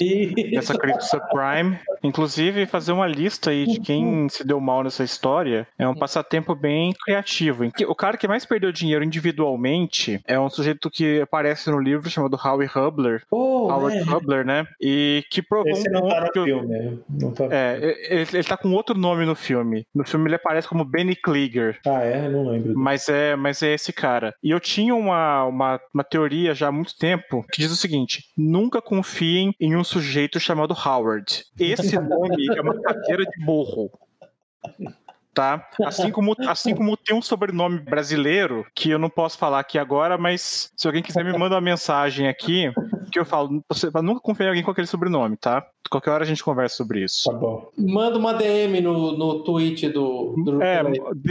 [0.53, 1.79] nessa crise subprime.
[2.03, 4.29] Inclusive, fazer uma lista aí de quem uhum.
[4.29, 7.56] se deu mal nessa história é um passatempo bem criativo.
[7.87, 12.39] O cara que mais perdeu dinheiro individualmente é um sujeito que aparece no livro chamado
[12.41, 13.23] Howie Hubler.
[13.31, 14.03] Oh, Howard é.
[14.03, 14.65] Hubler, né?
[14.81, 16.43] E que provou Esse não tá no que...
[16.43, 16.99] filme.
[17.09, 17.45] Não tá...
[17.51, 19.85] É, ele, ele tá com outro nome no filme.
[19.93, 21.79] No filme ele aparece como Benny Klieger.
[21.85, 22.27] Ah, é?
[22.29, 22.77] Não lembro.
[22.77, 24.33] Mas é, mas é esse cara.
[24.43, 28.23] E eu tinha uma, uma, uma teoria já há muito tempo que diz o seguinte:
[28.37, 31.43] nunca confiem em um sujeito chamado Howard.
[31.59, 33.91] Esse nome é uma cadeira de burro
[35.37, 35.69] tá?
[35.85, 40.17] Assim como, assim como tem um sobrenome brasileiro, que eu não posso falar aqui agora,
[40.17, 42.71] mas se alguém quiser me manda uma mensagem aqui,
[43.11, 45.63] que eu falo, você nunca confiar em alguém com aquele sobrenome, tá?
[45.87, 47.29] Qualquer hora a gente conversa sobre isso.
[47.29, 47.69] Tá bom.
[47.77, 50.83] Manda uma DM no, no tweet do, do É,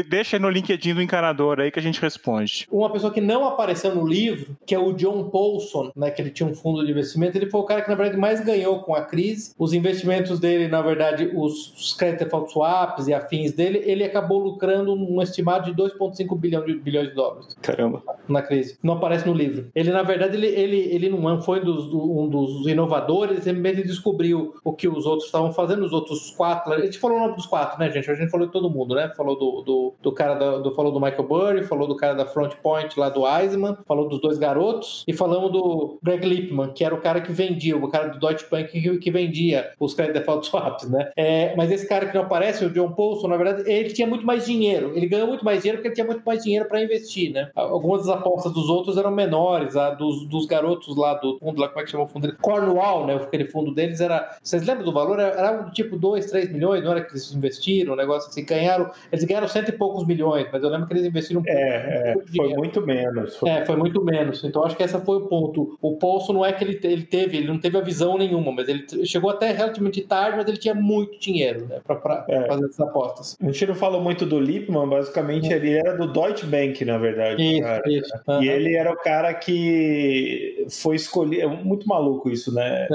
[0.08, 2.66] deixa aí no LinkedIn do encanador aí que a gente responde.
[2.70, 6.30] Uma pessoa que não apareceu no livro, que é o John Paulson, né, que ele
[6.30, 8.94] tinha um fundo de investimento, ele foi o cara que na verdade mais ganhou com
[8.94, 9.54] a crise.
[9.58, 14.38] Os investimentos dele, na verdade, os, os credit default swaps e afins dele, ele acabou
[14.38, 17.56] lucrando um estimado de 2,5 bilhão de, bilhões de dólares.
[17.60, 18.02] Caramba.
[18.28, 18.78] Na crise.
[18.82, 19.68] Não aparece no livro.
[19.74, 24.45] Ele, na verdade, ele, ele, ele não foi dos, um dos inovadores, ele mesmo descobriu
[24.64, 26.72] o que os outros estavam fazendo, os outros quatro.
[26.72, 28.10] A gente falou o nome dos quatro, né, gente?
[28.10, 29.12] A gente falou de todo mundo, né?
[29.16, 32.26] Falou do, do, do cara da, do, falou do Michael Burry, falou do cara da
[32.26, 36.84] Front Point lá do Eisman, falou dos dois garotos e falamos do Greg Lipman, que
[36.84, 40.18] era o cara que vendia, o cara do Deutsche Bank que, que vendia os credit
[40.18, 41.10] default swaps, né?
[41.16, 44.24] É, mas esse cara que não aparece, o John Paulson, na verdade, ele tinha muito
[44.24, 44.92] mais dinheiro.
[44.94, 47.50] Ele ganhou muito mais dinheiro porque ele tinha muito mais dinheiro para investir, né?
[47.54, 51.68] Algumas das apostas dos outros eram menores, a dos, dos garotos lá do fundo, lá,
[51.68, 52.38] como é que chama o fundo dele?
[52.40, 53.14] Cornwall, né?
[53.14, 54.35] Aquele fundo deles era.
[54.42, 55.18] Vocês lembram do valor?
[55.18, 58.90] Era um tipo 2, 3 milhões, não era que eles investiram, um negócio assim, ganharam.
[59.10, 62.14] Eles ganharam cento e poucos milhões, mas eu lembro que eles investiram um é, é,
[62.34, 63.36] foi muito menos.
[63.36, 63.48] Foi...
[63.48, 64.42] É, foi muito menos.
[64.44, 65.78] Então acho que esse foi o ponto.
[65.80, 68.68] O Paulson não é que ele, ele teve, ele não teve a visão nenhuma, mas
[68.68, 72.46] ele chegou até relativamente tarde, mas ele tinha muito dinheiro né, para é.
[72.46, 73.36] fazer essas apostas.
[73.40, 77.42] A gente não falou muito do Lipman, basicamente ele era do Deutsche Bank, na verdade.
[77.42, 78.14] Isso, isso.
[78.26, 78.42] Uhum.
[78.42, 81.40] E ele era o cara que foi escolher.
[81.42, 82.86] É muito maluco isso, né?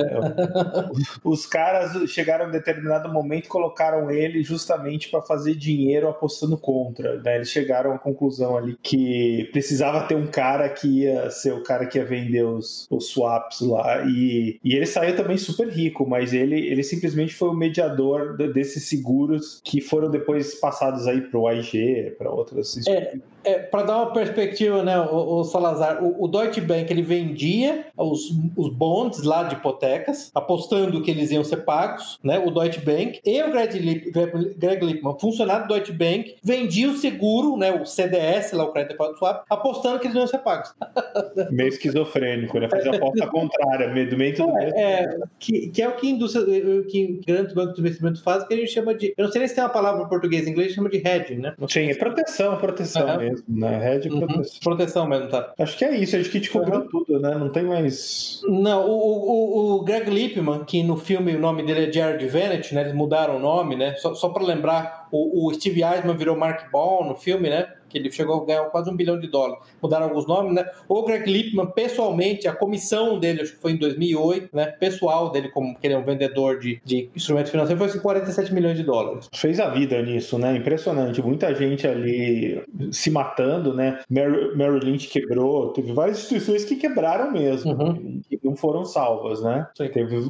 [1.31, 7.21] Os caras chegaram em determinado momento e colocaram ele justamente para fazer dinheiro apostando contra.
[7.21, 7.37] Né?
[7.37, 11.85] Eles chegaram à conclusão ali que precisava ter um cara que ia ser o cara
[11.85, 14.03] que ia vender os, os swaps lá.
[14.05, 18.89] E, e ele saiu também super rico, mas ele, ele simplesmente foi o mediador desses
[18.89, 22.75] seguros que foram depois passados aí para o AIG, para outras.
[22.87, 27.01] É, é, para dar uma perspectiva, né, o, o Salazar, o, o, Deutsche Bank ele
[27.01, 32.39] vendia os, os bonds lá de hipotecas, apostando que eles iam ser pagos, né?
[32.39, 34.11] O Deutsche Bank e o Greg, Lip,
[34.57, 38.93] Greg Lipman, funcionário do Deutsche Bank, vendia o seguro, né, o CDS, lá o Credit
[38.93, 40.73] Default Swap, apostando que eles iam ser pagos.
[41.51, 42.69] Meio esquizofrênico, né?
[42.69, 46.09] Fazer a aposta contrária, meio do meio tudo é, é, que, que é o que,
[46.09, 46.45] indústria,
[46.83, 49.13] que grandes bancos de investimento fazem, que a gente chama de.
[49.17, 51.37] Eu não sei nem se tem uma palavra em português, em inglês chama de hedging,
[51.37, 51.53] né?
[51.67, 53.17] Sim, é proteção, proteção uhum.
[53.17, 53.95] mesmo, né?
[53.95, 54.19] Hedge uhum.
[54.19, 54.59] proteção.
[54.63, 55.53] Proteção mesmo, tá?
[55.57, 56.87] Acho que é isso, acho que te cobriu uhum.
[56.87, 57.35] tudo, né?
[57.35, 58.41] Não tem mais.
[58.47, 62.73] Não, o, o, o Greg Lipman, que no filme o nome dele é Jared Vanet,
[62.73, 62.81] né?
[62.81, 63.95] Eles mudaram o nome, né?
[63.95, 67.67] Só, só para lembrar, o, o Steve Eisman virou Mark Ball no filme, né?
[67.91, 69.63] Que ele chegou a ganhar quase um bilhão de dólares.
[69.81, 70.65] Mudaram alguns nomes, né?
[70.87, 74.67] O Greg Lipman, pessoalmente, a comissão dele, acho que foi em 2008, né?
[74.79, 78.53] Pessoal dele, como que ele é um vendedor de, de instrumentos financeiros, foi assim, 47
[78.53, 79.29] milhões de dólares.
[79.33, 80.55] Fez a vida nisso, né?
[80.55, 81.21] Impressionante.
[81.21, 83.99] Muita gente ali se matando, né?
[84.09, 88.21] Merrill Lynch quebrou, teve várias instituições que quebraram mesmo, uhum.
[88.29, 89.67] que não foram salvas, né?
[89.75, 89.87] Sim.
[89.89, 90.29] Teve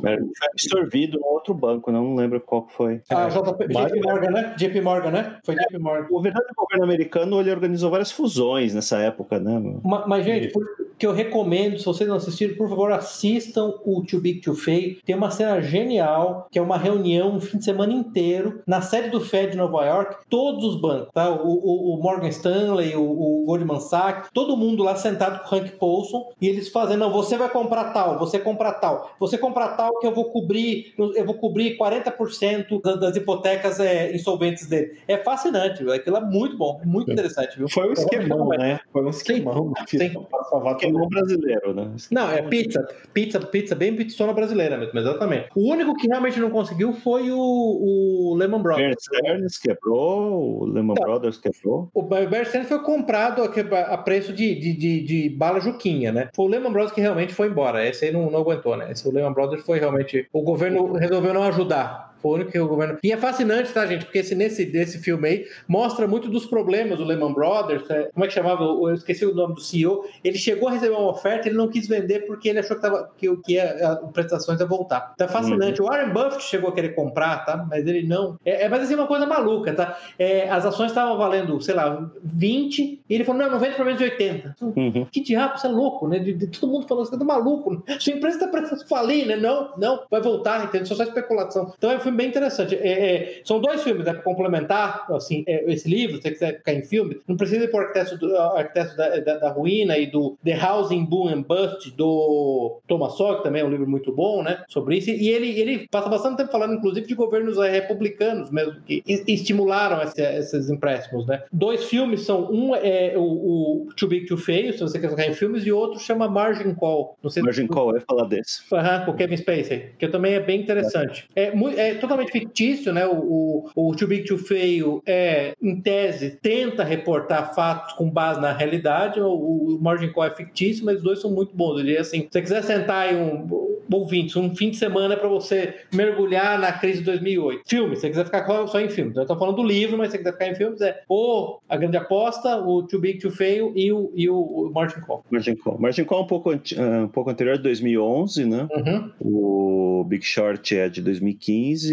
[0.53, 3.01] absorvido um outro banco, não lembro qual foi.
[3.09, 3.29] Ah, é.
[3.29, 4.55] JP, JP Morgan, né?
[4.57, 5.38] JP Morgan, né?
[5.43, 6.07] Foi JP Morgan.
[6.09, 9.61] O verdadeiro governo americano, ele organizou várias fusões nessa época, né?
[9.84, 10.65] Mas, mas gente, por,
[11.02, 14.98] que eu recomendo, se vocês não assistiram, por favor, assistam o Too Big to Fail.
[15.03, 19.10] Tem uma cena genial, que é uma reunião um fim de semana inteiro, na sede
[19.10, 21.32] do Fed de Nova York, todos os bancos, tá?
[21.32, 25.57] O, o, o Morgan Stanley, o, o, Goldman Sachs, todo mundo lá sentado com o
[25.57, 29.69] Hank Paulson, e eles fazendo, não, você vai comprar tal, você compra tal, você compra
[29.69, 34.99] tal que eu vou cobrir, eu vou cobrir 40% das hipotecas é, insolventes dele.
[35.07, 37.68] É fascinante, aquilo é muito bom, muito interessante, viu?
[37.68, 38.80] Foi um esquemão, né?
[38.94, 39.73] Foi um esquemão.
[39.88, 39.98] Sim.
[39.98, 41.91] Sim esquemão brasileiro, né?
[42.11, 42.88] Não, é pizza.
[43.13, 45.49] Pizza, pizza bem pizzona brasileira mesmo, exatamente.
[45.55, 49.05] O único que realmente não conseguiu foi o, o Lehman Brothers.
[49.22, 51.89] Bear quebrou, o Lehman então, Brothers quebrou.
[51.93, 56.30] O Bear Stearns foi comprado a, preço de, de, de, de, bala juquinha, né?
[56.35, 57.88] Foi o Lehman Brothers que realmente foi embora.
[57.88, 58.91] Esse aí não, não aguentou, né?
[58.91, 60.27] Esse o Lehman Brothers foi realmente...
[60.31, 62.98] O governo resolveu não ajudar foi o único que o governo.
[63.03, 64.06] E é fascinante, tá, gente?
[64.06, 67.89] Porque esse, nesse desse filme aí mostra muito dos problemas do Lehman Brothers.
[67.89, 68.64] É, como é que chamava?
[68.64, 70.06] Eu esqueci o nome do CEO.
[70.23, 73.11] Ele chegou a receber uma oferta, ele não quis vender porque ele achou que, tava,
[73.18, 75.14] que, que ia, a, prestações ia voltar.
[75.18, 75.81] Tá fascinante.
[75.81, 75.88] Uhum.
[75.88, 77.65] O Warren Buffett chegou a querer comprar, tá?
[77.69, 78.38] Mas ele não.
[78.45, 79.98] É, é mas assim, uma coisa maluca, tá?
[80.18, 83.85] É, as ações estavam valendo, sei lá, 20, e ele falou: não, não vende para
[83.85, 84.56] menos de 80.
[84.61, 85.07] Uhum.
[85.11, 86.19] Que diabo, você é louco, né?
[86.19, 87.84] De, de, todo mundo falando, você tá maluco.
[87.99, 89.35] Sua empresa tá precisando falir, né?
[89.35, 90.88] Não, não, vai voltar, entende?
[90.88, 91.73] Só só especulação.
[91.77, 92.75] Então, eu fui filme bem interessante.
[92.75, 96.57] É, é, são dois filmes, né, para complementar assim, é, esse livro, se você quiser
[96.57, 100.07] ficar em filme, não precisa ir por arquiteto, do, arquiteto da, da, da, Ruína e
[100.07, 104.11] do The Housing Boom and Bust do Thomas Sowell, que também é um livro muito
[104.11, 105.09] bom, né, sobre isso.
[105.09, 110.01] E ele, ele passa bastante tempo falando, inclusive, de governos é, republicanos mesmo, que estimularam
[110.03, 111.43] esse, esses empréstimos, né.
[111.51, 115.27] Dois filmes são, um é o, o Too Big to Fail, se você quer ficar
[115.27, 117.15] em filmes, e outro chama Margin Call.
[117.21, 117.69] Não sei Margin se...
[117.69, 118.61] Call, eu ia falar desse.
[118.71, 121.27] Uhum, com o Kevin Spacey, que também é bem interessante.
[121.35, 123.06] É, é totalmente fictício, né?
[123.06, 128.41] O, o, o Too Big to Fail é, em tese, tenta reportar fatos com base
[128.41, 129.19] na realidade.
[129.19, 131.80] O, o Margin Call é fictício, mas os dois são muito bons.
[131.80, 135.76] Ele assim, se você quiser sentar em um ouvintes, um fim de semana para você
[135.94, 137.64] mergulhar na crise de 2008.
[137.68, 139.15] Filme, se você quiser ficar só em filmes.
[139.15, 141.78] Eu tô falando do livro, mas se você quiser ficar em filmes, é o A
[141.78, 145.23] Grande Aposta, o Too Big to Fail e o, e o, o Margin Call.
[145.30, 145.78] Margin Call.
[145.80, 148.68] Margin Call é um pouco, um pouco anterior, de 2011, né?
[148.72, 149.11] Uhum.
[149.19, 151.90] O Big Short é de 2015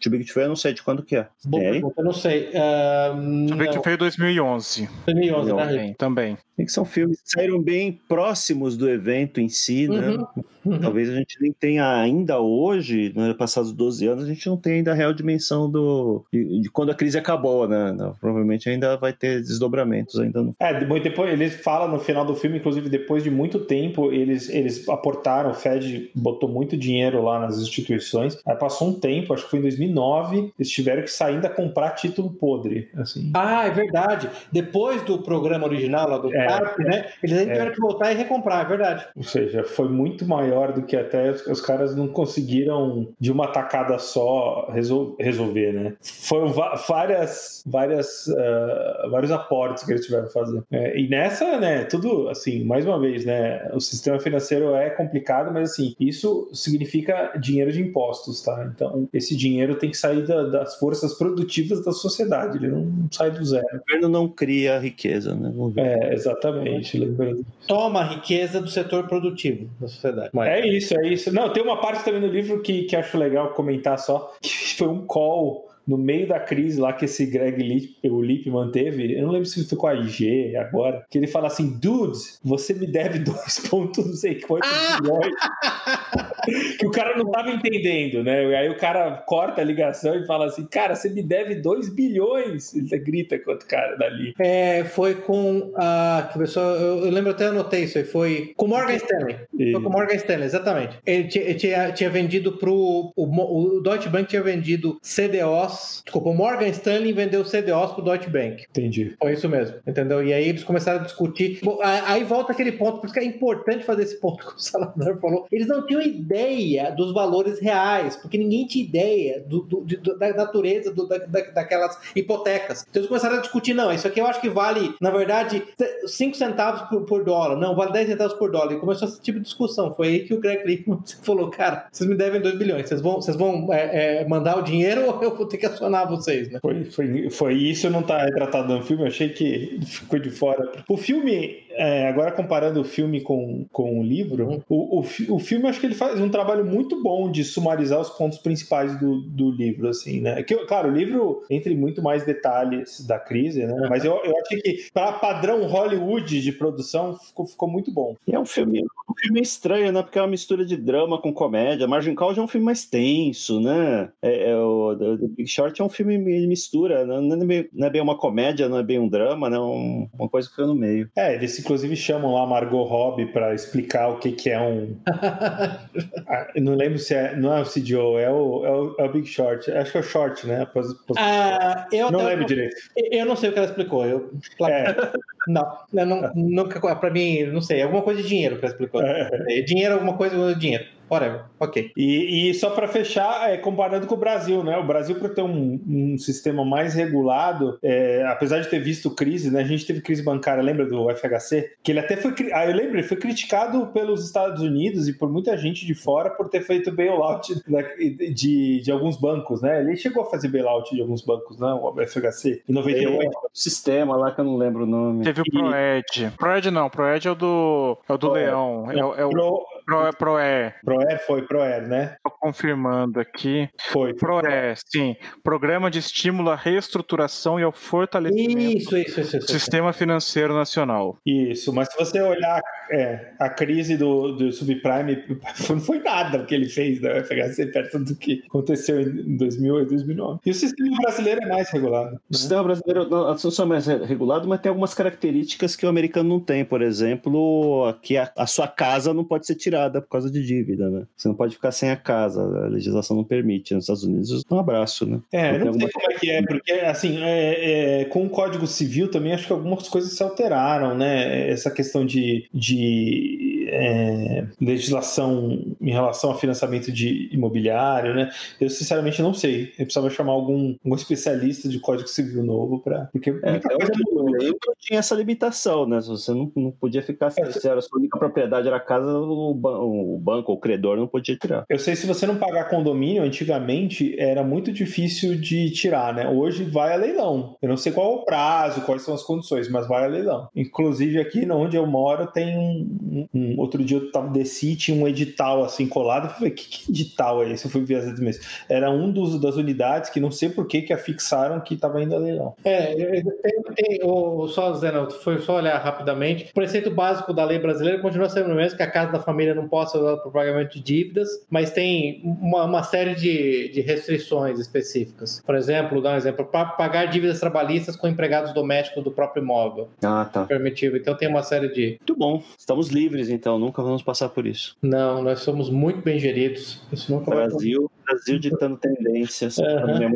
[0.00, 1.26] Too Big to Fail eu não sei de quando que é.
[1.44, 2.48] Bom, é eu não sei.
[2.48, 4.88] Uh, Too Big to Fail 2011.
[5.06, 5.94] 2011, né?
[5.98, 6.38] Também.
[6.56, 10.10] Tem que são filmes que saíram bem próximos do evento em si, né?
[10.10, 10.26] Uhum.
[10.64, 10.78] Uhum.
[10.78, 14.74] Talvez a gente nem tenha ainda hoje, né, passados 12 anos, a gente não tem
[14.74, 17.92] ainda a real dimensão do, de, de quando a crise acabou, né?
[17.92, 20.42] Não, provavelmente ainda vai ter desdobramentos ainda.
[20.42, 20.54] No...
[20.60, 24.88] É, depois eles falam no final do filme, inclusive depois de muito tempo, eles, eles
[24.88, 28.38] aportaram, o Fed botou muito dinheiro lá nas instituições.
[28.46, 31.90] Aí passou um tempo, acho que foi em 2009, eles tiveram que sair ainda comprar
[31.90, 32.88] título podre.
[32.94, 33.30] Assim.
[33.34, 34.28] Ah, é verdade.
[34.52, 37.06] Depois do programa original lá do é, CARP, né?
[37.22, 37.54] Eles ainda é.
[37.54, 39.06] tiveram que voltar e recomprar, é verdade.
[39.16, 43.30] Ou seja, foi muito maior maior do que até os, os caras não conseguiram de
[43.30, 45.94] uma tacada só resol, resolver, né?
[46.00, 46.52] Foram
[46.86, 50.62] várias, várias, uh, vários aportes que eles tiveram que fazer.
[50.70, 55.52] É, e nessa, né, tudo assim, mais uma vez, né, o sistema financeiro é complicado,
[55.52, 58.70] mas assim, isso significa dinheiro de impostos, tá?
[58.74, 63.30] Então, esse dinheiro tem que sair da, das forças produtivas da sociedade, ele não sai
[63.30, 63.66] do zero.
[63.74, 65.52] O governo não cria riqueza, né?
[65.76, 66.98] É, exatamente.
[66.98, 67.44] Lembrando.
[67.66, 70.30] Toma a riqueza do setor produtivo da sociedade.
[70.48, 71.32] É isso, é isso.
[71.32, 74.88] Não, tem uma parte também no livro que, que acho legal comentar só, que foi
[74.88, 79.24] um call no meio da crise lá que esse Greg Lip, o Lip manteve, eu
[79.24, 82.86] não lembro se foi com a IG agora, que ele fala assim, dude, você me
[82.86, 85.34] deve dois pontos, não sei quantos bilhões.
[86.78, 88.44] que o cara não tava entendendo, né?
[88.56, 92.74] Aí o cara corta a ligação e fala assim, cara, você me deve 2 bilhões.
[92.74, 94.32] Ele grita quanto cara dali.
[94.38, 96.28] É, foi com a.
[96.32, 99.36] Que pessoa, eu, eu lembro até anotei isso aí, foi com Morgan Stanley.
[99.58, 99.72] E...
[99.72, 100.98] Foi com Morgan Stanley, exatamente.
[101.04, 103.12] Ele tinha, tinha, tinha vendido pro.
[103.16, 105.79] O, o Deutsche Bank tinha vendido CDOs.
[106.04, 108.64] Desculpa, o Morgan Stanley vendeu CDOs pro Deutsche Bank.
[108.70, 109.14] Entendi.
[109.20, 110.22] Foi isso mesmo, entendeu?
[110.22, 111.60] E aí eles começaram a discutir.
[111.62, 114.58] Bom, aí volta aquele ponto, por isso que é importante fazer esse ponto que o
[114.60, 115.46] Salador falou.
[115.50, 120.32] Eles não tinham ideia dos valores reais, porque ninguém tinha ideia do, do, do, da
[120.32, 122.84] natureza da, da, daquelas hipotecas.
[122.88, 125.62] Então eles começaram a discutir, não, isso aqui eu acho que vale, na verdade,
[126.06, 128.72] 5 centavos por, por, dólar, não, vale 10 centavos por dólar.
[128.72, 129.94] E começou esse tipo de discussão.
[129.94, 133.16] Foi aí que o Greg Lickman falou, cara, vocês me devem 2 bilhões, vocês vão,
[133.16, 136.58] vocês vão é, é, mandar o dinheiro ou eu vou ter que acionar vocês, né?
[136.60, 140.70] Foi, foi, foi isso, não tá retratado no filme, eu achei que ficou de fora.
[140.88, 144.62] O filme é, agora comparando o filme com, com o livro, uhum.
[144.68, 148.10] o, o, o filme acho que ele faz um trabalho muito bom de sumarizar os
[148.10, 150.42] pontos principais do, do livro, assim, né?
[150.42, 153.86] Que, claro, o livro entra em muito mais detalhes da crise, né?
[153.88, 158.14] Mas eu, eu achei que, para padrão Hollywood de produção, ficou, ficou muito bom.
[158.30, 160.02] É um filme, um filme estranho, né?
[160.02, 161.88] Porque é uma mistura de drama com comédia.
[161.88, 164.10] Margin Call já é um filme mais tenso, né?
[164.20, 167.20] É, é o The Big Short é um filme mistura, né?
[167.20, 169.58] não é, bem, não é bem uma comédia, não é bem um drama, né?
[169.58, 171.08] Um, uma coisa que fica no meio.
[171.16, 174.96] É, ele se inclusive chamam lá Margot Robbie para explicar o que, que é um.
[176.26, 177.36] ah, não lembro se é.
[177.36, 179.70] Não é o CDO, é o, é o, é o Big Short.
[179.70, 180.66] Acho que é o Short, né?
[180.66, 181.16] Pos, pos...
[181.16, 182.76] Ah, eu, não lembro eu, direito.
[182.96, 184.04] Eu não sei o que ela explicou.
[184.04, 184.32] Eu,
[184.66, 184.94] é.
[185.48, 186.78] Não, eu não, nunca.
[186.96, 187.80] Para mim, não sei.
[187.80, 189.00] Alguma coisa de dinheiro que ela explicou.
[189.02, 189.62] É.
[189.62, 191.90] Dinheiro, alguma coisa dinheiro whatever, ok.
[191.96, 194.76] E, e só para fechar, é, comparando com o Brasil, né?
[194.78, 199.50] O Brasil, para ter um, um, sistema mais regulado, é, apesar de ter visto crise,
[199.50, 199.60] né?
[199.60, 201.72] A gente teve crise bancária, lembra do FHC?
[201.82, 202.34] Que ele até foi.
[202.52, 206.30] Ah, eu lembro, ele foi criticado pelos Estados Unidos e por muita gente de fora
[206.30, 207.62] por ter feito bailout de,
[208.32, 209.80] de, de alguns bancos, né?
[209.80, 211.84] Ele chegou a fazer bailout de alguns bancos, não?
[211.84, 213.22] O FHC, em 98.
[213.22, 215.24] É, sistema lá que eu não lembro o nome.
[215.24, 216.32] Teve o Proed.
[216.36, 218.90] Proed não, Proed é o do, é o do Leão.
[218.90, 219.30] É, é o...
[219.30, 220.74] Pro, Pro, Proé.
[220.84, 222.14] Proé foi Proé, né?
[222.14, 223.68] Estou confirmando aqui.
[223.88, 224.14] Foi.
[224.14, 225.16] Proé, sim.
[225.42, 231.18] Programa de estímulo à reestruturação e ao fortalecimento isso, isso, isso, do sistema financeiro nacional.
[231.26, 232.60] Isso, mas se você olhar
[232.92, 235.24] é, a crise do, do subprime,
[235.68, 239.88] não foi nada o que ele fez da FHC perto do que aconteceu em 2008,
[239.88, 240.40] 2009.
[240.46, 242.12] E o sistema brasileiro é mais regulado.
[242.12, 242.18] Né?
[242.30, 246.28] O sistema brasileiro não só é mais regulado, mas tem algumas características que o americano
[246.28, 246.64] não tem.
[246.64, 250.44] Por exemplo, que a, a sua casa não pode ser tirada tirada por causa de
[250.44, 251.06] dívida, né?
[251.16, 253.74] Você não pode ficar sem a casa, a legislação não permite.
[253.74, 255.20] Nos Estados Unidos, um abraço, né?
[255.32, 259.10] É, não sei como é que é, porque, assim, é, é, com o Código Civil
[259.10, 261.50] também acho que algumas coisas se alteraram, né?
[261.50, 268.30] Essa questão de, de é, legislação em relação a financiamento de imobiliário, né?
[268.60, 269.72] Eu sinceramente não sei.
[269.78, 273.92] Eu precisava chamar algum, algum especialista de Código Civil novo para porque é, muita coisa
[274.40, 276.00] eu tinha essa limitação, né?
[276.00, 279.50] Você não, não podia ficar se, se a sua única propriedade era a casa, o,
[279.50, 281.64] o banco, o credor não podia tirar.
[281.68, 286.28] Eu sei se você não pagar condomínio, antigamente era muito difícil de tirar, né?
[286.28, 287.56] Hoje vai a leilão.
[287.60, 290.48] Eu não sei qual é o prazo, quais são as condições, mas vai a leilão.
[290.54, 295.06] Inclusive aqui onde eu moro tem um, um outro dia eu tava, desci tinha um
[295.06, 296.28] edital assim colado.
[296.28, 297.66] Eu falei, que, que edital é esse?
[297.66, 298.40] Eu fui ver as vezes.
[298.68, 302.14] Era um dos, das unidades que não sei por que que afixaram que estava indo
[302.14, 302.54] a leilão.
[302.64, 306.50] É, tem, tem, o, só, Zena, foi só olhar rapidamente.
[306.50, 309.54] O preceito básico da lei brasileira continua sendo o mesmo, que a casa da família
[309.54, 314.58] não possa usar para pagamento de dívidas, mas tem uma, uma série de, de restrições
[314.58, 315.42] específicas.
[315.44, 319.88] Por exemplo, dar um exemplo, para pagar dívidas trabalhistas com empregados domésticos do próprio imóvel.
[320.02, 320.44] Ah, tá.
[320.44, 320.96] Permitido.
[320.96, 321.98] Então tem uma série de.
[322.00, 322.42] Muito bom.
[322.58, 324.76] Estamos livres, então então nunca vamos passar por isso.
[324.80, 326.80] Não, nós somos muito bem geridos.
[326.92, 328.14] Isso nunca Brasil, vai...
[328.14, 329.58] Brasil ditando tendências.
[329.58, 330.14] Uhum.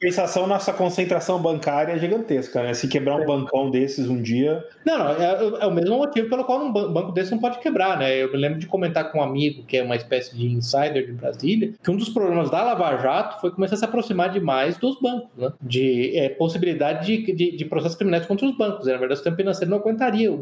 [0.00, 2.72] Compensação, nossa concentração bancária é gigantesca, né?
[2.72, 4.64] Se quebrar um bancão desses um dia.
[4.84, 7.98] Não, não, é, é o mesmo motivo pelo qual um banco desse não pode quebrar,
[7.98, 8.22] né?
[8.22, 11.12] Eu me lembro de comentar com um amigo que é uma espécie de insider de
[11.12, 14.98] Brasília, que um dos problemas da Lava Jato foi começar a se aproximar demais dos
[14.98, 15.52] bancos, né?
[15.60, 18.86] De é, possibilidade de, de, de, processos criminais contra os bancos.
[18.86, 20.34] Na verdade, o sistema financeiro não aguentaria um,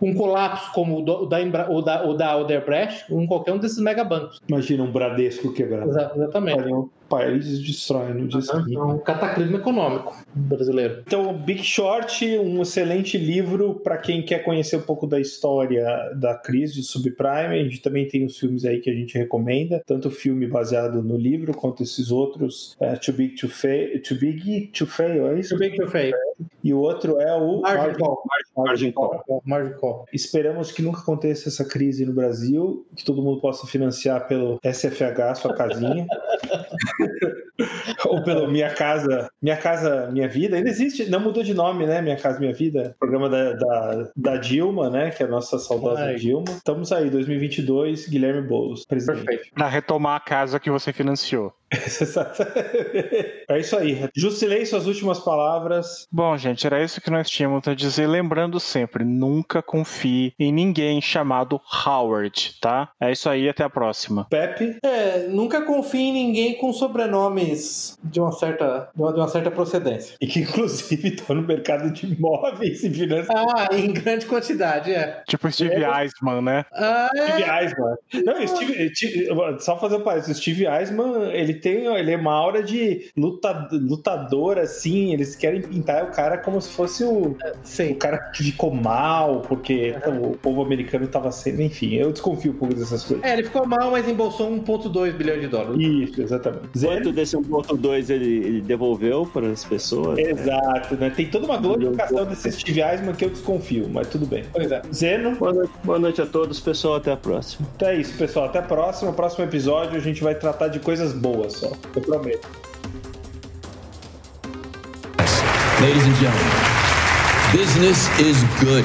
[0.00, 3.52] um, um colapso como o, do, o da, o da, o da Odebrecht, um, qualquer
[3.52, 4.40] um desses megabancos.
[4.48, 5.90] Imagina um Bradesco quebrado.
[5.90, 8.76] Exatamente país destrói no dia seguinte.
[8.76, 11.02] É um cataclismo econômico brasileiro.
[11.06, 15.84] Então, Big Short, um excelente livro para quem quer conhecer um pouco da história
[16.14, 17.58] da crise do subprime.
[17.58, 21.02] A gente também tem os filmes aí que a gente recomenda, tanto o filme baseado
[21.02, 25.40] no livro quanto esses outros, é, Too Big to Fail, Too Big to Fail, é
[25.40, 25.50] isso?
[25.50, 26.14] Too Big to Fail.
[26.62, 28.22] E o outro é o Margin Call.
[28.56, 29.42] Margin Call.
[29.44, 30.06] Margin Call.
[30.12, 35.40] Esperamos que nunca aconteça essa crise no Brasil, que todo mundo possa financiar pelo SFH
[35.40, 36.06] sua casinha.
[38.06, 40.56] Ou pelo Minha Casa, Minha Casa, Minha Vida.
[40.56, 42.02] Ainda existe, não mudou de nome, né?
[42.02, 42.94] Minha Casa, Minha Vida.
[42.98, 45.10] Programa da, da, da Dilma, né?
[45.10, 46.16] Que é a nossa saudosa Ai.
[46.16, 46.44] Dilma.
[46.48, 49.24] Estamos aí, 2022, Guilherme Boulos, presidente.
[49.24, 49.54] Perfeito.
[49.54, 51.52] Pra retomar a casa que você financiou.
[53.48, 54.08] é isso aí.
[54.14, 56.06] Justilei suas últimas palavras.
[56.10, 58.06] Bom, gente, era isso que nós tínhamos a dizer.
[58.06, 62.90] Lembrando sempre, nunca confie em ninguém chamado Howard, tá?
[63.00, 64.26] É isso aí, até a próxima.
[64.30, 64.78] Pepe?
[64.82, 69.50] É, nunca confie em ninguém com sobrenomes de uma certa, de uma, de uma certa
[69.50, 70.16] procedência.
[70.20, 73.28] E que inclusive estão no mercado de imóveis e finanças.
[73.34, 75.22] Ah, em grande quantidade, é.
[75.28, 76.02] Tipo Steve é.
[76.02, 76.64] Eisman, né?
[76.72, 77.26] Ah, é.
[77.26, 77.96] Steve Eisman.
[78.24, 79.28] Não, Steve, Steve,
[79.58, 83.68] só fazer um parênteses, o Steve Eisman, ele tem, ele é uma aura de luta,
[83.72, 87.90] lutador, assim, eles querem pintar o cara como se fosse o, Sim.
[87.90, 90.30] o cara que ficou mal, porque uhum.
[90.30, 93.24] o povo americano tava sendo, enfim, eu desconfio um pouco dessas coisas.
[93.24, 95.76] É, ele ficou mal, mas embolsou 1.2 bilhão de dólares.
[95.84, 96.68] Isso, exatamente.
[96.80, 100.20] Quanto desse 1.2 ele, ele devolveu para as pessoas?
[100.20, 101.10] Exato, né?
[101.10, 104.44] Tem toda uma glorificação desse Steve Eisman que eu desconfio, mas tudo bem.
[104.52, 104.82] Pois é.
[104.94, 105.34] Zeno.
[105.34, 107.66] Boa noite, boa noite a todos, pessoal, até a próxima.
[107.74, 109.12] Então é isso, pessoal, até a próxima.
[109.12, 111.70] Próximo episódio a gente vai tratar de coisas boas só.
[111.94, 112.48] Eu prometo.
[115.80, 116.52] Ladies and gentlemen,
[117.52, 118.84] business is good.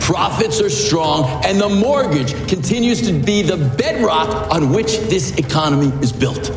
[0.00, 5.90] Profits are strong, and the mortgage continues to be the bedrock on which this economy
[6.02, 6.50] is built.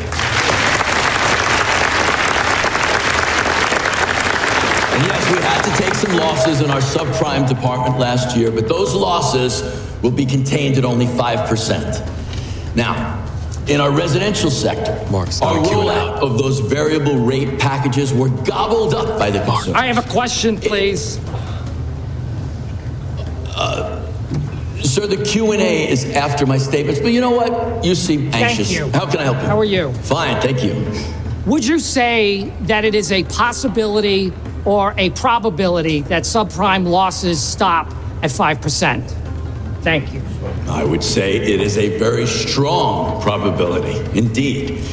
[4.92, 8.68] And yes, we had to take some losses in our subprime department last year, but
[8.68, 9.64] those losses
[10.04, 12.76] will be contained at only 5%.
[12.76, 13.29] Now,
[13.70, 19.20] in our residential sector, Mark's our rollout of those variable rate packages were gobbled up
[19.20, 19.78] by the consumer.
[19.78, 21.20] I have a question, please.
[23.56, 24.12] Uh,
[24.82, 27.86] sir, the Q&A is after my statements, but you know what?
[27.86, 28.76] You seem anxious.
[28.76, 29.00] Thank you.
[29.00, 29.44] How can I help you?
[29.44, 29.94] How are you?
[29.94, 30.92] Fine, thank you.
[31.46, 34.34] Would you say that it is a possibility
[34.66, 37.88] or a probability that subprime losses stop
[38.24, 39.19] at 5%?
[39.82, 40.22] Thank you.
[40.68, 44.84] I would say it is a very strong probability, indeed.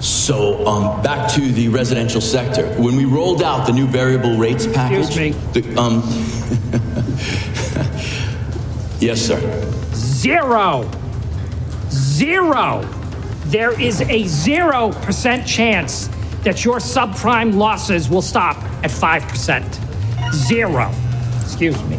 [0.00, 2.66] So, um, back to the residential sector.
[2.80, 5.60] When we rolled out the new variable rates package, Excuse me.
[5.60, 6.02] The, um,
[9.00, 9.40] yes, sir.
[9.94, 10.90] Zero.
[11.90, 12.82] Zero.
[13.46, 16.08] There is a zero percent chance
[16.42, 20.32] that your subprime losses will stop at 5%.
[20.32, 20.92] Zero.
[21.42, 21.98] Excuse me.